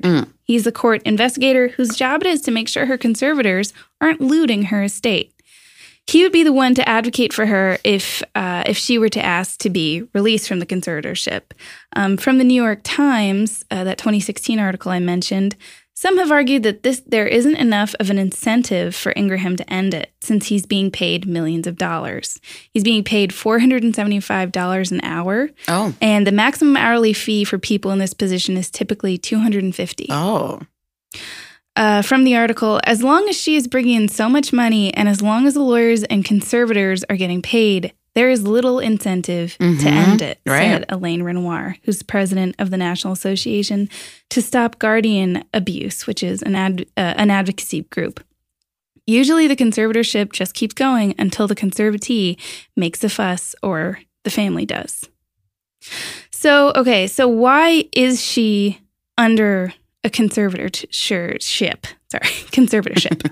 Mm. 0.01 0.29
He's 0.43 0.65
the 0.65 0.73
court 0.73 1.03
investigator 1.05 1.69
whose 1.69 1.91
job 1.91 2.23
it 2.23 2.27
is 2.27 2.41
to 2.43 2.51
make 2.51 2.69
sure 2.69 2.87
her 2.87 2.99
conservators 2.99 3.73
aren't 4.01 4.21
looting 4.21 4.65
her 4.65 4.83
estate. 4.83 5.33
He 6.09 6.23
would 6.23 6.33
be 6.33 6.45
the 6.45 6.53
one 6.53 6.75
to 6.77 6.89
advocate 6.89 7.33
for 7.33 7.47
her 7.47 7.79
if 7.83 8.23
uh, 8.35 8.63
if 8.67 8.77
she 8.77 8.97
were 8.97 9.09
to 9.09 9.25
ask 9.25 9.59
to 9.61 9.71
be 9.71 10.03
released 10.15 10.47
from 10.49 10.61
the 10.61 10.67
conservatorship. 10.67 11.43
Um, 11.95 12.17
from 12.17 12.39
the 12.39 12.45
New 12.45 12.61
York 12.63 12.81
Times, 12.85 13.65
uh, 13.71 13.83
that 13.85 13.99
2016 13.99 14.61
article 14.61 14.93
I 14.93 15.01
mentioned, 15.01 15.57
some 15.95 16.17
have 16.19 16.31
argued 16.31 16.63
that 16.63 16.85
this 16.85 17.01
there 17.07 17.27
isn't 17.27 17.57
enough 17.57 17.95
of 17.99 18.09
an 18.11 18.19
incentive 18.19 18.95
for 18.95 19.13
Ingham 19.17 19.57
to 19.57 19.69
end 19.73 19.95
it, 19.95 20.13
since 20.21 20.47
he's 20.47 20.65
being 20.65 20.93
paid 20.93 21.27
millions 21.27 21.67
of 21.67 21.77
dollars. 21.77 22.39
He's 22.73 22.85
being 22.85 23.03
paid 23.03 23.31
$475 23.33 24.93
an 24.93 25.01
hour, 25.03 25.51
Oh. 25.67 25.93
and 26.01 26.25
the 26.27 26.33
maximum 26.33 26.77
hourly 26.77 27.15
fee 27.15 27.43
for 27.45 27.59
people 27.59 27.91
in 27.91 27.99
this 27.99 28.15
position 28.15 28.57
is 28.57 28.71
typically 28.71 29.19
250. 29.19 30.07
Oh. 30.11 30.61
Uh, 31.77 32.01
from 32.03 32.25
the 32.25 32.35
article, 32.35 32.81
as 32.85 33.03
long 33.03 33.29
as 33.29 33.37
she 33.37 33.55
is 33.55 33.69
bringing 33.69 33.95
in 34.03 34.09
so 34.09 34.29
much 34.31 34.51
money, 34.53 34.93
and 34.95 35.09
as 35.09 35.21
long 35.21 35.47
as 35.47 35.55
the 35.55 35.63
lawyers 35.63 36.03
and 36.05 36.25
conservators 36.25 37.05
are 37.11 37.17
getting 37.17 37.43
paid, 37.43 37.93
there 38.15 38.31
is 38.31 38.43
little 38.43 38.81
incentive 38.81 39.59
Mhm. 39.61 39.81
to 39.83 39.89
end 39.89 40.23
it, 40.23 40.41
Right. 40.47 40.61
said 40.71 40.87
Elaine 40.89 41.21
Renoire, 41.23 41.77
who's 41.83 42.03
president 42.03 42.55
of 42.59 42.71
the 42.71 42.79
National 42.79 43.13
Association 43.13 43.91
to 44.31 44.41
Stop 44.41 44.79
Guardian 44.79 45.45
Abuse, 45.53 46.07
which 46.07 46.23
is 46.23 46.41
an, 46.43 46.55
ad, 46.55 46.87
uh, 46.97 47.13
an 47.19 47.31
advocacy 47.31 47.83
group. 47.91 48.25
Usually, 49.07 49.47
the 49.47 49.55
conservatorship 49.55 50.33
just 50.33 50.55
keeps 50.55 50.73
going 50.75 51.15
until 51.19 51.47
the 51.47 51.55
conservatee 51.55 52.39
makes 52.75 53.05
a 53.05 53.11
fuss 53.11 53.55
or 53.63 54.01
the 54.25 54.31
family 54.31 54.65
does. 54.65 55.09
So, 56.33 56.73
okay, 56.75 57.07
so 57.07 57.29
why 57.29 57.85
is 57.93 58.25
she 58.25 58.79
under 59.19 59.75
a 60.07 60.11
conservatorship? 60.11 61.85
Sorry, 62.11 62.23
conservatorship. 62.53 63.29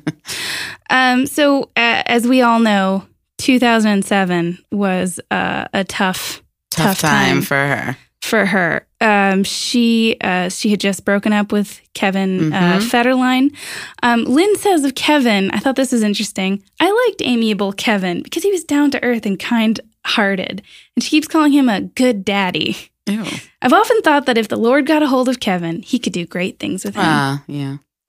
um, 0.91 1.27
so, 1.27 1.65
uh, 1.77 2.03
as 2.07 2.27
we 2.27 2.43
all 2.43 2.59
know, 2.61 3.05
2007 3.39 4.59
was 4.73 5.21
uh, 5.31 5.67
a 5.73 5.85
tough, 5.85 6.43
Tough, 6.71 6.99
Tough 6.99 7.11
time, 7.11 7.27
time. 7.37 7.43
for 7.43 7.55
her. 7.57 7.97
for 8.23 8.47
her. 8.47 8.87
Um, 9.01 9.45
she 9.45 10.17
uh, 10.21 10.49
she 10.49 10.71
had 10.71 10.81
just 10.81 11.05
broken 11.05 11.33
up 11.33 11.53
with 11.53 11.81
Kevin 11.93 12.53
uh, 12.53 12.79
Mhm. 12.81 12.91
Federline. 12.91 13.55
Um, 14.03 14.25
Lynn 14.25 14.57
says 14.57 14.83
of 14.83 14.95
Kevin, 14.97 15.51
I 15.53 15.59
thought 15.59 15.77
this 15.77 15.93
was 15.93 16.03
interesting. 16.03 16.63
I 16.81 16.91
liked 17.07 17.23
amiable 17.25 17.73
Kevin 17.73 18.23
because 18.23 18.43
he 18.43 18.51
was 18.51 18.65
down 18.65 18.91
to 18.93 19.03
earth 19.05 19.25
and 19.25 19.39
kind 19.39 19.79
hearted, 20.05 20.63
and 20.97 21.03
she 21.05 21.11
keeps 21.11 21.29
calling 21.29 21.53
him 21.53 21.69
a 21.69 21.83
good 21.83 22.25
daddy. 22.25 22.77
Ew. 23.07 23.25
I've 23.63 23.73
often 23.73 24.01
thought 24.03 24.27
that 24.27 24.39
if 24.39 24.49
the 24.49 24.57
Lord 24.57 24.87
got 24.87 25.03
a 25.03 25.07
hold 25.07 25.29
of 25.29 25.41
Kevin, 25.41 25.83
he 25.83 25.99
could 25.99 26.13
do 26.13 26.25
great 26.27 26.59
things 26.59 26.85
with 26.85 26.95
him. 26.95 27.03
Ah, 27.05 27.45
yeah. 27.47 27.77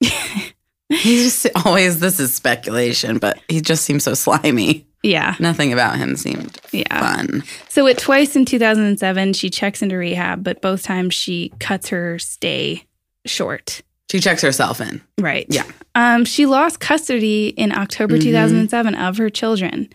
He's 0.88 1.42
just 1.42 1.66
always, 1.66 1.98
this 2.00 2.20
is 2.20 2.32
speculation, 2.32 3.18
but 3.18 3.38
he 3.48 3.60
just 3.60 3.84
seems 3.84 4.04
so 4.04 4.14
slimy. 4.14 4.86
yeah, 5.02 5.34
Nothing 5.40 5.72
about 5.72 5.96
him 5.98 6.14
seemed 6.16 6.58
yeah. 6.70 7.00
fun. 7.00 7.42
So 7.68 7.86
at 7.88 7.98
twice 7.98 8.36
in 8.36 8.44
2007, 8.44 9.32
she 9.32 9.50
checks 9.50 9.82
into 9.82 9.96
rehab, 9.96 10.44
but 10.44 10.62
both 10.62 10.82
times 10.84 11.12
she 11.14 11.52
cuts 11.58 11.88
her 11.88 12.18
stay 12.20 12.84
short. 13.26 13.82
She 14.12 14.20
checks 14.20 14.42
herself 14.42 14.80
in. 14.80 15.02
Right. 15.18 15.46
Yeah. 15.50 15.64
Um, 15.96 16.24
she 16.24 16.46
lost 16.46 16.78
custody 16.78 17.48
in 17.48 17.72
October 17.76 18.16
Mhm. 18.16 18.22
2007 18.22 18.94
of 18.94 19.16
her 19.18 19.28
children. 19.28 19.88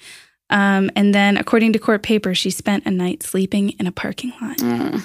Um, 0.51 0.91
and 0.95 1.15
then, 1.15 1.37
according 1.37 1.73
to 1.73 1.79
court 1.79 2.03
papers, 2.03 2.37
she 2.37 2.51
spent 2.51 2.85
a 2.85 2.91
night 2.91 3.23
sleeping 3.23 3.71
in 3.71 3.87
a 3.87 3.91
parking 3.91 4.33
lot. 4.41 4.57
Mm. 4.57 5.03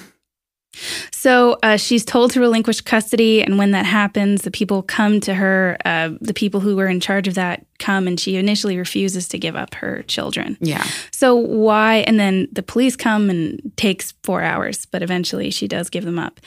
So 1.11 1.57
uh, 1.63 1.77
she's 1.77 2.05
told 2.05 2.31
to 2.31 2.39
relinquish 2.39 2.81
custody. 2.81 3.41
And 3.41 3.57
when 3.57 3.71
that 3.71 3.85
happens, 3.85 4.43
the 4.43 4.51
people 4.51 4.83
come 4.83 5.19
to 5.21 5.33
her, 5.33 5.77
uh, 5.85 6.11
the 6.21 6.33
people 6.33 6.59
who 6.59 6.75
were 6.75 6.87
in 6.87 6.99
charge 6.99 7.27
of 7.27 7.33
that 7.35 7.65
come, 7.79 8.07
and 8.07 8.19
she 8.19 8.35
initially 8.35 8.77
refuses 8.77 9.27
to 9.29 9.37
give 9.37 9.55
up 9.55 9.73
her 9.75 10.03
children. 10.03 10.57
Yeah. 10.59 10.85
So 11.11 11.35
why? 11.35 11.97
And 12.07 12.19
then 12.19 12.47
the 12.51 12.63
police 12.63 12.95
come 12.95 13.29
and 13.29 13.71
takes 13.75 14.13
four 14.23 14.41
hours, 14.41 14.85
but 14.85 15.01
eventually 15.01 15.49
she 15.51 15.67
does 15.67 15.89
give 15.89 16.05
them 16.05 16.19
up. 16.19 16.39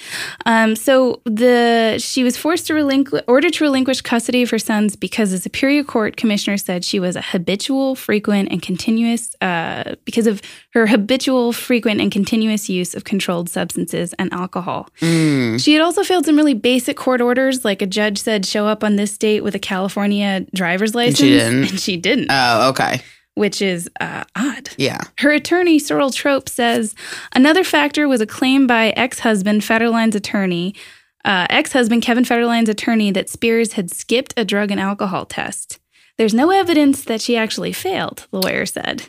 Um, 0.46 0.76
so 0.76 1.20
the 1.24 1.98
she 1.98 2.24
was 2.24 2.36
forced 2.36 2.66
to 2.68 2.74
relinquish, 2.74 3.22
ordered 3.26 3.54
to 3.54 3.64
relinquish 3.64 4.00
custody 4.00 4.42
of 4.42 4.50
her 4.50 4.58
sons 4.58 4.96
because 4.96 5.30
the 5.30 5.38
Superior 5.38 5.84
Court 5.84 6.16
commissioner 6.16 6.56
said 6.56 6.84
she 6.84 7.00
was 7.00 7.16
a 7.16 7.22
habitual, 7.22 7.94
frequent, 7.94 8.50
and 8.50 8.62
continuous 8.62 9.34
uh, 9.40 9.96
because 10.04 10.26
of 10.26 10.42
her 10.72 10.86
habitual, 10.86 11.52
frequent, 11.52 12.00
and 12.00 12.12
continuous 12.12 12.68
use 12.68 12.94
of 12.94 13.04
controlled 13.04 13.48
substances 13.48 14.14
and 14.18 14.32
alcohol. 14.32 14.88
Mm. 15.00 15.62
She 15.62 15.72
had 15.72 15.82
also 15.82 16.02
failed 16.04 16.26
some 16.26 16.36
really 16.36 16.54
basic 16.54 16.96
court 16.96 17.20
orders, 17.20 17.64
like 17.64 17.82
a 17.82 17.86
judge 17.86 18.18
said, 18.18 18.46
show 18.46 18.66
up 18.66 18.84
on 18.84 18.96
this 18.96 19.16
date 19.18 19.42
with 19.42 19.54
a 19.54 19.58
California 19.58 20.46
driver's 20.54 20.94
license, 20.94 21.19
didn't? 21.28 21.64
and 21.70 21.80
she 21.80 21.96
didn't, 21.96 22.26
Oh, 22.30 22.68
okay. 22.70 23.02
which 23.35 23.61
is 23.62 23.88
uh, 24.00 24.24
odd. 24.37 24.70
Yeah. 24.76 25.00
Her 25.18 25.30
attorney, 25.30 25.78
Sorrell 25.78 26.14
Trope, 26.14 26.48
says 26.48 26.94
another 27.35 27.64
factor 27.64 28.09
was 28.09 28.20
a 28.20 28.26
claim 28.26 28.66
by 28.66 28.90
ex 28.90 29.20
husband 29.20 29.62
Federline's 29.62 30.14
attorney, 30.16 30.74
uh, 31.24 31.46
ex 31.50 31.72
husband 31.72 32.02
Kevin 32.02 32.24
Federline's 32.24 32.68
attorney, 32.68 33.11
that 33.12 33.28
Spears 33.28 33.74
had 33.74 33.90
skipped 33.90 34.35
a 34.37 34.44
drug 34.44 34.70
and 34.70 34.80
alcohol 34.80 35.26
test. 35.26 35.78
There's 36.18 36.35
no 36.35 36.50
evidence 36.50 37.04
that 37.04 37.20
she 37.20 37.37
actually 37.37 37.72
failed, 37.72 38.26
the 38.30 38.40
lawyer 38.42 38.66
said. 38.66 39.09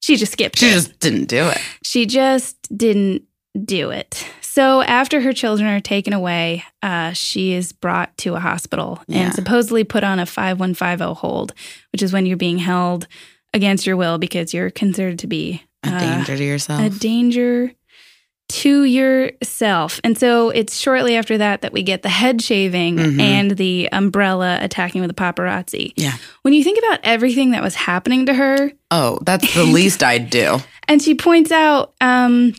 She 0.00 0.16
just 0.16 0.32
skipped 0.32 0.58
She 0.58 0.68
it. 0.68 0.72
just 0.72 0.98
didn't 1.00 1.24
do 1.26 1.48
it. 1.48 1.58
She 1.82 2.06
just 2.06 2.56
didn't 2.76 3.22
do 3.64 3.90
it. 3.90 4.26
So 4.56 4.80
after 4.80 5.20
her 5.20 5.34
children 5.34 5.68
are 5.68 5.80
taken 5.80 6.14
away, 6.14 6.64
uh, 6.82 7.12
she 7.12 7.52
is 7.52 7.72
brought 7.72 8.16
to 8.18 8.36
a 8.36 8.40
hospital 8.40 9.02
Yeah. 9.06 9.18
and 9.26 9.34
supposedly 9.34 9.84
put 9.84 10.02
on 10.02 10.18
a 10.18 10.24
5150 10.24 11.20
hold, 11.20 11.52
which 11.92 12.02
is 12.02 12.10
when 12.10 12.24
you're 12.24 12.38
being 12.38 12.56
held 12.56 13.06
against 13.52 13.86
your 13.86 13.98
will 13.98 14.16
because 14.16 14.54
you're 14.54 14.70
considered 14.70 15.18
to 15.18 15.26
be 15.26 15.62
A 15.84 15.88
uh, 15.90 15.98
danger 16.00 16.36
to 16.38 16.44
yourself. 16.44 16.80
a 16.80 16.88
danger 16.88 17.72
to 18.48 18.84
yourself. 18.84 20.00
And 20.02 20.16
so 20.16 20.48
it's 20.48 20.78
shortly 20.78 21.16
after 21.16 21.36
that 21.36 21.60
that 21.60 21.74
we 21.74 21.82
get 21.82 22.00
the 22.02 22.08
head 22.08 22.40
shaving 22.40 22.96
Mhm. 22.96 23.20
and 23.20 23.50
the 23.58 23.90
umbrella 23.92 24.58
attacking 24.62 25.02
with 25.02 25.10
the 25.10 25.14
paparazzi. 25.22 25.92
Yeah. 25.96 26.14
When 26.42 26.54
you 26.54 26.64
think 26.64 26.78
about 26.78 27.00
everything 27.02 27.50
that 27.50 27.62
was 27.62 27.74
happening 27.74 28.24
to 28.26 28.32
her, 28.34 28.72
oh, 28.90 29.18
that's 29.22 29.52
the 29.54 29.64
least 29.78 30.02
I'd 30.02 30.30
do. 30.30 30.60
and 30.88 31.02
she 31.02 31.14
points 31.14 31.50
out, 31.52 31.92
um, 32.00 32.54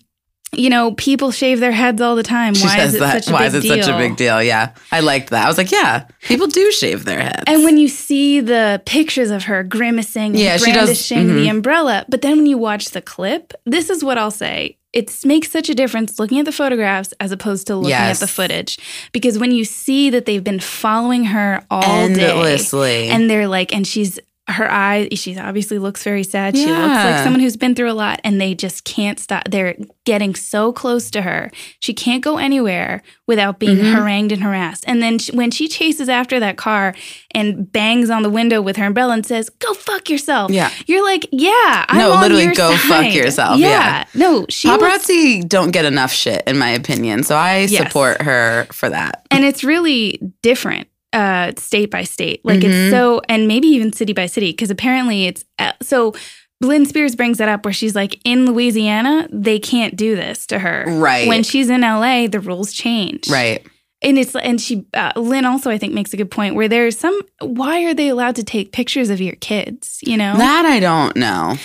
you 0.58 0.70
know, 0.70 0.92
people 0.94 1.32
shave 1.32 1.60
their 1.60 1.72
heads 1.72 2.02
all 2.02 2.16
the 2.16 2.24
time. 2.24 2.54
She 2.54 2.66
Why 2.66 2.82
is 2.82 2.96
it 2.96 3.00
that. 3.00 3.24
such 3.24 3.30
a 3.30 3.34
Why 3.34 3.40
big 3.40 3.48
is 3.48 3.56
it 3.56 3.62
deal? 3.76 3.84
such 3.84 3.94
a 3.94 3.98
big 3.98 4.16
deal? 4.18 4.42
Yeah. 4.42 4.74
I 4.92 5.00
liked 5.02 5.30
that. 5.30 5.46
I 5.46 5.48
was 5.48 5.58
like, 5.58 5.72
yeah, 5.72 6.06
people 6.24 6.48
do 6.48 6.72
shave 6.72 7.06
their 7.06 7.20
heads. 7.22 7.44
And 7.48 7.64
when 7.64 7.78
you 7.78 7.88
see 7.88 8.40
the 8.40 8.82
pictures 8.86 9.30
of 9.32 9.44
her 9.44 9.64
grimacing 9.64 10.32
and 10.32 10.40
Yeah, 10.40 10.58
she 10.58 10.72
does- 10.72 10.86
brandishing 10.88 11.28
the 11.36 11.46
mhm. 11.48 11.52
umbrella, 11.52 12.06
but 12.10 12.22
then 12.22 12.38
when 12.38 12.46
you 12.48 12.58
watch 12.58 12.90
the 12.92 13.02
clip, 13.02 13.54
this 13.66 13.90
is 13.90 14.04
what 14.04 14.18
I'll 14.18 14.32
say. 14.32 14.78
It 14.94 15.14
makes 15.26 15.52
such 15.52 15.70
a 15.70 15.76
difference 15.76 16.18
looking 16.18 16.40
at 16.40 16.46
the 16.46 16.52
photographs 16.52 17.14
as 17.20 17.32
opposed 17.32 17.68
to 17.68 17.76
looking 17.76 17.90
Yes. 17.90 18.18
at 18.18 18.20
the 18.26 18.32
footage. 18.34 18.80
Because 19.12 19.38
when 19.38 19.52
you 19.52 19.64
see 19.64 20.10
that 20.10 20.26
they've 20.26 20.44
been 20.44 20.60
following 20.62 21.26
her 21.26 21.62
all 21.70 22.08
day 22.08 22.32
endlessly. 22.32 23.10
and 23.10 23.30
they're 23.30 23.48
like, 23.48 23.76
and 23.76 23.86
she's 23.86 24.18
her 24.50 24.72
eyes, 24.72 25.10
she 25.16 25.38
obviously 25.38 25.78
looks 25.78 26.04
very 26.04 26.24
sad. 26.24 26.56
She 26.56 26.66
looks 26.68 26.78
like 26.80 27.24
someone 27.24 27.42
who's 27.42 27.58
been 27.58 27.76
through 27.76 27.92
a 27.92 27.94
lot 27.94 28.22
and 28.24 28.40
they 28.40 28.56
just 28.56 28.86
can't 28.86 29.20
stop. 29.20 29.44
They're 29.50 29.76
getting 30.06 30.36
so 30.36 30.72
close 30.72 31.12
to 31.12 31.22
her. 31.22 31.52
She 31.82 31.94
can't 31.94 32.24
go 32.24 32.38
anywhere 32.38 33.02
without 33.28 33.60
being 33.60 33.76
Mhm. 33.78 33.92
harangued 33.94 34.32
and 34.32 34.42
harassed. 34.42 34.86
And 34.88 35.02
then 35.04 35.20
she, 35.20 35.34
when 35.36 35.52
she 35.52 35.68
chases 35.68 36.08
after 36.08 36.40
that 36.40 36.56
car 36.56 36.96
and 37.32 37.70
bangs 37.70 38.10
on 38.10 38.24
the 38.24 38.30
window 38.30 38.62
with 38.62 38.78
her 38.78 38.86
umbrella 38.86 39.16
and 39.16 39.26
says, 39.26 39.50
Go 39.50 39.74
fuck 39.74 40.10
yourself. 40.10 40.50
Yeah. 40.50 40.72
You're 40.86 41.04
like, 41.04 41.28
Yeah, 41.34 41.86
I'm 41.90 41.98
No, 41.98 42.20
literally, 42.22 42.48
go 42.56 42.76
fuck 42.78 43.14
yourself. 43.14 43.60
Yeah. 43.60 44.06
No, 44.14 44.46
she 44.48 44.70
was 44.70 44.78
Paparazzi 44.80 45.48
don't 45.48 45.72
get 45.72 45.84
enough 45.84 46.14
shit, 46.14 46.44
in 46.48 46.58
my 46.58 46.70
opinion. 46.70 47.24
So 47.24 47.36
I 47.36 47.68
Yes. 47.70 47.84
support 47.86 48.22
her 48.22 48.66
for 48.72 48.90
that. 48.90 49.26
and 49.30 49.44
it's 49.44 49.64
really 49.64 50.20
different 50.42 50.88
uh, 51.14 51.52
state 51.58 51.90
by 51.92 52.04
state. 52.04 52.42
Like 52.44 52.60
Mhm. 52.60 52.64
it's 52.88 52.92
so, 52.92 53.22
and 53.30 53.48
maybe 53.48 53.68
even 53.68 53.94
city 53.94 54.14
by 54.14 54.26
city, 54.28 54.52
because 54.52 54.70
apparently 54.72 55.26
it's 55.26 55.46
uh, 55.60 55.72
so. 55.82 56.14
Lynn 56.60 56.88
Spears 56.88 57.16
brings 57.16 57.38
that 57.38 57.50
up 57.50 57.64
where 57.66 57.74
she's 57.74 57.94
like, 57.96 58.20
in 58.26 58.48
Louisiana, 58.48 59.28
they 59.32 59.60
can't 59.60 59.96
do 59.96 60.16
this 60.16 60.48
to 60.48 60.58
her. 60.58 60.86
Right. 60.88 61.28
When 61.28 61.44
she's 61.44 61.70
in 61.70 61.82
LA, 61.82 62.26
the 62.26 62.40
rules 62.40 62.74
change. 62.74 63.30
Right. 63.30 63.64
And 64.02 64.18
it's 64.18 64.36
and 64.36 64.60
she 64.60 64.84
uh, 64.96 65.12
Lynn 65.16 65.46
also 65.46 65.70
I 65.70 65.78
think 65.78 65.94
makes 65.94 66.14
a 66.14 66.18
good 66.18 66.32
point 66.32 66.56
where 66.56 66.68
there's 66.68 66.98
some 66.98 67.20
why 67.42 67.84
are 67.84 67.94
they 67.94 68.08
allowed 68.10 68.36
to 68.38 68.44
take 68.44 68.72
pictures 68.72 69.12
of 69.12 69.22
your 69.22 69.36
kids? 69.36 70.00
You 70.02 70.18
know 70.18 70.36
That 70.36 70.66
I 70.66 70.80
don't 70.80 71.16
know. 71.16 71.58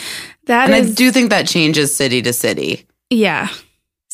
that 0.46 0.68
and 0.70 0.84
is 0.84 0.92
I 0.92 0.94
do 0.94 1.10
think 1.10 1.30
that 1.30 1.46
changes 1.46 1.96
city 1.96 2.20
to 2.20 2.32
city. 2.34 2.86
yeah. 3.08 3.48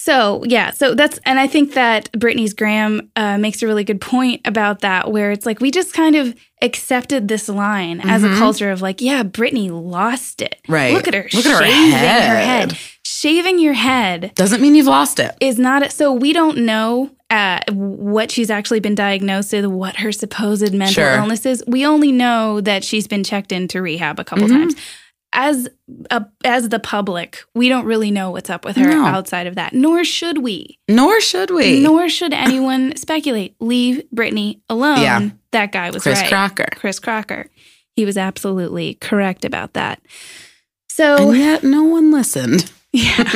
So 0.01 0.45
yeah, 0.47 0.71
so 0.71 0.95
that's 0.95 1.19
and 1.27 1.41
I 1.41 1.49
think 1.49 1.75
that 1.75 2.11
Britney's 2.13 2.55
Gram 2.55 3.11
uh, 3.17 3.37
makes 3.37 3.63
a 3.63 3.67
really 3.67 3.83
good 3.83 4.01
point 4.01 4.41
about 4.45 4.81
that, 4.83 5.11
where 5.11 5.33
it's 5.33 5.45
like 5.45 5.59
we 5.61 5.73
just 5.73 5.93
kind 5.93 6.15
of 6.15 6.37
accepted 6.63 7.27
this 7.27 7.49
line 7.49 8.01
as 8.03 8.23
a 8.23 8.29
Mhm. 8.29 8.39
culture 8.39 8.71
of 8.71 8.81
like, 8.81 9.01
yeah, 9.01 9.25
Britney 9.25 9.69
lost 9.71 10.41
it. 10.41 10.55
Right. 10.69 10.95
Look 10.95 11.09
at 11.09 11.15
her 11.15 11.27
Look 11.35 11.45
at 11.45 11.51
her 11.51 11.67
shaving 11.67 11.91
her 11.91 11.97
head. 11.99 12.71
head. 12.73 12.79
Shaving 13.05 13.59
your 13.59 13.73
head 13.73 14.31
Doesn't 14.37 14.61
mean 14.63 14.77
you've 14.77 14.87
lost 14.87 15.19
it. 15.19 15.35
is 15.41 15.59
not 15.59 15.91
so 15.91 16.13
we 16.13 16.33
don't 16.33 16.59
know 16.59 17.11
uh, 17.31 17.61
what 17.73 18.31
she's 18.31 18.49
actually 18.51 18.81
been 18.81 18.95
diagnosed 18.95 19.53
with, 19.53 19.67
what 19.67 19.97
her 19.97 20.13
supposed 20.13 20.73
mental 20.73 20.95
Sure. 21.05 21.17
illness 21.17 21.45
is. 21.45 21.63
We 21.67 21.85
only 21.85 22.13
know 22.13 22.61
that 22.63 22.83
she's 22.85 23.07
been 23.07 23.23
checked 23.25 23.53
into 23.53 23.83
rehab 23.83 24.19
a 24.19 24.25
couple 24.25 24.47
Mhm. 24.47 24.51
times. 24.61 24.75
As 25.33 25.69
a, 26.11 26.25
as 26.43 26.71
the 26.71 26.79
public, 26.79 27.45
we 27.55 27.69
don't 27.69 27.85
really 27.85 28.11
know 28.11 28.31
what's 28.31 28.49
up 28.49 28.65
with 28.65 28.77
her 28.77 28.89
No. 28.89 29.05
outside 29.05 29.47
of 29.47 29.57
that, 29.57 29.75
nor 29.75 30.03
should 30.03 30.39
we. 30.39 30.79
Nor 30.89 31.21
should 31.21 31.51
we. 31.51 31.81
Nor 31.81 32.09
should 32.09 32.33
anyone 32.33 32.97
speculate. 32.97 33.55
Leave 33.61 34.03
Britney 34.15 34.61
alone. 34.71 35.01
Yeah. 35.03 35.29
That 35.53 35.71
guy 35.73 35.91
was 35.91 36.03
Chris 36.03 36.21
right. 36.21 36.29
Crocker. 36.29 36.69
Chris 36.77 36.99
Crocker. 36.99 37.51
He 37.95 38.05
was 38.07 38.17
absolutely 38.17 38.95
correct 38.95 39.45
about 39.45 39.75
that. 39.75 40.01
So 40.91 41.29
And 41.29 41.37
yet 41.39 41.63
no 41.63 41.85
one 41.85 42.11
listened. 42.11 42.73
yeah. 42.93 43.31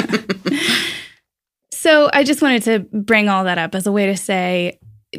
so 1.73 2.09
I 2.13 2.25
just 2.25 2.43
wanted 2.43 2.63
to 2.65 2.79
bring 2.93 3.29
all 3.29 3.45
that 3.45 3.59
up 3.59 3.75
as 3.75 3.87
a 3.87 3.93
way 3.93 4.07
to 4.07 4.17
say 4.17 4.79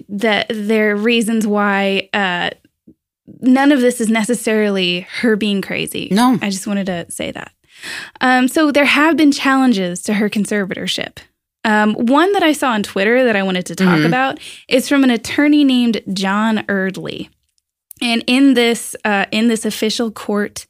that 0.09 0.47
there 0.49 0.91
are 0.91 0.95
reasons 0.95 1.45
why 1.45 2.09
uh, 2.13 2.49
none 3.41 3.71
of 3.71 3.81
this 3.81 3.99
is 4.01 4.09
necessarily 4.09 5.01
her 5.21 5.35
being 5.35 5.61
crazy. 5.61 6.07
No. 6.11 6.37
I 6.41 6.49
just 6.49 6.67
wanted 6.67 6.85
to 6.87 7.05
say 7.09 7.31
that. 7.31 7.51
Um, 8.21 8.47
so 8.47 8.71
there 8.71 8.85
have 8.85 9.17
been 9.17 9.31
challenges 9.31 10.01
to 10.03 10.13
her 10.15 10.29
conservatorship. 10.29 11.17
Um, 11.65 11.93
one 11.95 12.31
that 12.33 12.43
I 12.43 12.51
saw 12.53 12.71
on 12.71 12.83
Twitter 12.83 13.23
that 13.25 13.35
I 13.35 13.43
wanted 13.43 13.65
to 13.67 13.75
talk 13.75 13.99
Mhm. 13.99 14.05
about 14.05 14.39
is 14.67 14.87
from 14.89 15.03
an 15.03 15.09
attorney 15.09 15.63
named 15.63 16.01
John 16.11 16.57
Erdley, 16.67 17.29
and 18.01 18.23
in 18.27 18.53
this 18.53 18.95
uh, 19.05 19.25
in 19.31 19.47
this 19.47 19.63
official 19.65 20.11
court 20.11 20.65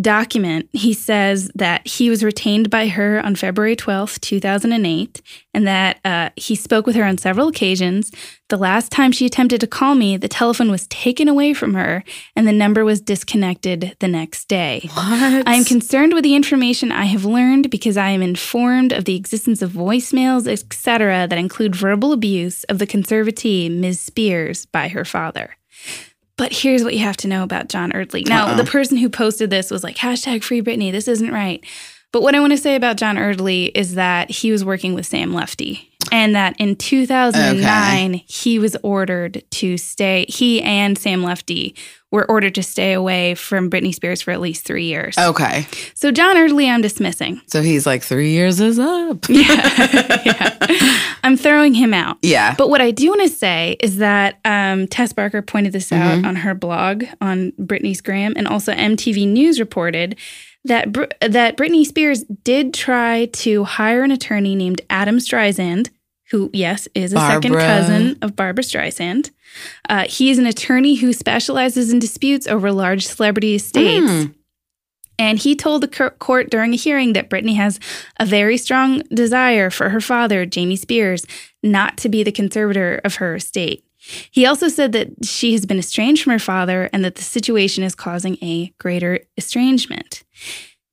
document, 0.00 0.68
he 0.72 0.92
says 0.92 1.50
that 1.54 1.86
he 1.86 2.10
was 2.10 2.22
retained 2.22 2.70
by 2.70 2.88
her 2.88 3.20
on 3.24 3.34
February 3.34 3.76
twelfth, 3.76 4.20
two 4.20 4.40
thousand 4.40 4.72
and 4.72 4.86
eight, 4.86 5.22
and 5.54 5.66
that 5.66 6.00
uh, 6.04 6.30
he 6.36 6.54
spoke 6.54 6.86
with 6.86 6.96
her 6.96 7.04
on 7.04 7.18
several 7.18 7.48
occasions. 7.48 8.10
The 8.48 8.56
last 8.56 8.92
time 8.92 9.10
she 9.10 9.26
attempted 9.26 9.60
to 9.60 9.66
call 9.66 9.96
me, 9.96 10.16
the 10.16 10.28
telephone 10.28 10.70
was 10.70 10.86
taken 10.86 11.26
away 11.26 11.52
from 11.52 11.74
her, 11.74 12.04
and 12.36 12.46
the 12.46 12.52
number 12.52 12.84
was 12.84 13.00
disconnected 13.00 13.96
the 13.98 14.06
next 14.08 14.46
day. 14.46 14.88
What? 14.94 15.48
I 15.48 15.54
am 15.54 15.64
concerned 15.64 16.14
with 16.14 16.22
the 16.22 16.36
information 16.36 16.92
I 16.92 17.06
have 17.06 17.24
learned 17.24 17.70
because 17.70 17.96
I 17.96 18.10
am 18.10 18.22
informed 18.22 18.92
of 18.92 19.04
the 19.04 19.16
existence 19.16 19.62
of 19.62 19.72
voicemails, 19.72 20.46
etc., 20.46 21.26
that 21.28 21.38
include 21.38 21.74
verbal 21.74 22.12
abuse 22.12 22.62
of 22.64 22.78
the 22.78 22.86
conservatee 22.86 23.70
Ms. 23.70 24.00
Spears 24.00 24.66
by 24.66 24.88
her 24.88 25.04
father. 25.04 25.56
But 26.36 26.52
here's 26.52 26.84
what 26.84 26.94
you 26.94 27.00
have 27.00 27.16
to 27.18 27.28
know 27.28 27.42
about 27.42 27.68
John 27.68 27.92
Erdley. 27.92 28.26
Now, 28.26 28.48
Uh-oh. 28.48 28.56
the 28.56 28.64
person 28.64 28.96
who 28.98 29.08
posted 29.08 29.50
this 29.50 29.70
was 29.70 29.82
like, 29.82 29.96
hashtag 29.96 30.42
free 30.42 30.60
Britney, 30.62 30.92
this 30.92 31.08
isn't 31.08 31.32
right. 31.32 31.64
But 32.12 32.22
what 32.22 32.34
I 32.34 32.40
want 32.40 32.52
to 32.52 32.58
say 32.58 32.76
about 32.76 32.96
John 32.96 33.16
Erdley 33.16 33.70
is 33.74 33.94
that 33.94 34.30
he 34.30 34.52
was 34.52 34.64
working 34.64 34.94
with 34.94 35.06
Sam 35.06 35.32
Lutfi. 35.32 35.88
And 36.12 36.36
that 36.36 36.54
in 36.58 36.76
2009, 36.76 38.22
he 38.26 38.58
was 38.58 38.76
ordered 38.82 39.42
to 39.50 39.76
stay, 39.76 40.24
he 40.28 40.62
and 40.62 40.96
Sam 40.96 41.22
Lutfi 41.22 41.76
were 42.12 42.24
ordered 42.30 42.54
to 42.54 42.62
stay 42.62 42.92
away 42.92 43.34
from 43.34 43.68
Britney 43.68 43.94
Spears 43.94 44.22
for 44.22 44.30
at 44.30 44.40
least 44.40 44.64
three 44.64 44.84
years. 44.84 45.16
okay. 45.18 45.66
So 45.94 46.12
John 46.12 46.36
Erdley, 46.36 46.68
I'm 46.70 46.80
dismissing. 46.80 47.40
So 47.48 47.62
he's 47.62 47.84
like, 47.86 48.02
three 48.02 48.30
years 48.30 48.60
is 48.60 48.78
up. 48.78 49.26
Yeah. 49.28 50.20
yeah. 50.24 51.02
I'm 51.24 51.36
throwing 51.36 51.74
him 51.74 51.92
out. 51.92 52.18
Yeah. 52.22 52.54
But 52.56 52.70
what 52.70 52.80
I 52.80 52.90
do 52.92 53.08
want 53.08 53.22
to 53.22 53.28
say 53.28 53.76
is 53.80 53.96
that 53.98 54.38
um, 54.44 54.86
Tess 54.86 55.12
Barker 55.12 55.42
pointed 55.42 55.72
this 55.72 55.90
out 55.92 56.18
Mhm. 56.20 56.26
on 56.26 56.36
her 56.36 56.54
blog 56.54 57.04
on 57.20 57.52
Britney's 57.58 58.00
Gram, 58.00 58.34
and 58.36 58.46
also 58.46 58.72
MTV 58.72 59.26
News 59.26 59.58
reported 59.58 60.16
that 60.64 60.92
Br- 60.92 61.04
that 61.20 61.56
Britney 61.56 61.84
Spears 61.84 62.24
did 62.44 62.72
try 62.74 63.26
to 63.32 63.64
hire 63.64 64.02
an 64.04 64.10
attorney 64.12 64.54
named 64.54 64.82
Adam 64.90 65.18
Streisand, 65.18 65.90
who 66.30 66.50
yes 66.52 66.88
is 66.94 67.12
a 67.12 67.16
second 67.16 67.54
cousin 67.54 68.18
of 68.22 68.34
Barbra 68.34 68.64
Streisand. 68.64 69.30
Uh, 69.88 70.06
he 70.08 70.30
is 70.30 70.38
an 70.38 70.46
attorney 70.46 70.96
who 70.96 71.12
specializes 71.12 71.92
in 71.92 71.98
disputes 71.98 72.46
over 72.46 72.72
large 72.72 73.06
celebrity 73.06 73.54
estates. 73.54 74.10
Mm. 74.10 74.34
And 75.18 75.38
he 75.38 75.56
told 75.56 75.82
the 75.82 76.10
court 76.18 76.50
during 76.50 76.74
a 76.74 76.76
hearing 76.76 77.14
that 77.14 77.30
Britney 77.30 77.56
has 77.56 77.80
a 78.20 78.26
very 78.26 78.58
strong 78.58 78.98
desire 79.14 79.70
for 79.70 79.88
her 79.88 80.00
father, 80.00 80.44
Jamie 80.44 80.76
Spears, 80.76 81.26
not 81.62 81.96
to 81.98 82.08
be 82.08 82.22
the 82.22 82.32
conservator 82.32 83.00
of 83.02 83.16
her 83.16 83.36
estate. 83.36 83.84
He 84.30 84.46
also 84.46 84.68
said 84.68 84.92
that 84.92 85.24
she 85.24 85.52
has 85.52 85.66
been 85.66 85.78
estranged 85.78 86.22
from 86.22 86.32
her 86.32 86.38
father 86.38 86.88
and 86.92 87.04
that 87.04 87.16
the 87.16 87.22
situation 87.22 87.82
is 87.82 87.94
causing 87.94 88.36
a 88.42 88.72
greater 88.78 89.20
estrangement. 89.36 90.22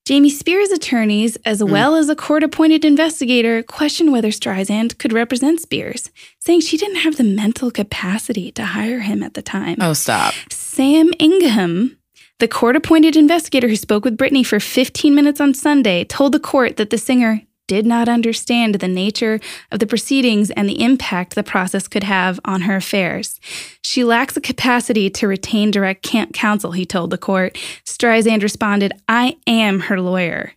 Jamie 0.05 0.29
Spears' 0.29 0.69
attorneys, 0.69 1.37
as 1.45 1.61
hmm. 1.61 1.71
well 1.71 1.95
as 1.95 2.09
a 2.09 2.15
court 2.15 2.43
appointed 2.43 2.83
investigator, 2.83 3.63
questioned 3.63 4.11
whether 4.11 4.29
Streisand 4.29 4.97
could 4.97 5.13
represent 5.13 5.61
Spears, 5.61 6.09
saying 6.39 6.59
she 6.59 6.77
didn't 6.77 6.97
have 6.97 7.15
the 7.15 7.23
mental 7.23 7.71
capacity 7.71 8.51
to 8.51 8.65
hire 8.65 8.99
him 8.99 9.23
at 9.23 9.33
the 9.33 9.41
time. 9.41 9.77
Oh, 9.79 9.93
stop. 9.93 10.33
Sam 10.49 11.13
Ingham, 11.19 11.97
the 12.39 12.49
court 12.49 12.75
appointed 12.75 13.15
investigator 13.15 13.69
who 13.69 13.77
spoke 13.77 14.03
with 14.03 14.17
Britney 14.17 14.45
for 14.45 14.59
15 14.59 15.15
minutes 15.15 15.39
on 15.39 15.53
Sunday, 15.53 16.03
told 16.03 16.33
the 16.33 16.39
court 16.39 16.75
that 16.75 16.89
the 16.89 16.97
singer 16.97 17.41
did 17.67 17.85
not 17.85 18.09
understand 18.09 18.75
the 18.75 18.87
nature 18.87 19.39
of 19.71 19.79
the 19.79 19.87
proceedings 19.87 20.51
and 20.51 20.67
the 20.67 20.81
impact 20.81 21.35
the 21.35 21.43
process 21.43 21.87
could 21.87 22.03
have 22.03 22.39
on 22.45 22.61
her 22.61 22.75
affairs. 22.75 23.39
She 23.81 24.03
lacks 24.03 24.33
the 24.33 24.41
capacity 24.41 25.09
to 25.11 25.27
retain 25.27 25.71
direct 25.71 26.03
counsel, 26.33 26.71
he 26.71 26.85
told 26.85 27.09
the 27.09 27.17
court. 27.17 27.55
Streisand 27.85 28.43
responded, 28.43 28.93
I 29.07 29.37
am 29.47 29.81
her 29.81 29.99
lawyer. 30.01 30.53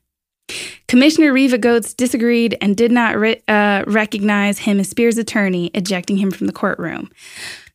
Commissioner 0.86 1.32
Reva 1.32 1.58
Goetz 1.58 1.92
disagreed 1.92 2.56
and 2.60 2.76
did 2.76 2.92
not 2.92 3.16
re- 3.16 3.42
uh, 3.48 3.82
recognize 3.86 4.60
him 4.60 4.78
as 4.78 4.88
Spears' 4.88 5.18
attorney, 5.18 5.70
ejecting 5.74 6.16
him 6.16 6.30
from 6.30 6.46
the 6.46 6.52
courtroom. 6.52 7.10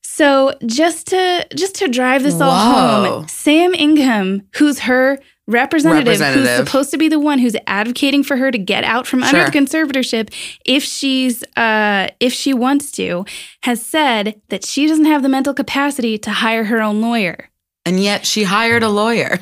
So 0.02 0.54
just 0.66 1.08
to 1.08 1.48
just 1.56 1.76
to 1.76 1.88
drive 1.88 2.24
this 2.24 2.40
all 2.40 2.52
Whoa. 2.52 3.20
home, 3.20 3.28
Sam 3.28 3.74
Ingham, 3.74 4.48
who's 4.56 4.80
her 4.80 5.20
representative, 5.52 6.18
who's 6.18 6.50
supposed 6.58 6.92
to 6.92 6.98
be 6.98 7.08
the 7.10 7.20
one 7.20 7.40
who's 7.40 7.56
advocating 7.68 8.24
for 8.24 8.38
her 8.38 8.50
to 8.52 8.58
get 8.58 8.84
out 8.84 9.06
from 9.06 9.22
under 9.24 9.44
the 9.46 9.52
conservatorship, 9.52 10.34
if 10.66 10.84
she's 10.84 11.44
uh, 11.58 12.08
if 12.20 12.34
she 12.34 12.54
wants 12.54 12.92
to, 12.94 13.26
has 13.64 13.86
said 13.86 14.42
that 14.50 14.66
she 14.66 14.88
doesn't 14.88 15.06
have 15.06 15.22
the 15.24 15.30
mental 15.30 15.54
capacity 15.54 16.18
to 16.18 16.32
hire 16.32 16.64
her 16.66 16.82
own 16.82 17.02
lawyer. 17.02 17.50
And 17.86 18.00
yet 18.00 18.26
she 18.26 18.44
hired 18.44 18.84
a 18.84 18.90
lawyer. 18.90 19.40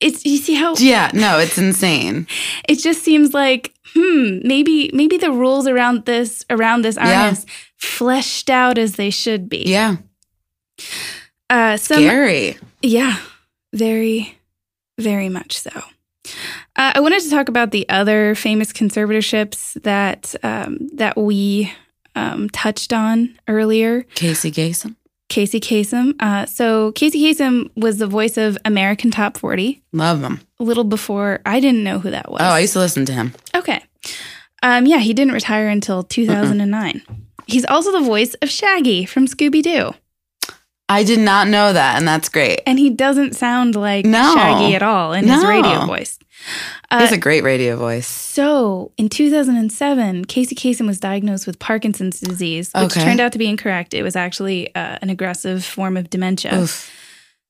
It's 0.00 0.24
you 0.24 0.38
see 0.38 0.54
how 0.54 0.74
Yeah, 0.78 1.10
no, 1.12 1.38
it's 1.38 1.58
insane. 1.58 2.26
it 2.68 2.76
just 2.76 3.02
seems 3.02 3.34
like 3.34 3.74
hmm 3.94 4.38
maybe 4.44 4.90
maybe 4.94 5.18
the 5.18 5.30
rules 5.32 5.66
around 5.66 6.04
this 6.06 6.44
around 6.48 6.82
this 6.82 6.96
aren't 6.96 7.10
Yeah. 7.10 7.26
as 7.30 7.44
fleshed 7.76 8.48
out 8.48 8.78
as 8.78 8.94
they 8.96 9.10
should 9.10 9.48
be. 9.48 9.64
Yeah. 9.66 9.96
Uh, 11.50 11.76
some, 11.76 11.98
Scary. 11.98 12.56
Yeah, 12.82 13.18
very, 13.74 14.38
very 15.00 15.28
much 15.28 15.58
so. 15.58 15.70
Uh, 16.76 16.92
I 16.94 17.00
wanted 17.00 17.22
to 17.22 17.30
talk 17.30 17.48
about 17.48 17.70
the 17.70 17.88
other 17.88 18.34
famous 18.34 18.72
conservatorships 18.72 19.80
that 19.82 20.34
um, 20.42 20.88
that 20.94 21.16
we 21.16 21.72
um, 22.14 22.48
touched 22.50 22.92
on 22.92 23.38
earlier. 23.48 24.02
Casey 24.14 24.50
Kasem. 24.52 24.96
Casey 25.28 25.60
Kasem. 25.60 26.14
Uh, 26.20 26.44
so 26.46 26.92
Casey 26.92 27.20
Kasem 27.22 27.70
was 27.76 27.98
the 27.98 28.06
voice 28.06 28.36
of 28.36 28.58
American 28.64 29.10
Top 29.12 29.36
40 29.36 29.80
Love 29.92 30.20
him. 30.22 30.40
a 30.58 30.64
little 30.64 30.84
before 30.84 31.40
I 31.46 31.60
didn't 31.60 31.84
know 31.84 32.00
who 32.00 32.10
that 32.10 32.30
was. 32.30 32.40
Oh, 32.42 32.46
I 32.46 32.60
used 32.60 32.72
to 32.74 32.80
listen 32.80 33.04
to 33.06 33.12
him. 33.12 33.34
Okay. 33.54 33.80
Um, 34.62 34.86
yeah, 34.86 34.98
he 34.98 35.14
didn't 35.14 35.32
retire 35.32 35.68
until 35.68 36.02
2009. 36.02 37.02
He's 37.46 37.64
also 37.64 37.92
the 37.92 38.00
voice 38.04 38.34
of 38.42 38.50
Shaggy 38.50 39.06
from 39.06 39.26
Scooby 39.26 39.62
Doo. 39.62 39.94
I 40.90 41.04
did 41.04 41.20
not 41.20 41.46
know 41.48 41.72
that, 41.72 41.96
and 41.98 42.06
that's 42.08 42.28
great. 42.28 42.60
And 42.66 42.78
he 42.78 42.90
doesn't 42.90 43.34
sound 43.36 43.76
like 43.76 44.04
No. 44.04 44.34
Shaggy 44.34 44.74
at 44.74 44.82
all 44.82 45.12
in 45.12 45.26
his 45.26 45.44
radio 45.44 45.86
voice. 45.86 46.18
He 46.90 46.96
has 46.96 47.12
a 47.12 47.18
great 47.18 47.44
radio 47.44 47.76
voice. 47.76 48.06
So 48.08 48.90
in 48.96 49.08
2007, 49.08 50.24
Casey 50.24 50.54
Kasem 50.56 50.86
was 50.86 50.98
diagnosed 50.98 51.46
with 51.46 51.58
Parkinson's 51.58 52.18
disease, 52.18 52.70
which 52.74 52.84
Okay. 52.96 53.04
turned 53.04 53.20
out 53.20 53.30
to 53.32 53.38
be 53.38 53.46
incorrect. 53.46 53.94
It 53.94 54.02
was 54.02 54.16
actually 54.16 54.74
uh, 54.74 54.96
an 55.02 55.10
aggressive 55.10 55.64
form 55.64 55.96
of 55.96 56.10
dementia. 56.10 56.58
Oof. 56.58 56.90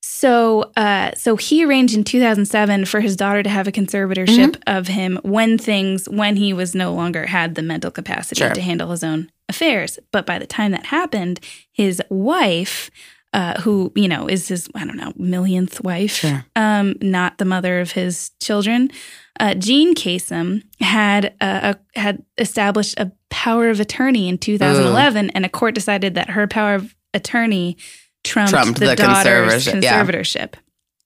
So, 0.02 0.72
uh, 0.76 1.12
so 1.14 1.36
he 1.36 1.64
arranged 1.64 1.94
in 1.94 2.04
2007 2.04 2.84
for 2.86 3.00
his 3.00 3.16
daughter 3.16 3.42
to 3.42 3.48
have 3.50 3.68
a 3.68 3.72
conservatorship 3.72 4.56
Mm-hmm. 4.56 4.62
of 4.78 4.88
him 4.88 5.18
when 5.22 5.56
things 5.58 6.08
when 6.08 6.36
he 6.36 6.52
was 6.52 6.74
no 6.74 6.92
longer 6.92 7.26
had 7.26 7.54
the 7.54 7.62
mental 7.62 7.90
capacity 7.90 8.40
Sure. 8.40 8.52
to 8.52 8.60
handle 8.60 8.90
his 8.90 9.04
own 9.04 9.30
affairs. 9.48 9.98
But 10.10 10.26
by 10.26 10.38
the 10.38 10.46
time 10.46 10.72
that 10.72 10.86
happened, 10.86 11.40
his 11.72 12.02
wife, 12.10 12.90
uh, 13.32 13.60
who 13.60 13.92
you 13.94 14.08
know 14.08 14.26
is 14.28 14.48
his 14.48 14.68
I 14.74 14.84
don't 14.84 14.96
know 14.96 15.12
millionth 15.16 15.82
wife, 15.82 16.12
Sure. 16.16 16.44
um, 16.56 16.96
not 17.00 17.38
the 17.38 17.44
mother 17.44 17.80
of 17.80 17.92
his 17.92 18.30
children, 18.40 18.90
uh, 19.38 19.54
Jean 19.54 19.94
Kasem 19.94 20.62
had 20.80 21.34
uh, 21.40 21.74
a, 21.94 21.98
had 21.98 22.22
established 22.38 22.98
a 22.98 23.12
power 23.30 23.70
of 23.70 23.80
attorney 23.80 24.28
in 24.28 24.36
2011, 24.38 25.30
and 25.30 25.44
a 25.46 25.48
court 25.48 25.74
decided 25.74 26.14
that 26.14 26.30
her 26.30 26.46
power 26.46 26.74
of 26.74 26.94
attorney 27.14 27.76
trumped, 28.24 28.50
Trumped 28.50 28.80
the, 28.80 28.86
the 28.86 28.96
daughter's 28.96 29.66
conservatorship, 29.66 30.54
yeah. 30.54 30.60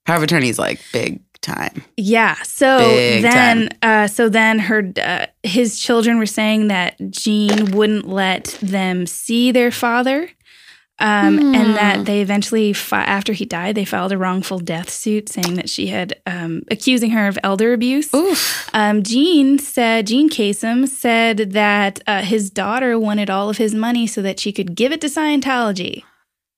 Power 0.07 0.17
of 0.17 0.23
attorney 0.23 0.49
is 0.49 0.59
like 0.59 0.81
big 0.93 1.21
time. 1.41 1.83
Yeah. 1.97 2.35
So 2.43 2.79
Big 2.79 3.23
then, 3.23 3.69
uh, 3.83 4.07
so 4.07 4.29
then 4.29 4.59
her 4.59 4.93
uh, 5.01 5.27
his 5.43 5.79
children 5.79 6.19
were 6.19 6.27
saying 6.27 6.69
that 6.69 6.97
Jean 7.11 7.71
wouldn't 7.73 8.09
let 8.09 8.59
them 8.63 9.07
see 9.07 9.53
their 9.53 9.71
father, 9.71 10.29
um, 11.01 11.39
Hmm. 11.39 11.55
and 11.55 11.75
that 11.77 12.05
they 12.07 12.21
eventually, 12.21 12.73
fi- 12.73 13.03
after 13.03 13.33
he 13.33 13.45
died, 13.45 13.75
they 13.75 13.85
filed 13.85 14.13
a 14.13 14.19
wrongful 14.19 14.59
death 14.61 14.89
suit 14.91 15.29
saying 15.29 15.55
that 15.55 15.69
she 15.69 15.89
had 15.89 16.21
um, 16.27 16.63
accusing 16.71 17.11
her 17.11 17.27
of 17.27 17.39
elder 17.43 17.73
abuse. 17.73 18.15
Oof. 18.15 18.71
Um, 18.73 19.03
Jean 19.03 19.59
said, 19.59 20.07
Jean 20.07 20.31
Kasem 20.31 20.87
said 20.89 21.51
that 21.53 22.01
uh, 22.07 22.23
his 22.23 22.49
daughter 22.51 22.99
wanted 22.99 23.29
all 23.29 23.51
of 23.51 23.57
his 23.59 23.75
money 23.75 24.07
so 24.07 24.23
that 24.23 24.39
she 24.39 24.53
could 24.53 24.75
give 24.77 24.93
it 24.93 25.01
to 25.01 25.09
Scientology. 25.09 25.95
she 25.97 26.03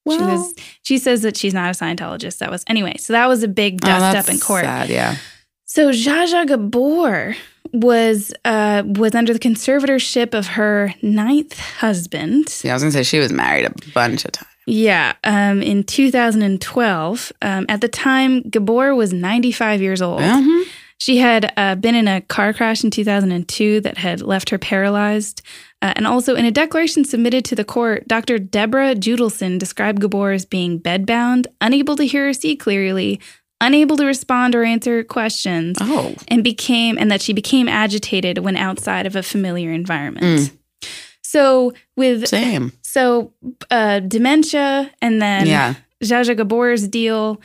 Well- 0.05 0.21
was. 0.39 0.55
She 0.83 0.99
says 0.99 1.23
that 1.23 1.37
she's 1.37 1.55
not 1.55 1.69
a 1.75 1.79
Scientologist. 1.85 2.39
That 2.39 2.51
was 2.51 2.63
anyway. 2.69 2.97
So 2.99 3.13
that 3.15 3.27
was 3.27 3.43
a 3.43 3.49
big 3.49 3.81
Oh, 3.83 3.87
dust 3.87 4.01
that's 4.13 4.29
up 4.29 4.35
in 4.35 4.39
court. 4.41 4.65
Sad, 4.65 4.91
yeah. 4.91 5.17
So 5.65 5.91
Zsa 5.91 6.27
Zsa 6.33 6.47
Gabor 6.47 7.35
was 7.73 8.33
uh, 8.45 8.83
was 8.87 9.15
under 9.15 9.33
the 9.33 9.39
conservatorship 9.39 10.35
of 10.35 10.47
her 10.49 10.95
ninth 11.03 11.59
husband. 11.59 12.61
Yeah, 12.63 12.73
I 12.73 12.75
was 12.75 12.83
gonna 12.83 12.93
say 12.93 13.03
she 13.03 13.19
was 13.19 13.33
married 13.33 13.67
a 13.67 13.73
bunch 13.93 14.25
of 14.25 14.33
times. 14.33 14.51
Yeah, 14.67 15.13
um, 15.23 15.63
in 15.63 15.85
2012. 15.85 17.33
Um, 17.43 17.67
at 17.69 17.81
the 17.81 17.89
time, 17.89 18.43
Gabor 18.43 18.95
was 18.95 19.13
95 19.13 19.81
years 19.81 20.03
old. 20.03 20.21
Mhm. 20.21 20.65
She 20.99 21.19
had 21.19 21.53
uh, 21.57 21.75
been 21.75 21.95
in 21.95 22.09
a 22.09 22.21
car 22.23 22.53
crash 22.53 22.83
in 22.83 22.91
2002 22.91 23.81
that 23.83 23.99
had 23.99 24.23
left 24.23 24.49
her 24.51 24.59
paralyzed. 24.59 25.43
Uh, 25.83 25.93
and 25.95 26.07
also, 26.07 26.35
in 26.35 26.47
a 26.47 26.51
declaration 26.51 27.05
submitted 27.05 27.45
to 27.45 27.55
the 27.55 27.65
court, 27.65 28.09
Dr. 28.09 28.39
Deborah 28.39 28.95
Judelson 28.95 29.59
described 29.59 30.01
Gabor 30.01 30.33
as 30.33 30.47
being 30.47 30.81
bedbound, 30.81 31.47
unable 31.61 31.97
to 31.97 32.05
hear 32.07 32.29
or 32.31 32.33
see 32.33 32.57
clearly, 32.57 33.21
unable 33.61 33.97
to 33.97 34.05
respond 34.07 34.55
or 34.55 34.65
answer 34.65 35.03
questions, 35.05 35.79
Oh, 35.81 36.15
and 36.29 36.45
became 36.45 36.99
and 36.99 37.11
that 37.11 37.23
she 37.23 37.33
became 37.33 37.69
agitated 37.69 38.39
when 38.39 38.57
outside 38.57 39.07
of 39.07 39.17
a 39.17 39.23
familiar 39.23 39.73
environment. 39.73 40.53
So 41.23 41.73
with 41.97 42.29
same. 42.29 42.73
so 42.83 43.33
uh, 43.71 44.01
dementia 44.01 44.91
and 45.03 45.21
then 45.21 45.47
yeah. 45.47 45.75
Zsa 46.03 46.25
Zsa 46.25 46.37
Gabor's 46.37 46.87
deal, 46.89 47.41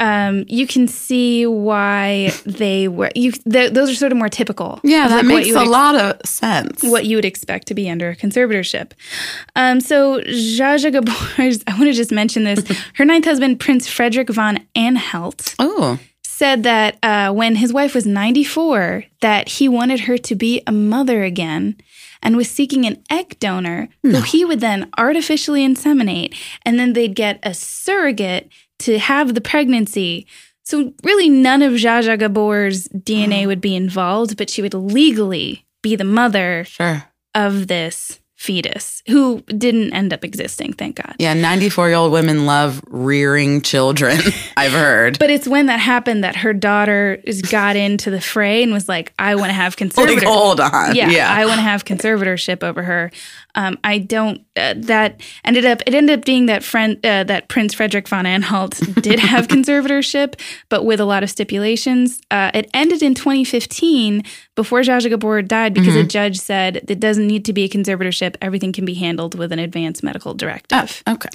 um, 0.00 0.44
you 0.48 0.66
can 0.66 0.88
see 0.88 1.46
why 1.46 2.32
they 2.46 2.88
were. 2.88 3.10
You 3.14 3.32
th- 3.32 3.72
those 3.72 3.90
are 3.90 3.94
sort 3.94 4.12
of 4.12 4.18
more 4.18 4.30
typical. 4.30 4.80
Yeah, 4.82 5.06
that 5.08 5.16
like, 5.16 5.26
makes 5.26 5.54
a 5.54 5.60
ex- 5.60 5.68
lot 5.68 5.94
of 5.94 6.20
sense. 6.26 6.82
What 6.82 7.04
you 7.04 7.16
would 7.18 7.26
expect 7.26 7.68
to 7.68 7.74
be 7.74 7.88
under 7.88 8.10
a 8.10 8.16
conservatorship. 8.16 8.92
Um, 9.54 9.80
so 9.80 10.20
Zsa 10.20 10.76
Zsa 10.76 10.92
Gabor's. 10.92 11.62
I 11.66 11.72
want 11.72 11.84
to 11.84 11.92
just 11.92 12.10
mention 12.10 12.44
this. 12.44 12.64
Her 12.94 13.04
ninth 13.04 13.26
husband, 13.26 13.60
Prince 13.60 13.86
Frederick 13.86 14.30
von 14.30 14.66
Anhalt, 14.74 15.54
Oh, 15.58 15.98
said 16.22 16.62
that 16.62 16.96
uh, 17.02 17.30
when 17.32 17.56
his 17.56 17.70
wife 17.70 17.94
was 17.94 18.06
94, 18.06 19.04
that 19.20 19.48
he 19.48 19.68
wanted 19.68 20.00
her 20.00 20.16
to 20.16 20.34
be 20.34 20.62
a 20.66 20.72
mother 20.72 21.22
again 21.22 21.76
and 22.22 22.36
was 22.36 22.50
seeking 22.50 22.86
an 22.86 23.02
egg 23.10 23.38
donor 23.38 23.88
who 24.02 24.22
he 24.22 24.44
would 24.46 24.60
then 24.60 24.90
artificially 24.96 25.66
inseminate, 25.66 26.34
and 26.64 26.78
then 26.78 26.94
they'd 26.94 27.14
get 27.14 27.38
a 27.42 27.52
surrogate 27.52 28.50
to 28.80 28.98
have 28.98 29.34
the 29.34 29.40
pregnancy. 29.40 30.26
So 30.64 30.92
really, 31.02 31.28
none 31.28 31.62
of 31.62 31.72
Zsa 31.74 32.02
Zsa 32.02 32.18
Gabor's 32.18 32.88
DNA 32.88 33.28
mm-hmm. 33.28 33.46
would 33.48 33.60
be 33.60 33.74
involved, 33.74 34.36
but 34.36 34.50
she 34.50 34.62
would 34.62 34.74
legally 34.74 35.66
be 35.82 35.96
the 35.96 36.04
mother 36.04 36.64
sure. 36.64 37.04
of 37.34 37.66
this 37.66 38.20
fetus, 38.40 39.02
who 39.06 39.42
didn't 39.48 39.92
end 39.92 40.14
up 40.14 40.24
existing, 40.24 40.72
thank 40.72 40.96
God. 40.96 41.14
Yeah, 41.18 41.34
94 41.34 41.88
year 41.88 41.96
old 41.98 42.10
women 42.10 42.46
love 42.46 42.82
rearing 42.86 43.60
children, 43.60 44.18
I've 44.56 44.72
heard. 44.72 45.18
But 45.18 45.28
it's 45.28 45.46
when 45.46 45.66
that 45.66 45.78
happened 45.78 46.24
that 46.24 46.36
her 46.36 46.54
daughter 46.54 47.20
is 47.24 47.42
got 47.42 47.76
into 47.76 48.10
the 48.10 48.20
fray 48.20 48.62
and 48.62 48.72
was 48.72 48.88
like, 48.88 49.12
I 49.18 49.34
want 49.34 49.50
to 49.50 49.52
have 49.52 49.72
like, 49.80 49.90
conservatorship. 49.90 50.22
hold 50.22 50.58
on. 50.58 50.96
yeah, 50.96 51.10
Yeah. 51.10 51.30
I 51.30 51.44
want 51.44 51.58
to 51.58 51.62
have 51.62 51.84
conservatorship 51.84 52.62
over 52.62 52.82
her. 52.82 53.10
Um, 53.54 53.78
I 53.84 53.98
don't. 53.98 54.44
Uh, 54.56 54.74
that 54.76 55.20
ended 55.44 55.64
up. 55.64 55.82
It 55.86 55.94
ended 55.94 56.18
up 56.18 56.24
being 56.24 56.46
that 56.46 56.62
friend 56.62 56.96
uh, 57.04 57.24
that 57.24 57.48
Prince 57.48 57.74
Frederick 57.74 58.08
von 58.08 58.26
Anhalt 58.26 58.72
did 59.02 59.18
have 59.18 59.48
conservatorship, 59.48 60.40
but 60.68 60.84
with 60.84 61.00
a 61.00 61.04
lot 61.04 61.22
of 61.22 61.30
stipulations. 61.30 62.20
Uh, 62.30 62.50
it 62.54 62.68
ended 62.74 63.02
in 63.02 63.14
2015 63.14 64.22
before 64.56 64.80
Zsa 64.80 65.08
Gabor 65.08 65.42
died 65.42 65.74
because 65.74 65.90
Mm-hmm. 65.94 66.04
a 66.04 66.08
judge 66.08 66.38
said 66.38 66.84
it 66.88 67.00
doesn't 67.00 67.26
need 67.26 67.44
to 67.46 67.52
be 67.52 67.64
a 67.64 67.68
conservatorship. 67.68 68.36
Everything 68.40 68.72
can 68.72 68.84
be 68.84 68.94
handled 68.94 69.34
with 69.36 69.50
an 69.52 69.58
advance 69.58 70.02
medical 70.02 70.34
directive. 70.34 71.02
okay. 71.08 71.28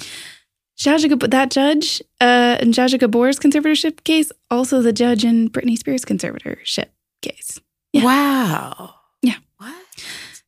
Zsa 0.78 1.08
Gabor, 1.08 1.28
that 1.28 1.50
judge 1.50 2.02
uh, 2.20 2.58
in 2.60 2.72
Zsa 2.72 2.98
Gabor's 2.98 3.38
conservatorship 3.38 4.04
case, 4.04 4.30
also 4.50 4.82
the 4.82 4.92
judge 4.92 5.24
in 5.24 5.48
Britney 5.50 5.76
Spears' 5.78 6.04
conservatorship 6.04 6.86
case. 7.22 7.60
Yeah. 7.94 8.04
Wow. 8.04 8.94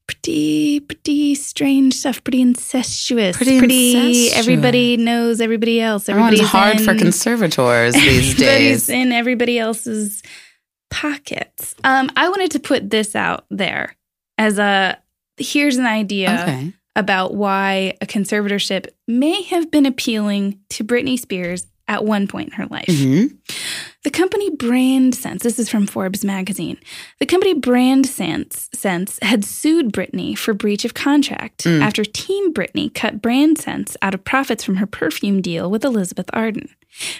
Pretty, 0.09 0.81
pretty 0.81 1.35
strange 1.35 1.95
stuff. 1.95 2.25
Pretty 2.25 2.41
incestuous. 2.41 3.37
Pretty 3.37 3.59
incestuous. 3.59 4.37
Everybody 4.39 4.97
knows 4.97 5.41
everybody 5.41 5.81
else. 5.81 6.09
Everybody's 6.09 6.41
hard 6.49 6.81
in, 6.81 6.85
for 6.85 6.95
conservators 6.97 7.93
these 7.95 8.33
everybody's 8.33 8.87
days. 8.87 8.89
in 8.89 9.13
everybody 9.13 9.59
else's 9.59 10.23
pockets. 10.91 11.75
Um, 11.85 12.11
I 12.17 12.29
wanted 12.31 12.51
to 12.53 12.59
put 12.61 12.91
this 12.91 13.15
out 13.15 13.45
there 13.51 13.97
as 14.39 14.59
a 14.59 14.99
here's 15.37 15.77
an 15.77 15.87
idea 15.87 16.41
Okay. 16.43 16.73
about 16.97 17.35
why 17.35 17.95
a 18.01 18.07
conservatorship 18.07 18.87
may 19.07 19.43
have 19.43 19.71
been 19.71 19.87
appealing 19.87 20.59
to 20.71 20.85
Britney 20.85 21.19
Spears 21.19 21.67
at 21.89 22.05
one 22.05 22.29
point 22.29 22.49
in 22.49 22.55
her 22.55 22.67
life. 22.67 22.87
Mhm. 22.87 23.35
The 24.05 24.11
company 24.11 24.51
Brand 24.51 25.15
Sense, 25.15 25.43
this 25.43 25.59
is 25.59 25.69
from 25.69 25.87
Forbes 25.87 26.25
magazine. 26.25 26.77
The 27.19 27.27
company 27.27 27.55
Brand 27.55 28.07
Sense, 28.07 28.69
Sense 28.75 29.19
had 29.23 29.45
sued 29.45 29.93
Britney 29.93 30.37
for 30.39 30.55
breach 30.55 30.85
of 30.85 30.95
contract 30.95 31.65
Mm. 31.65 31.83
after 31.83 32.05
Team 32.05 32.53
Britney 32.53 32.93
cut 32.95 33.21
Brand 33.21 33.59
Sense 33.59 33.97
out 34.03 34.15
of 34.15 34.25
profits 34.25 34.63
from 34.63 34.77
her 34.77 34.87
perfume 34.87 35.41
deal 35.41 35.71
with 35.71 35.85
Elizabeth 35.85 36.31
Arden. 36.33 36.69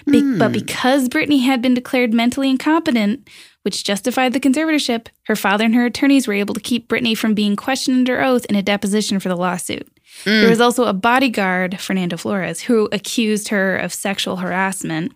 Be- 0.05 0.21
Mm. 0.21 0.39
But 0.39 0.51
because 0.51 1.09
Britney 1.09 1.43
had 1.43 1.61
been 1.61 1.73
declared 1.73 2.13
mentally 2.13 2.49
incompetent, 2.49 3.27
which 3.63 3.83
justified 3.83 4.33
the 4.33 4.39
conservatorship, 4.39 5.07
her 5.27 5.35
father 5.35 5.65
and 5.65 5.75
her 5.75 5.85
attorneys 5.85 6.27
were 6.27 6.33
able 6.33 6.53
to 6.53 6.59
keep 6.61 6.87
Britney 6.87 7.15
from 7.17 7.33
being 7.33 7.55
questioned 7.55 7.97
under 7.97 8.21
oath 8.23 8.45
in 8.45 8.55
a 8.55 8.61
deposition 8.63 9.19
for 9.19 9.29
the 9.29 9.35
lawsuit. 9.35 9.87
Mm. 10.25 10.41
There 10.41 10.49
was 10.49 10.61
also 10.61 10.85
a 10.85 10.93
bodyguard, 10.93 11.79
Fernando 11.79 12.17
Flores, 12.17 12.61
who 12.61 12.89
accused 12.91 13.49
her 13.49 13.77
of 13.77 13.93
sexual 13.93 14.37
harassment. 14.37 15.13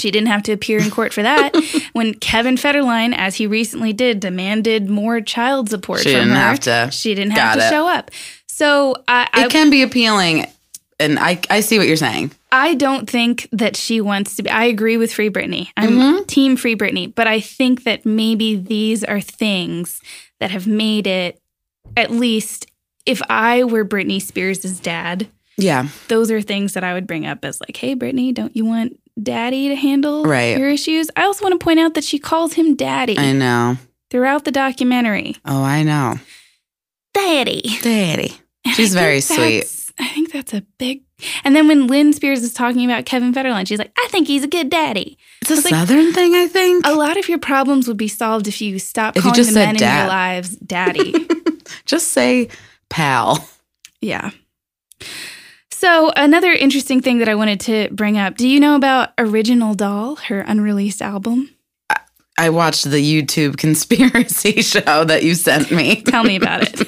She 0.00 0.10
didn't 0.10 0.28
have 0.28 0.42
to 0.44 0.52
appear 0.52 0.80
in 0.80 0.90
court 0.90 1.12
for 1.12 1.22
that. 1.22 1.54
when 1.92 2.14
Kevin 2.14 2.56
Federline, 2.56 3.12
as 3.14 3.34
he 3.36 3.46
recently 3.46 3.92
did, 3.92 4.20
demanded 4.20 4.88
more 4.88 5.20
child 5.20 5.68
support 5.68 6.00
She 6.00 6.12
from 6.12 6.20
didn't 6.20 6.34
her, 6.34 6.36
have 6.36 6.60
to. 6.60 6.88
she 6.92 7.14
didn't 7.14 7.34
Got 7.34 7.40
have 7.40 7.58
to 7.58 7.66
it. 7.66 7.70
show 7.70 7.86
up. 7.88 8.10
So 8.46 8.94
I, 9.08 9.28
I, 9.32 9.44
It 9.44 9.50
can 9.50 9.68
be 9.68 9.82
appealing, 9.82 10.46
and 10.98 11.18
I, 11.18 11.40
I 11.50 11.60
see 11.60 11.76
what 11.78 11.86
you're 11.86 11.96
saying. 11.96 12.30
I 12.52 12.74
don't 12.74 13.08
think 13.10 13.48
that 13.52 13.76
she 13.76 14.00
wants 14.00 14.36
to 14.36 14.42
be. 14.42 14.50
I 14.50 14.64
agree 14.64 14.96
with 14.96 15.12
Free 15.12 15.30
Britney. 15.30 15.68
I'm 15.76 15.90
Mm-hmm. 15.98 16.24
team 16.24 16.56
Free 16.56 16.76
Britney, 16.76 17.12
but 17.14 17.26
I 17.26 17.40
think 17.40 17.84
that 17.84 18.06
maybe 18.06 18.56
these 18.56 19.04
are 19.04 19.20
things 19.20 20.00
that 20.40 20.50
have 20.50 20.66
made 20.66 21.06
it, 21.06 21.38
at 21.96 22.10
least 22.10 22.66
if 23.10 23.20
I 23.28 23.64
were 23.64 23.84
Britney 23.84 24.20
Spears' 24.22 24.78
dad, 24.80 25.28
Yeah. 25.56 25.88
those 26.08 26.30
are 26.30 26.40
things 26.40 26.72
that 26.74 26.84
I 26.84 26.94
would 26.94 27.06
bring 27.06 27.26
up 27.26 27.44
as 27.44 27.60
like, 27.60 27.76
hey, 27.76 27.94
Britney, 27.94 28.32
don't 28.32 28.54
you 28.56 28.64
want 28.64 28.98
daddy 29.22 29.68
to 29.68 29.74
handle 29.76 30.24
Right. 30.24 30.56
your 30.56 30.68
issues? 30.70 31.10
I 31.16 31.24
also 31.24 31.44
want 31.44 31.58
to 31.58 31.62
point 31.64 31.80
out 31.80 31.94
that 31.94 32.04
she 32.04 32.18
calls 32.18 32.54
him 32.54 32.74
daddy 32.76 33.18
I 33.18 33.32
know. 33.32 33.76
throughout 34.10 34.44
the 34.44 34.50
documentary. 34.52 35.36
Oh, 35.44 35.62
I 35.62 35.82
know. 35.82 36.18
Daddy. 37.14 37.62
Daddy. 37.82 38.32
And 38.64 38.74
She's 38.74 38.94
very 38.94 39.20
sweet. 39.20 39.64
I 39.98 40.08
think 40.08 40.32
that's 40.32 40.54
a 40.54 40.62
big. 40.78 41.02
And 41.44 41.54
then 41.54 41.68
when 41.68 41.86
Lynn 41.86 42.12
Spears 42.14 42.42
is 42.42 42.54
talking 42.54 42.84
about 42.90 43.04
Kevin 43.04 43.34
Federline, 43.34 43.66
she's 43.66 43.78
like, 43.78 43.92
I 43.98 44.08
think 44.10 44.26
he's 44.26 44.44
a 44.44 44.48
good 44.48 44.70
daddy. 44.70 45.18
It's 45.42 45.50
a 45.50 45.54
It's 45.54 45.64
like- 45.64 45.74
southern 45.74 46.12
thing, 46.14 46.34
I 46.34 46.46
think. 46.46 46.86
A 46.86 46.94
lot 46.94 47.18
of 47.18 47.28
your 47.28 47.38
problems 47.38 47.86
would 47.88 47.98
be 47.98 48.08
solved 48.08 48.48
if 48.48 48.62
you 48.62 48.78
stop 48.78 49.16
If 49.16 49.24
you 49.24 49.30
calling 49.30 49.36
just 49.36 49.50
the 49.50 49.54
men 49.60 49.76
in 49.76 49.82
your 49.82 50.06
lives 50.06 50.56
daddy. 50.56 51.14
Just 51.86 52.08
say 52.08 52.48
pal. 52.90 53.48
yeah. 54.00 54.30
So 55.70 56.12
another 56.14 56.52
interesting 56.52 57.00
thing 57.00 57.20
that 57.20 57.28
I 57.28 57.34
wanted 57.34 57.60
to 57.60 57.88
bring 57.90 58.18
up. 58.18 58.36
Do 58.36 58.46
you 58.46 58.60
know 58.60 58.76
about 58.76 59.14
Original 59.16 59.74
Doll, 59.74 60.16
her 60.16 60.40
unreleased 60.40 61.00
album? 61.00 61.48
I 62.36 62.50
watched 62.50 62.90
the 62.90 62.98
YouTube 62.98 63.56
conspiracy 63.58 64.62
show 64.62 65.04
that 65.04 65.22
you 65.22 65.34
sent 65.34 65.70
me. 65.70 66.02
Tell 66.02 66.24
me 66.24 66.36
about 66.36 66.62
it. 66.62 66.86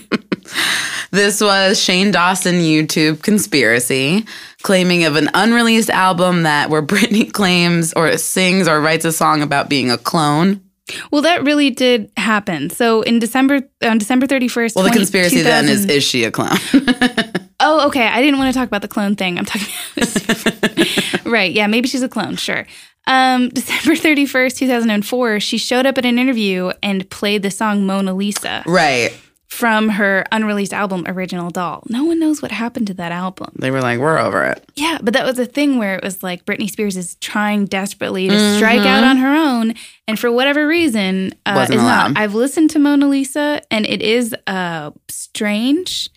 This 1.10 1.42
was 1.42 1.78
Shane 1.82 2.10
Dawson 2.10 2.56
YouTube 2.56 3.22
conspiracy 3.22 4.24
claiming 4.62 5.04
of 5.04 5.16
an 5.16 5.28
unreleased 5.34 5.90
album 5.90 6.44
that 6.44 6.70
where 6.70 6.82
Britney 6.82 7.30
claims 7.30 7.92
or 7.92 8.16
sings 8.16 8.66
or 8.66 8.80
writes 8.80 9.04
a 9.04 9.12
song 9.12 9.42
about 9.42 9.68
being 9.68 9.90
a 9.90 9.98
clone. 9.98 10.62
Well, 11.10 11.22
that 11.22 11.42
really 11.44 11.70
did 11.70 12.10
happen. 12.16 12.70
So 12.70 13.02
in 13.02 13.18
December, 13.18 13.60
on 13.82 13.98
December 13.98 14.26
31st, 14.26 14.76
Well, 14.76 14.84
the 14.84 14.90
20 14.90 14.96
conspiracy 14.96 15.42
then 15.42 15.68
is 15.68 15.86
is 15.86 16.04
she 16.04 16.24
a 16.24 16.30
clone? 16.30 16.58
Oh, 17.64 17.86
okay. 17.86 18.08
I 18.08 18.20
didn't 18.20 18.40
want 18.40 18.52
to 18.52 18.58
talk 18.58 18.66
about 18.66 18.82
the 18.82 18.88
clone 18.88 19.14
thing. 19.14 19.38
I'm 19.38 19.44
talking 19.44 19.68
about 19.96 20.08
this. 20.08 21.24
right. 21.24 21.52
Yeah, 21.52 21.68
maybe 21.68 21.86
she's 21.86 22.02
a 22.02 22.08
clone. 22.08 22.34
Sure. 22.34 22.66
Um, 23.06 23.48
December 23.54 23.94
31st, 23.94 24.56
2004, 24.56 25.38
she 25.40 25.58
showed 25.58 25.86
up 25.86 25.96
at 25.96 26.04
an 26.04 26.18
interview 26.18 26.72
and 26.82 27.08
played 27.08 27.42
the 27.42 27.50
song 27.52 27.86
Mona 27.86 28.14
Lisa 28.14 28.64
right. 28.66 29.16
From 29.52 29.90
her 29.90 30.24
unreleased 30.32 30.72
album 30.72 31.04
Original 31.06 31.50
Doll. 31.50 31.82
No 31.90 32.04
one 32.04 32.18
knows 32.18 32.40
what 32.40 32.50
happened 32.50 32.86
to 32.86 32.94
that 32.94 33.12
album. 33.12 33.52
They 33.58 33.70
were 33.70 33.82
like, 33.82 33.98
we're 34.00 34.18
over 34.18 34.42
it. 34.44 34.64
Yeah, 34.76 34.98
but 35.02 35.12
that 35.12 35.26
was 35.26 35.38
a 35.38 35.44
thing 35.44 35.76
where 35.78 35.94
it 35.96 36.02
was 36.02 36.22
like 36.22 36.46
Britney 36.46 36.70
Spears 36.70 36.96
is 36.96 37.16
trying 37.16 37.66
desperately 37.66 38.28
to 38.28 38.56
strike 38.56 38.80
out 38.80 39.04
on 39.04 39.18
her 39.18 39.34
own, 39.34 39.74
and 40.08 40.18
for 40.18 40.32
whatever 40.32 40.66
reason, 40.66 41.34
uh, 41.44 41.66
is 41.68 41.76
not. 41.76 42.16
I've 42.16 42.34
listened 42.34 42.70
to 42.70 42.78
Mona 42.78 43.06
Lisa, 43.08 43.60
and 43.70 43.84
it 43.86 44.00
is 44.00 44.34
uh, 44.46 44.90
strange. 45.10 46.08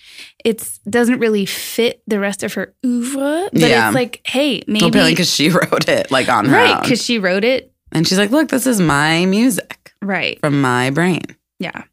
It 0.46 0.68
doesn't 0.90 1.20
really 1.20 1.46
fit 1.46 2.02
the 2.08 2.20
rest 2.20 2.42
of 2.42 2.54
her 2.54 2.74
oeuvre, 2.86 3.50
but 3.52 3.60
Yeah. 3.60 3.88
it's 3.90 3.96
like, 3.96 4.22
hey, 4.26 4.62
maybe 4.68 4.90
because 4.92 5.30
she 5.34 5.50
wrote 5.58 5.90
it 5.90 6.10
like 6.10 6.30
on 6.30 6.46
her 6.46 6.56
right 6.56 6.82
because 6.82 7.04
she 7.04 7.20
wrote 7.20 7.44
it 7.44 7.74
And 7.92 8.08
she's 8.08 8.18
like, 8.18 8.32
look, 8.32 8.48
this 8.50 8.66
is 8.66 8.80
my 8.80 9.26
music 9.26 9.94
right. 10.02 10.40
from 10.40 10.62
my 10.62 10.90
brain. 10.92 11.24
Yeah. 11.60 11.84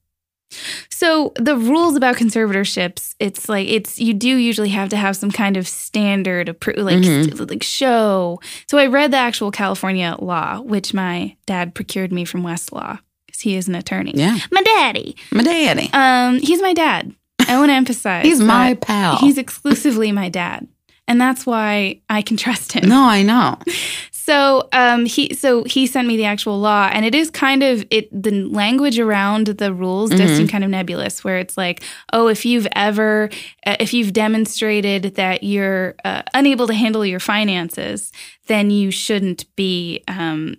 So 0.91 1.33
the 1.37 1.57
rules 1.57 1.97
about 1.97 2.17
conservatorships, 2.17 3.15
it's 3.19 3.49
like 3.49 3.69
it's 3.69 3.99
you 3.99 4.15
do 4.15 4.29
usually 4.37 4.69
have 4.71 4.89
to 4.91 4.97
have 4.97 5.17
some 5.17 5.31
kind 5.31 5.57
of 5.57 5.67
standard 5.69 6.49
appro- 6.49 6.79
like 6.79 6.99
Mhm. 6.99 7.51
like 7.51 7.63
show. 7.63 8.41
So 8.69 8.79
I 8.79 8.87
read 8.87 9.11
the 9.13 9.17
actual 9.19 9.51
California 9.51 10.17
law, 10.21 10.61
which 10.61 10.95
my 10.95 11.37
dad 11.47 11.75
procured 11.75 12.13
me 12.13 12.25
from 12.25 12.43
Westlaw 12.43 12.99
because 13.27 13.41
he 13.41 13.57
is 13.57 13.69
an 13.69 13.75
attorney. 13.75 14.13
Yeah. 14.15 14.39
My 14.51 14.63
daddy, 14.63 15.17
My 15.33 15.43
daddy. 15.43 15.91
um, 15.93 16.39
he's 16.39 16.61
my 16.63 16.73
dad. 16.75 17.15
I 17.49 17.59
want 17.59 17.71
to 17.71 17.75
emphasize 17.83 18.25
He's 18.25 18.41
my 18.41 18.75
pal. 18.75 19.17
He's 19.17 19.37
exclusively 19.39 20.13
my 20.13 20.29
dad, 20.29 20.69
and 21.09 21.21
that's 21.21 21.45
why 21.45 22.01
I 22.09 22.23
can 22.23 22.37
trust 22.37 22.73
him. 22.73 22.89
no, 22.89 23.03
I 23.03 23.23
know. 23.23 23.59
So 24.25 24.69
um 24.73 25.05
he 25.07 25.35
so 25.35 25.65
he 25.65 25.87
sent 25.87 26.07
me 26.07 26.17
the 26.17 26.27
actual 26.27 26.61
law 26.61 26.89
and 26.93 27.05
it 27.05 27.15
is 27.15 27.29
kind 27.31 27.63
of 27.65 27.85
it 27.91 28.09
the 28.13 28.45
language 28.45 28.99
around 29.01 29.49
the 29.49 29.75
rules 29.75 30.11
does 30.11 30.21
Mhm. 30.31 30.37
seem 30.37 30.49
kind 30.49 30.63
of 30.63 30.71
nebulous 30.71 31.25
where 31.25 31.39
it's 31.39 31.57
like 31.57 31.83
oh 32.13 32.29
if 32.29 32.45
you've 32.45 32.69
ever 32.77 33.31
uh, 33.67 33.77
if 33.81 33.93
you've 33.93 34.13
demonstrated 34.13 35.17
that 35.17 35.43
you're 35.43 35.97
uh, 36.05 36.23
unable 36.35 36.67
to 36.69 36.75
handle 36.75 37.05
your 37.05 37.19
finances 37.19 38.13
then 38.47 38.71
you 38.71 38.93
shouldn't 38.93 39.45
be 39.57 40.05
um 40.07 40.57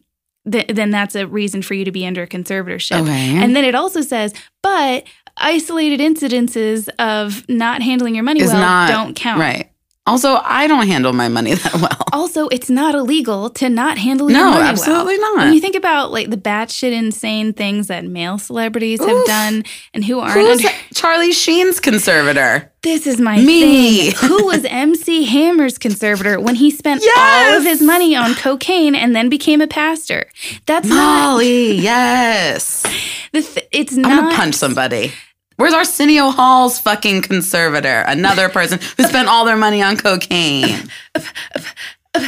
th- 0.51 0.67
then 0.67 0.91
that's 0.91 1.15
a 1.15 1.25
reason 1.25 1.61
for 1.61 1.73
you 1.73 1.85
to 1.85 1.91
be 1.91 2.05
under 2.05 2.23
a 2.23 2.27
conservatorship. 2.27 3.01
Okay. 3.03 3.37
And 3.37 3.55
then 3.55 3.63
it 3.63 3.75
also 3.75 4.01
says 4.01 4.33
but 4.61 5.05
isolated 5.37 5.99
incidences 6.01 6.89
of 6.99 7.47
not 7.49 7.81
handling 7.81 8.13
your 8.15 8.23
money 8.25 8.41
Is 8.41 8.51
well 8.51 8.59
not- 8.61 8.89
don't 8.89 9.15
count. 9.15 9.39
Right. 9.39 9.69
Also, 10.05 10.37
I 10.43 10.67
don't 10.67 10.85
handle 10.87 11.13
my 11.13 11.29
money 11.29 11.53
that 11.53 11.73
well. 11.75 11.97
Also, 12.11 12.49
it's 12.49 12.69
not 12.69 12.93
illegal 12.93 13.49
to 13.51 13.69
not 13.69 13.97
handle 13.97 14.29
your 14.29 14.37
No, 14.37 14.45
money 14.49 14.59
well. 14.59 14.69
absolutely 14.69 15.17
not. 15.17 15.37
When 15.37 15.53
you 15.53 15.61
think 15.61 15.75
about 15.75 16.11
like 16.11 16.29
the 16.29 16.35
batshit 16.37 16.91
insane 16.91 17.53
things 17.53 17.87
that 17.87 18.03
male 18.05 18.37
celebrities 18.37 18.99
have 18.99 19.25
done 19.25 19.63
and 19.93 20.03
who 20.03 20.19
aren't 20.19 20.33
Who's 20.33 20.65
under 20.65 20.77
Charlie 20.93 21.31
Sheen's 21.31 21.79
conservator? 21.79 22.69
this 22.81 23.07
is 23.07 23.17
my 23.21 23.37
Me. 23.37 24.11
thing. 24.11 24.27
Who 24.29 24.45
was 24.45 24.65
MC 24.65 25.23
Hammer's 25.23 25.77
conservator 25.77 26.37
when 26.37 26.55
he 26.55 26.69
spent 26.69 27.01
all 27.17 27.53
of 27.57 27.63
his 27.63 27.81
money 27.81 28.13
on 28.13 28.35
cocaine 28.35 28.95
and 28.95 29.15
then 29.15 29.29
became 29.29 29.61
a 29.61 29.67
pastor? 29.67 30.25
That's 30.65 30.85
not 30.89 30.95
Molly, 31.31 31.75
yes. 31.75 32.83
the 33.31 33.41
th- 33.41 33.67
it's 33.71 33.93
not 33.93 34.11
I'm 34.11 34.23
gonna 34.25 34.35
punch 34.35 34.55
somebody. 34.55 35.13
Where's 35.57 35.73
Arsenio 35.73 36.29
Hall's 36.29 36.79
fucking 36.79 37.21
conservator? 37.23 38.03
Another 38.07 38.49
person 38.49 38.79
who 38.97 39.03
spent 39.03 39.27
all 39.27 39.45
their 39.45 39.57
money 39.57 39.81
on 39.81 39.97
cocaine. 39.97 40.89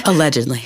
Allegedly. 0.05 0.63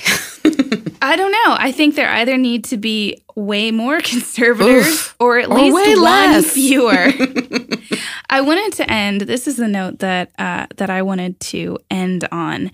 I 1.02 1.16
don't 1.16 1.32
know. 1.32 1.56
I 1.58 1.72
think 1.72 1.94
there 1.94 2.08
either 2.10 2.36
need 2.36 2.64
to 2.64 2.76
be 2.76 3.22
way 3.36 3.70
more 3.70 4.00
conservators 4.02 4.86
Oof. 4.88 5.16
or 5.18 5.38
at 5.38 5.48
Or 5.48 5.54
least 5.58 5.74
way 5.74 5.94
one 5.94 6.02
less. 6.02 6.52
fewer. 6.52 6.92
I 8.30 8.40
wanted 8.40 8.72
to 8.74 8.90
end. 8.90 9.22
This 9.22 9.46
is 9.46 9.56
the 9.56 9.68
note 9.68 9.98
that 10.00 10.30
uh, 10.38 10.66
that 10.76 10.90
I 10.90 11.02
wanted 11.02 11.40
to 11.40 11.78
end 11.90 12.26
on. 12.30 12.70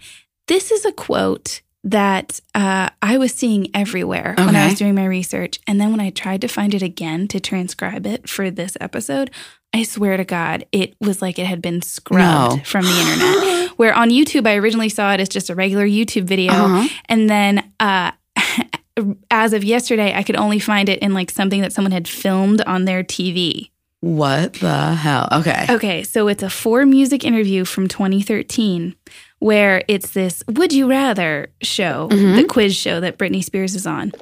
This 0.48 0.70
is 0.70 0.84
a 0.84 0.92
quote 0.92 1.62
that 1.82 2.40
uh, 2.54 2.90
I 3.00 3.16
was 3.18 3.32
seeing 3.32 3.68
everywhere 3.74 4.34
when 4.38 4.56
I 4.56 4.66
was 4.66 4.78
doing 4.78 4.94
my 4.96 5.06
research, 5.06 5.60
and 5.68 5.80
then 5.80 5.90
when 5.92 6.00
I 6.00 6.10
tried 6.10 6.40
to 6.42 6.48
find 6.48 6.74
it 6.74 6.82
again 6.82 7.28
to 7.28 7.38
transcribe 7.40 8.06
it 8.06 8.28
for 8.28 8.50
this 8.50 8.76
episode, 8.80 9.30
I 9.76 9.82
swear 9.82 10.16
to 10.16 10.24
God, 10.24 10.64
it 10.72 10.94
was 11.00 11.20
like 11.22 11.38
it 11.38 11.46
had 11.46 11.60
been 11.62 11.82
scrubbed 11.82 12.56
No. 12.58 12.62
from 12.64 12.84
the 12.84 12.90
internet. 13.00 13.70
Where 13.78 13.94
on 13.94 14.10
YouTube, 14.10 14.46
I 14.46 14.56
originally 14.56 14.88
saw 14.88 15.12
it 15.12 15.20
as 15.20 15.28
just 15.28 15.50
a 15.50 15.54
regular 15.54 15.86
YouTube 15.86 16.24
video, 16.24 16.52
Uh-huh. 16.52 16.88
and 17.08 17.28
then 17.28 17.62
uh, 17.80 18.12
as 19.30 19.52
of 19.52 19.62
yesterday, 19.64 20.14
I 20.14 20.22
could 20.22 20.36
only 20.36 20.58
find 20.58 20.88
it 20.88 21.00
in 21.00 21.12
like 21.14 21.30
something 21.30 21.60
that 21.60 21.72
someone 21.72 21.92
had 21.92 22.08
filmed 22.08 22.62
on 22.62 22.84
their 22.86 23.02
TV. 23.04 23.70
What 24.00 24.54
the 24.54 24.94
hell? 24.94 25.28
Okay. 25.32 25.66
Okay, 25.68 26.02
so 26.04 26.28
it's 26.28 26.42
a 26.42 26.50
four 26.50 26.86
music 26.86 27.24
interview 27.24 27.64
from 27.64 27.88
2013 27.88 28.94
where 29.38 29.82
it's 29.88 30.10
this 30.10 30.42
Would 30.48 30.72
You 30.72 30.88
Rather 30.88 31.48
show, 31.62 32.08
Mhm. 32.10 32.36
the 32.36 32.44
quiz 32.44 32.76
show 32.76 33.00
that 33.00 33.18
Britney 33.18 33.42
Spears 33.42 33.74
is 33.74 33.86
on. 33.86 34.12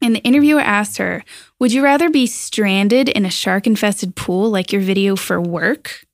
And 0.00 0.14
the 0.14 0.22
interviewer 0.22 0.60
asked 0.60 0.98
her, 0.98 1.24
Would 1.58 1.72
you 1.72 1.82
rather 1.82 2.08
be 2.08 2.26
stranded 2.26 3.08
in 3.08 3.24
a 3.24 3.30
shark 3.30 3.66
infested 3.66 4.14
pool 4.14 4.50
like 4.50 4.72
your 4.72 4.82
video 4.82 5.16
for 5.16 5.40
work? 5.40 6.04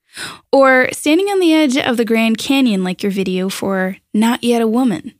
Or 0.53 0.89
standing 0.93 1.26
on 1.26 1.41
the 1.41 1.53
edge 1.53 1.76
of 1.76 1.97
the 1.97 2.05
Grand 2.05 2.39
Canyon 2.39 2.85
like 2.85 3.03
your 3.03 3.12
video 3.12 3.49
for 3.49 3.97
Not 4.12 4.45
Yet 4.45 4.62
a 4.62 4.68
Woman? 4.68 5.12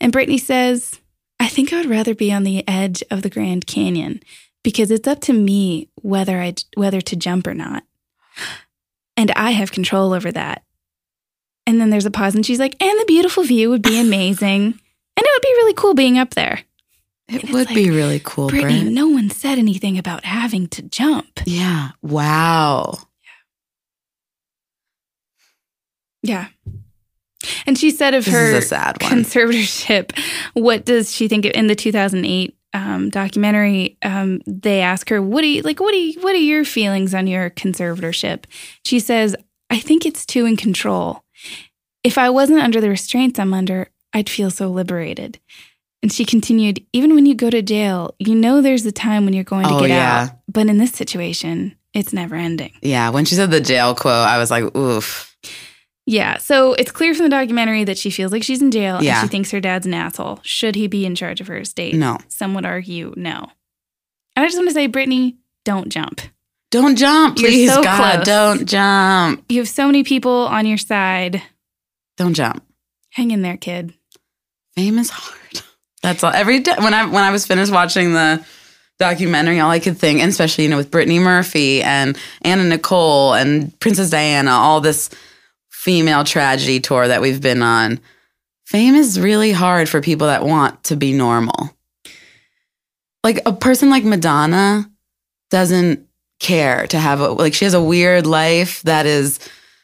And 0.00 0.12
Britney 0.12 0.38
says, 0.38 1.00
I 1.38 1.48
think 1.48 1.72
I 1.72 1.78
would 1.78 1.90
rather 1.90 2.14
be 2.14 2.32
on 2.32 2.44
the 2.44 2.66
edge 2.68 3.02
of 3.10 3.22
the 3.22 3.30
Grand 3.30 3.66
Canyon 3.66 4.22
because 4.62 4.90
it's 4.90 5.08
up 5.08 5.20
to 5.22 5.32
me 5.32 5.88
whether 6.02 6.40
I 6.40 6.54
whether 6.76 7.00
to 7.00 7.16
jump 7.16 7.46
or 7.46 7.54
not. 7.54 7.84
And 9.16 9.30
I 9.32 9.52
have 9.52 9.72
control 9.72 10.12
over 10.12 10.30
that. 10.32 10.62
And 11.66 11.80
then 11.80 11.90
there's 11.90 12.06
a 12.06 12.10
pause 12.10 12.34
and 12.34 12.44
she's 12.44 12.58
like, 12.58 12.80
and 12.82 13.00
the 13.00 13.04
beautiful 13.06 13.44
view 13.44 13.70
would 13.70 13.82
be 13.82 14.00
amazing. 14.00 14.62
and 15.16 15.26
it 15.26 15.30
would 15.34 15.42
be 15.42 15.48
really 15.48 15.74
cool 15.74 15.94
being 15.94 16.18
up 16.18 16.34
there. 16.34 16.60
It 17.30 17.52
would 17.52 17.66
like, 17.66 17.74
be 17.74 17.90
really 17.90 18.20
cool, 18.24 18.50
Britney, 18.50 18.82
Britt. 18.82 18.92
no 18.92 19.08
one 19.08 19.30
said 19.30 19.58
anything 19.58 19.96
about 19.98 20.24
having 20.24 20.66
to 20.68 20.82
jump. 20.82 21.40
Yeah. 21.46 21.90
Wow. 22.02 22.94
Yeah. 26.22 26.48
And 27.66 27.78
she 27.78 27.90
said 27.90 28.14
of 28.14 28.24
This 28.24 28.34
her 28.34 28.46
is 28.46 28.64
a 28.64 28.68
sad 28.68 29.02
one. 29.02 29.12
conservatorship, 29.12 30.18
what 30.54 30.84
does 30.84 31.14
she 31.14 31.28
think 31.28 31.46
in 31.46 31.68
the 31.68 31.74
2008 31.74 32.56
um, 32.74 33.08
documentary? 33.10 33.96
Um, 34.02 34.40
they 34.46 34.80
ask 34.80 35.08
her, 35.08 35.22
"What 35.22 35.40
do 35.42 35.48
you 35.48 35.62
like? 35.62 35.80
What 35.80 35.92
do 35.92 35.98
you, 35.98 36.20
what 36.20 36.34
are 36.34 36.38
your 36.38 36.64
feelings 36.64 37.14
on 37.14 37.26
your 37.26 37.50
conservatorship?" 37.50 38.44
She 38.84 39.00
says, 39.00 39.34
"I 39.70 39.78
think 39.78 40.04
it's 40.04 40.26
too 40.26 40.44
in 40.44 40.56
control. 40.56 41.24
If 42.04 42.18
I 42.18 42.28
wasn't 42.30 42.60
under 42.60 42.80
the 42.80 42.90
restraints 42.90 43.38
I'm 43.38 43.54
under, 43.54 43.88
I'd 44.12 44.28
feel 44.28 44.50
so 44.50 44.68
liberated." 44.68 45.40
And 46.02 46.10
she 46.12 46.24
continued, 46.24 46.84
"Even 46.92 47.14
when 47.14 47.26
you 47.26 47.34
go 47.34 47.50
to 47.50 47.60
jail, 47.62 48.14
you 48.18 48.34
know 48.34 48.62
there's 48.62 48.86
a 48.86 48.92
time 48.92 49.24
when 49.24 49.34
you're 49.34 49.44
going 49.44 49.66
to 49.66 49.74
Oh, 49.74 49.80
get 49.80 49.90
yeah. 49.90 50.22
out, 50.30 50.38
but 50.48 50.66
in 50.66 50.78
this 50.78 50.92
situation, 50.92 51.76
it's 51.92 52.12
never 52.12 52.36
ending." 52.36 52.72
Yeah. 52.82 53.10
When 53.10 53.24
she 53.26 53.34
said 53.34 53.50
the 53.50 53.60
jail 53.60 53.94
quote, 53.94 54.26
I 54.26 54.38
was 54.38 54.50
like, 54.50 54.74
oof. 54.76 55.26
Yeah, 56.06 56.38
so 56.38 56.72
it's 56.72 56.90
clear 56.90 57.14
from 57.14 57.24
the 57.24 57.30
documentary 57.30 57.84
that 57.84 57.98
she 57.98 58.10
feels 58.10 58.32
like 58.32 58.42
she's 58.42 58.62
in 58.62 58.70
jail 58.70 59.00
Yeah. 59.02 59.20
and 59.20 59.28
she 59.28 59.30
thinks 59.30 59.50
her 59.52 59.60
dad's 59.60 59.86
an 59.86 59.94
asshole. 59.94 60.40
Should 60.42 60.74
he 60.74 60.86
be 60.88 61.04
in 61.06 61.14
charge 61.14 61.40
of 61.40 61.46
her 61.48 61.58
estate? 61.58 61.94
No. 61.94 62.18
Some 62.28 62.54
would 62.54 62.64
argue 62.66 63.12
no. 63.16 63.50
And 64.34 64.44
I 64.44 64.46
just 64.46 64.56
want 64.56 64.68
to 64.70 64.74
say, 64.74 64.88
Britney, 64.88 65.36
don't 65.64 65.88
jump. 65.90 66.20
Don't 66.70 66.96
jump, 66.96 67.36
please, 67.36 67.72
so 67.72 67.82
God. 67.82 68.14
close. 68.14 68.26
Don't 68.26 68.66
jump. 68.66 69.44
You 69.50 69.58
have 69.58 69.68
so 69.68 69.86
many 69.86 70.02
people 70.02 70.46
on 70.46 70.66
your 70.66 70.78
side. 70.78 71.42
Don't 72.16 72.34
jump. 72.34 72.64
Hang 73.10 73.30
in 73.32 73.42
there, 73.42 73.56
kid. 73.56 73.92
Fame 74.76 74.98
is 74.98 75.10
hard. 75.10 75.39
That's 76.02 76.24
all. 76.24 76.32
Every 76.32 76.60
day 76.60 76.74
when 76.78 76.94
I 76.94 77.06
when 77.06 77.22
I 77.22 77.30
was 77.30 77.46
finished 77.46 77.72
watching 77.72 78.12
the 78.12 78.44
documentary, 78.98 79.60
all 79.60 79.70
I 79.70 79.80
could 79.80 79.98
think, 79.98 80.20
and 80.20 80.30
especially 80.30 80.64
you 80.64 80.70
know 80.70 80.76
with 80.76 80.90
Brittany 80.90 81.18
Murphy 81.18 81.82
and 81.82 82.16
Anna 82.42 82.64
Nicole 82.64 83.34
and 83.34 83.78
Princess 83.80 84.10
Diana, 84.10 84.52
all 84.52 84.80
this 84.80 85.10
female 85.68 86.24
tragedy 86.24 86.80
tour 86.80 87.08
that 87.08 87.20
we've 87.22 87.40
been 87.40 87.62
on. 87.62 88.00
Fame 88.66 88.94
is 88.94 89.18
really 89.18 89.52
hard 89.52 89.88
for 89.88 90.00
people 90.00 90.28
that 90.28 90.44
want 90.44 90.84
to 90.84 90.96
be 90.96 91.12
normal. 91.12 91.70
Like 93.24 93.40
a 93.44 93.52
person 93.52 93.90
like 93.90 94.04
Madonna 94.04 94.90
doesn't 95.50 96.06
care 96.38 96.86
to 96.86 96.98
have 96.98 97.20
a 97.20 97.28
like 97.28 97.52
she 97.54 97.64
has 97.64 97.74
a 97.74 97.82
weird 97.82 98.26
life 98.26 98.82
that 98.82 99.06
is 99.06 99.38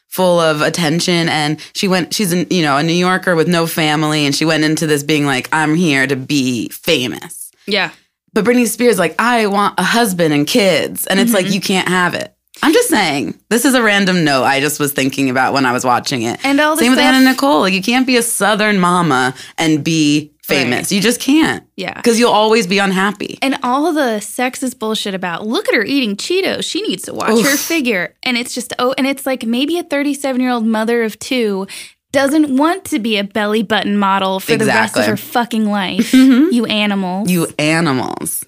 full 0.07 0.39
of 0.39 0.61
attention 0.61 1.29
and 1.29 1.59
she 1.73 1.87
went 1.87 2.13
she's 2.13 2.31
an, 2.33 2.47
you 2.49 2.61
know 2.61 2.77
a 2.77 2.83
New 2.83 2.93
Yorker 2.93 3.35
with 3.35 3.47
no 3.47 3.67
family 3.67 4.25
and 4.25 4.33
she 4.33 4.45
went 4.45 4.63
into 4.63 4.87
this 4.87 5.03
being 5.03 5.25
like 5.25 5.49
I'm 5.51 5.75
here 5.75 6.07
to 6.07 6.15
be 6.15 6.69
famous. 6.69 7.51
Yeah. 7.65 7.91
But 8.33 8.45
Britney 8.45 8.67
Spears 8.67 8.97
like 8.97 9.15
I 9.19 9.47
want 9.47 9.79
a 9.79 9.83
husband 9.83 10.33
and 10.33 10.47
kids 10.47 11.05
and 11.07 11.19
it's 11.19 11.33
like 11.33 11.45
mm-hmm. 11.45 11.53
you 11.55 11.61
can't 11.61 11.87
have 11.87 12.13
it. 12.13 12.33
I'm 12.63 12.73
just 12.73 12.89
saying. 12.89 13.39
This 13.49 13.65
is 13.65 13.75
a 13.75 13.83
random 13.83 14.23
note 14.23 14.43
I 14.43 14.59
just 14.59 14.79
was 14.79 14.91
thinking 14.91 15.29
about 15.29 15.53
when 15.53 15.65
I 15.65 15.71
was 15.71 15.85
watching 15.85 16.23
it. 16.23 16.43
And 16.43 16.59
all 16.59 16.75
the 16.75 16.81
Same 16.81 16.91
with 16.91 16.99
Anna 16.99 17.23
Nicole. 17.29 17.61
Like 17.61 17.73
you 17.73 17.81
can't 17.81 18.07
be 18.07 18.17
a 18.17 18.23
southern 18.23 18.79
mama 18.79 19.35
and 19.57 19.83
be 19.83 20.31
famous. 20.47 20.77
Right. 20.77 20.91
You 20.93 21.01
just 21.01 21.19
can't. 21.19 21.67
Yeah. 21.75 21.93
Because 21.93 22.19
you'll 22.19 22.31
always 22.31 22.67
be 22.67 22.79
unhappy. 22.79 23.37
And 23.41 23.57
all 23.63 23.91
the 23.93 24.19
sexist 24.19 24.79
bullshit 24.79 25.13
about 25.13 25.45
look 25.45 25.67
at 25.67 25.75
her 25.75 25.83
eating 25.83 26.15
Cheetos. 26.15 26.63
She 26.69 26.81
needs 26.81 27.03
to 27.03 27.13
watch 27.13 27.43
her 27.43 27.57
figure. 27.57 28.15
And 28.23 28.37
it's 28.37 28.53
just 28.53 28.73
oh, 28.79 28.93
and 28.97 29.05
it's 29.05 29.25
like 29.25 29.45
maybe 29.45 29.77
a 29.77 29.83
37 29.83 30.41
year 30.41 30.51
old 30.51 30.65
mother 30.65 31.03
of 31.03 31.19
two 31.19 31.67
doesn't 32.11 32.55
want 32.55 32.85
to 32.85 32.99
be 32.99 33.17
a 33.17 33.23
belly 33.23 33.63
button 33.63 33.97
model 33.97 34.39
for 34.39 34.55
the 34.55 34.65
rest 34.65 34.97
of 34.97 35.05
her 35.05 35.17
fucking 35.17 35.65
life. 35.65 36.11
Mm-hmm. 36.11 36.53
You 36.53 36.65
animals. 36.65 37.29
You 37.29 37.47
animals. 37.59 38.45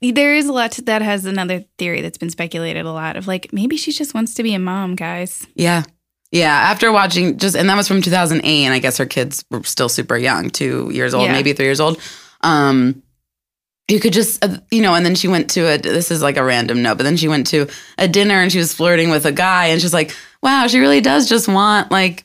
there 0.00 0.34
is 0.34 0.46
a 0.46 0.52
lot 0.52 0.72
to, 0.72 0.82
that 0.82 1.02
has 1.02 1.26
another 1.26 1.64
theory 1.76 2.00
that's 2.00 2.18
been 2.18 2.30
speculated 2.30 2.86
a 2.86 2.92
lot 2.92 3.16
of 3.16 3.26
like 3.26 3.52
maybe 3.52 3.76
she 3.76 3.92
just 3.92 4.14
wants 4.14 4.34
to 4.34 4.42
be 4.42 4.54
a 4.54 4.58
mom, 4.58 4.94
guys. 4.94 5.46
Yeah. 5.54 5.82
Yeah. 6.32 6.52
After 6.54 6.92
watching 6.92 7.38
just, 7.38 7.56
and 7.56 7.68
that 7.68 7.76
was 7.76 7.88
from 7.88 8.02
2008, 8.02 8.64
and 8.64 8.72
I 8.74 8.78
guess 8.78 8.98
her 8.98 9.06
kids 9.06 9.44
were 9.50 9.62
still 9.64 9.88
super 9.88 10.16
young, 10.16 10.50
two 10.50 10.90
years 10.92 11.12
old, 11.14 11.26
Yeah. 11.26 11.32
maybe 11.32 11.52
three 11.52 11.66
years 11.66 11.80
old. 11.80 12.00
Um, 12.42 13.02
you 13.88 13.98
could 13.98 14.12
just, 14.12 14.44
uh, 14.44 14.58
you 14.70 14.82
know, 14.82 14.94
and 14.94 15.04
then 15.04 15.16
she 15.16 15.26
went 15.26 15.50
to 15.50 15.62
a, 15.62 15.76
this 15.76 16.12
is 16.12 16.22
like 16.22 16.36
a 16.36 16.44
random 16.44 16.82
note, 16.82 16.96
but 16.98 17.02
then 17.02 17.16
she 17.16 17.26
went 17.26 17.48
to 17.48 17.66
a 17.98 18.06
dinner 18.06 18.34
and 18.36 18.52
she 18.52 18.58
was 18.58 18.72
flirting 18.72 19.10
with 19.10 19.26
a 19.26 19.32
guy, 19.32 19.66
and 19.66 19.80
she's 19.80 19.92
like, 19.92 20.14
wow, 20.42 20.66
she 20.68 20.78
really 20.78 21.00
does 21.00 21.28
just 21.28 21.48
want 21.48 21.90
like 21.90 22.24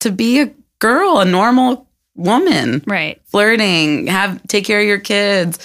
to 0.00 0.12
be 0.12 0.40
a 0.40 0.50
girl, 0.78 1.18
a 1.18 1.24
normal 1.24 1.88
woman, 2.14 2.82
Right. 2.86 3.20
flirting, 3.26 4.06
have, 4.06 4.40
take 4.46 4.64
care 4.64 4.80
of 4.80 4.86
your 4.86 5.00
kids, 5.00 5.58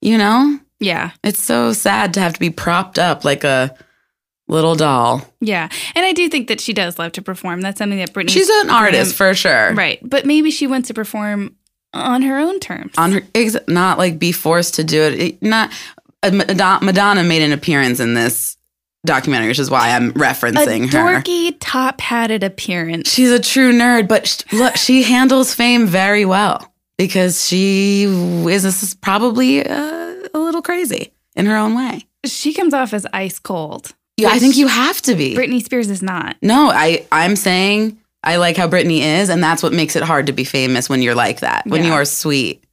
you 0.00 0.16
know? 0.18 0.58
Yeah. 0.80 1.10
It's 1.22 1.40
so 1.42 1.72
sad 1.72 2.14
to 2.14 2.20
have 2.20 2.32
to 2.34 2.40
be 2.40 2.50
propped 2.50 2.98
up 2.98 3.24
like 3.24 3.44
a 3.44 3.76
little 4.48 4.74
doll. 4.74 5.22
Yeah. 5.40 5.68
And 5.94 6.04
I 6.04 6.12
do 6.12 6.28
think 6.28 6.48
that 6.48 6.60
she 6.60 6.72
does 6.72 6.98
love 6.98 7.12
to 7.12 7.22
perform. 7.22 7.60
That's 7.60 7.78
something 7.78 7.98
that 7.98 8.12
Britney 8.12 8.30
She's 8.30 8.48
an 8.48 8.70
artist 8.70 9.14
for 9.14 9.34
sure. 9.34 9.74
Right. 9.74 9.98
But 10.02 10.24
maybe 10.26 10.50
she 10.50 10.66
wants 10.66 10.88
to 10.88 10.94
perform 10.94 11.56
on 11.92 12.22
her 12.22 12.38
own 12.38 12.60
terms. 12.60 12.92
On 12.98 13.12
her, 13.12 13.22
ex- 13.34 13.56
not 13.68 13.98
like 13.98 14.18
be 14.18 14.32
forced 14.32 14.74
to 14.74 14.84
do 14.84 15.02
it. 15.02 15.20
it. 15.20 15.42
Not 15.42 15.72
uh, 16.22 16.30
Madonna 16.30 17.22
made 17.22 17.42
an 17.42 17.52
appearance 17.52 18.00
in 18.00 18.14
this 18.14 18.56
documentary, 19.04 19.48
which 19.48 19.58
is 19.58 19.70
why 19.70 19.90
I'm 19.90 20.10
a 20.10 20.14
referencing 20.14 20.92
her. 20.92 21.20
dorky, 21.20 21.56
top 21.60 22.00
hatted 22.00 22.42
appearance. 22.42 23.10
She's 23.10 23.30
a 23.30 23.40
true 23.40 23.72
nerd, 23.72 24.08
but 24.08 24.26
sh- 24.26 24.42
look, 24.52 24.76
she 24.76 25.02
handles 25.02 25.54
fame 25.54 25.86
very 25.86 26.24
well 26.24 26.72
because 26.98 27.46
she 27.46 28.04
is 28.04 28.64
a 28.64 28.96
probably 28.98 29.66
uh, 29.66 30.14
a 30.34 30.38
little 30.38 30.62
crazy 30.62 31.12
in 31.34 31.46
her 31.46 31.56
own 31.56 31.74
way. 31.76 32.06
She 32.24 32.52
comes 32.52 32.74
off 32.74 32.92
as 32.92 33.06
ice 33.12 33.38
cold. 33.38 33.94
Yeah, 34.16 34.30
I 34.30 34.38
think 34.38 34.56
you 34.56 34.66
have 34.66 35.00
to 35.02 35.14
be. 35.14 35.34
Britney 35.36 35.62
Spears 35.62 35.90
is 35.90 36.02
not. 36.02 36.36
No, 36.42 36.70
I 36.70 37.06
I'm 37.12 37.36
saying 37.36 37.98
I 38.22 38.36
like 38.36 38.56
how 38.56 38.68
Britney 38.68 39.00
is, 39.20 39.28
and 39.28 39.42
that's 39.42 39.62
what 39.62 39.72
makes 39.72 39.94
it 39.96 40.02
hard 40.02 40.26
to 40.26 40.32
be 40.32 40.44
famous 40.44 40.88
when 40.88 41.02
you're 41.02 41.14
like 41.14 41.40
that. 41.40 41.66
When 41.66 41.82
Yeah. 41.82 41.88
you 41.88 41.92
are 41.94 42.04
sweet, 42.04 42.64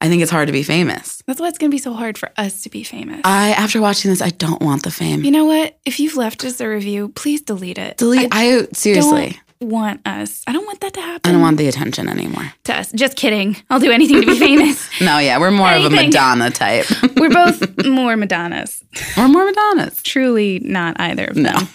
I 0.00 0.08
think 0.08 0.20
it's 0.22 0.30
hard 0.32 0.48
to 0.48 0.52
be 0.52 0.64
famous. 0.64 1.22
That's 1.26 1.40
why 1.40 1.46
it's 1.48 1.58
going 1.58 1.70
to 1.70 1.74
be 1.74 1.78
so 1.80 1.92
hard 1.94 2.18
for 2.18 2.30
us 2.36 2.62
to 2.62 2.68
be 2.70 2.82
famous. 2.82 3.20
I 3.24 3.50
after 3.52 3.80
watching 3.80 4.10
this, 4.10 4.20
I 4.20 4.30
don't 4.30 4.60
want 4.60 4.82
the 4.82 4.90
fame. 4.90 5.22
you 5.24 5.30
know 5.30 5.44
what? 5.44 5.78
If 5.86 6.00
you've 6.00 6.16
left 6.16 6.44
us 6.44 6.60
a 6.60 6.68
review, 6.68 7.10
please 7.10 7.40
delete 7.42 7.78
it. 7.78 7.98
Delete. 7.98 8.28
I, 8.32 8.66
seriously, 8.72 9.20
don't 9.30 9.36
want 9.62 10.00
us. 10.06 10.42
I 10.46 10.52
don't 10.52 10.66
want 10.66 10.80
that 10.80 10.92
to 10.94 11.00
happen. 11.00 11.28
I 11.28 11.32
don't 11.32 11.40
want 11.42 11.56
the 11.56 11.68
attention 11.68 12.08
anymore. 12.08 12.52
to 12.64 12.74
us. 12.76 12.92
Just 12.92 13.16
kidding. 13.16 13.56
I'll 13.70 13.80
do 13.80 13.90
anything 13.90 14.20
to 14.20 14.26
be 14.26 14.38
famous. 14.38 14.88
No, 15.00 15.18
yeah, 15.18 15.38
we're 15.38 15.50
more 15.50 15.72
of 15.72 15.84
a 15.84 15.90
Madonna 15.90 16.50
type. 16.50 16.86
We're 17.16 17.30
both 17.30 17.60
more 17.86 18.16
Madonnas. 18.16 18.82
we're 19.16 19.28
more 19.28 19.44
Madonnas. 19.44 20.02
Truly 20.02 20.60
not 20.60 20.98
either 21.00 21.24
of 21.26 21.34
them. 21.34 21.44
No, 21.44 21.68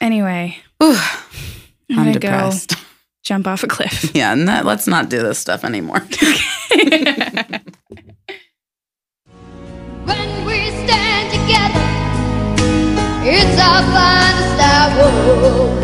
Anyway, 0.00 0.56
Ooh, 0.82 0.96
I'm, 1.90 1.98
I'm 1.98 2.12
depressed. 2.12 2.70
go 2.76 2.80
jump 3.22 3.46
off 3.46 3.62
a 3.62 3.66
cliff. 3.66 4.10
Yeah, 4.14 4.32
and 4.32 4.46
that, 4.48 4.64
let's 4.66 4.86
not 4.86 5.08
do 5.08 5.22
this 5.22 5.38
stuff 5.38 5.64
anymore. 5.64 6.00
When 10.04 10.44
we 10.46 10.70
stand 10.84 11.30
together, 11.32 11.86
it's 13.26 13.60
our 13.60 13.82
finest 13.92 14.60
hour. 14.60 15.83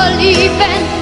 We 0.00 0.32
can 0.34 0.99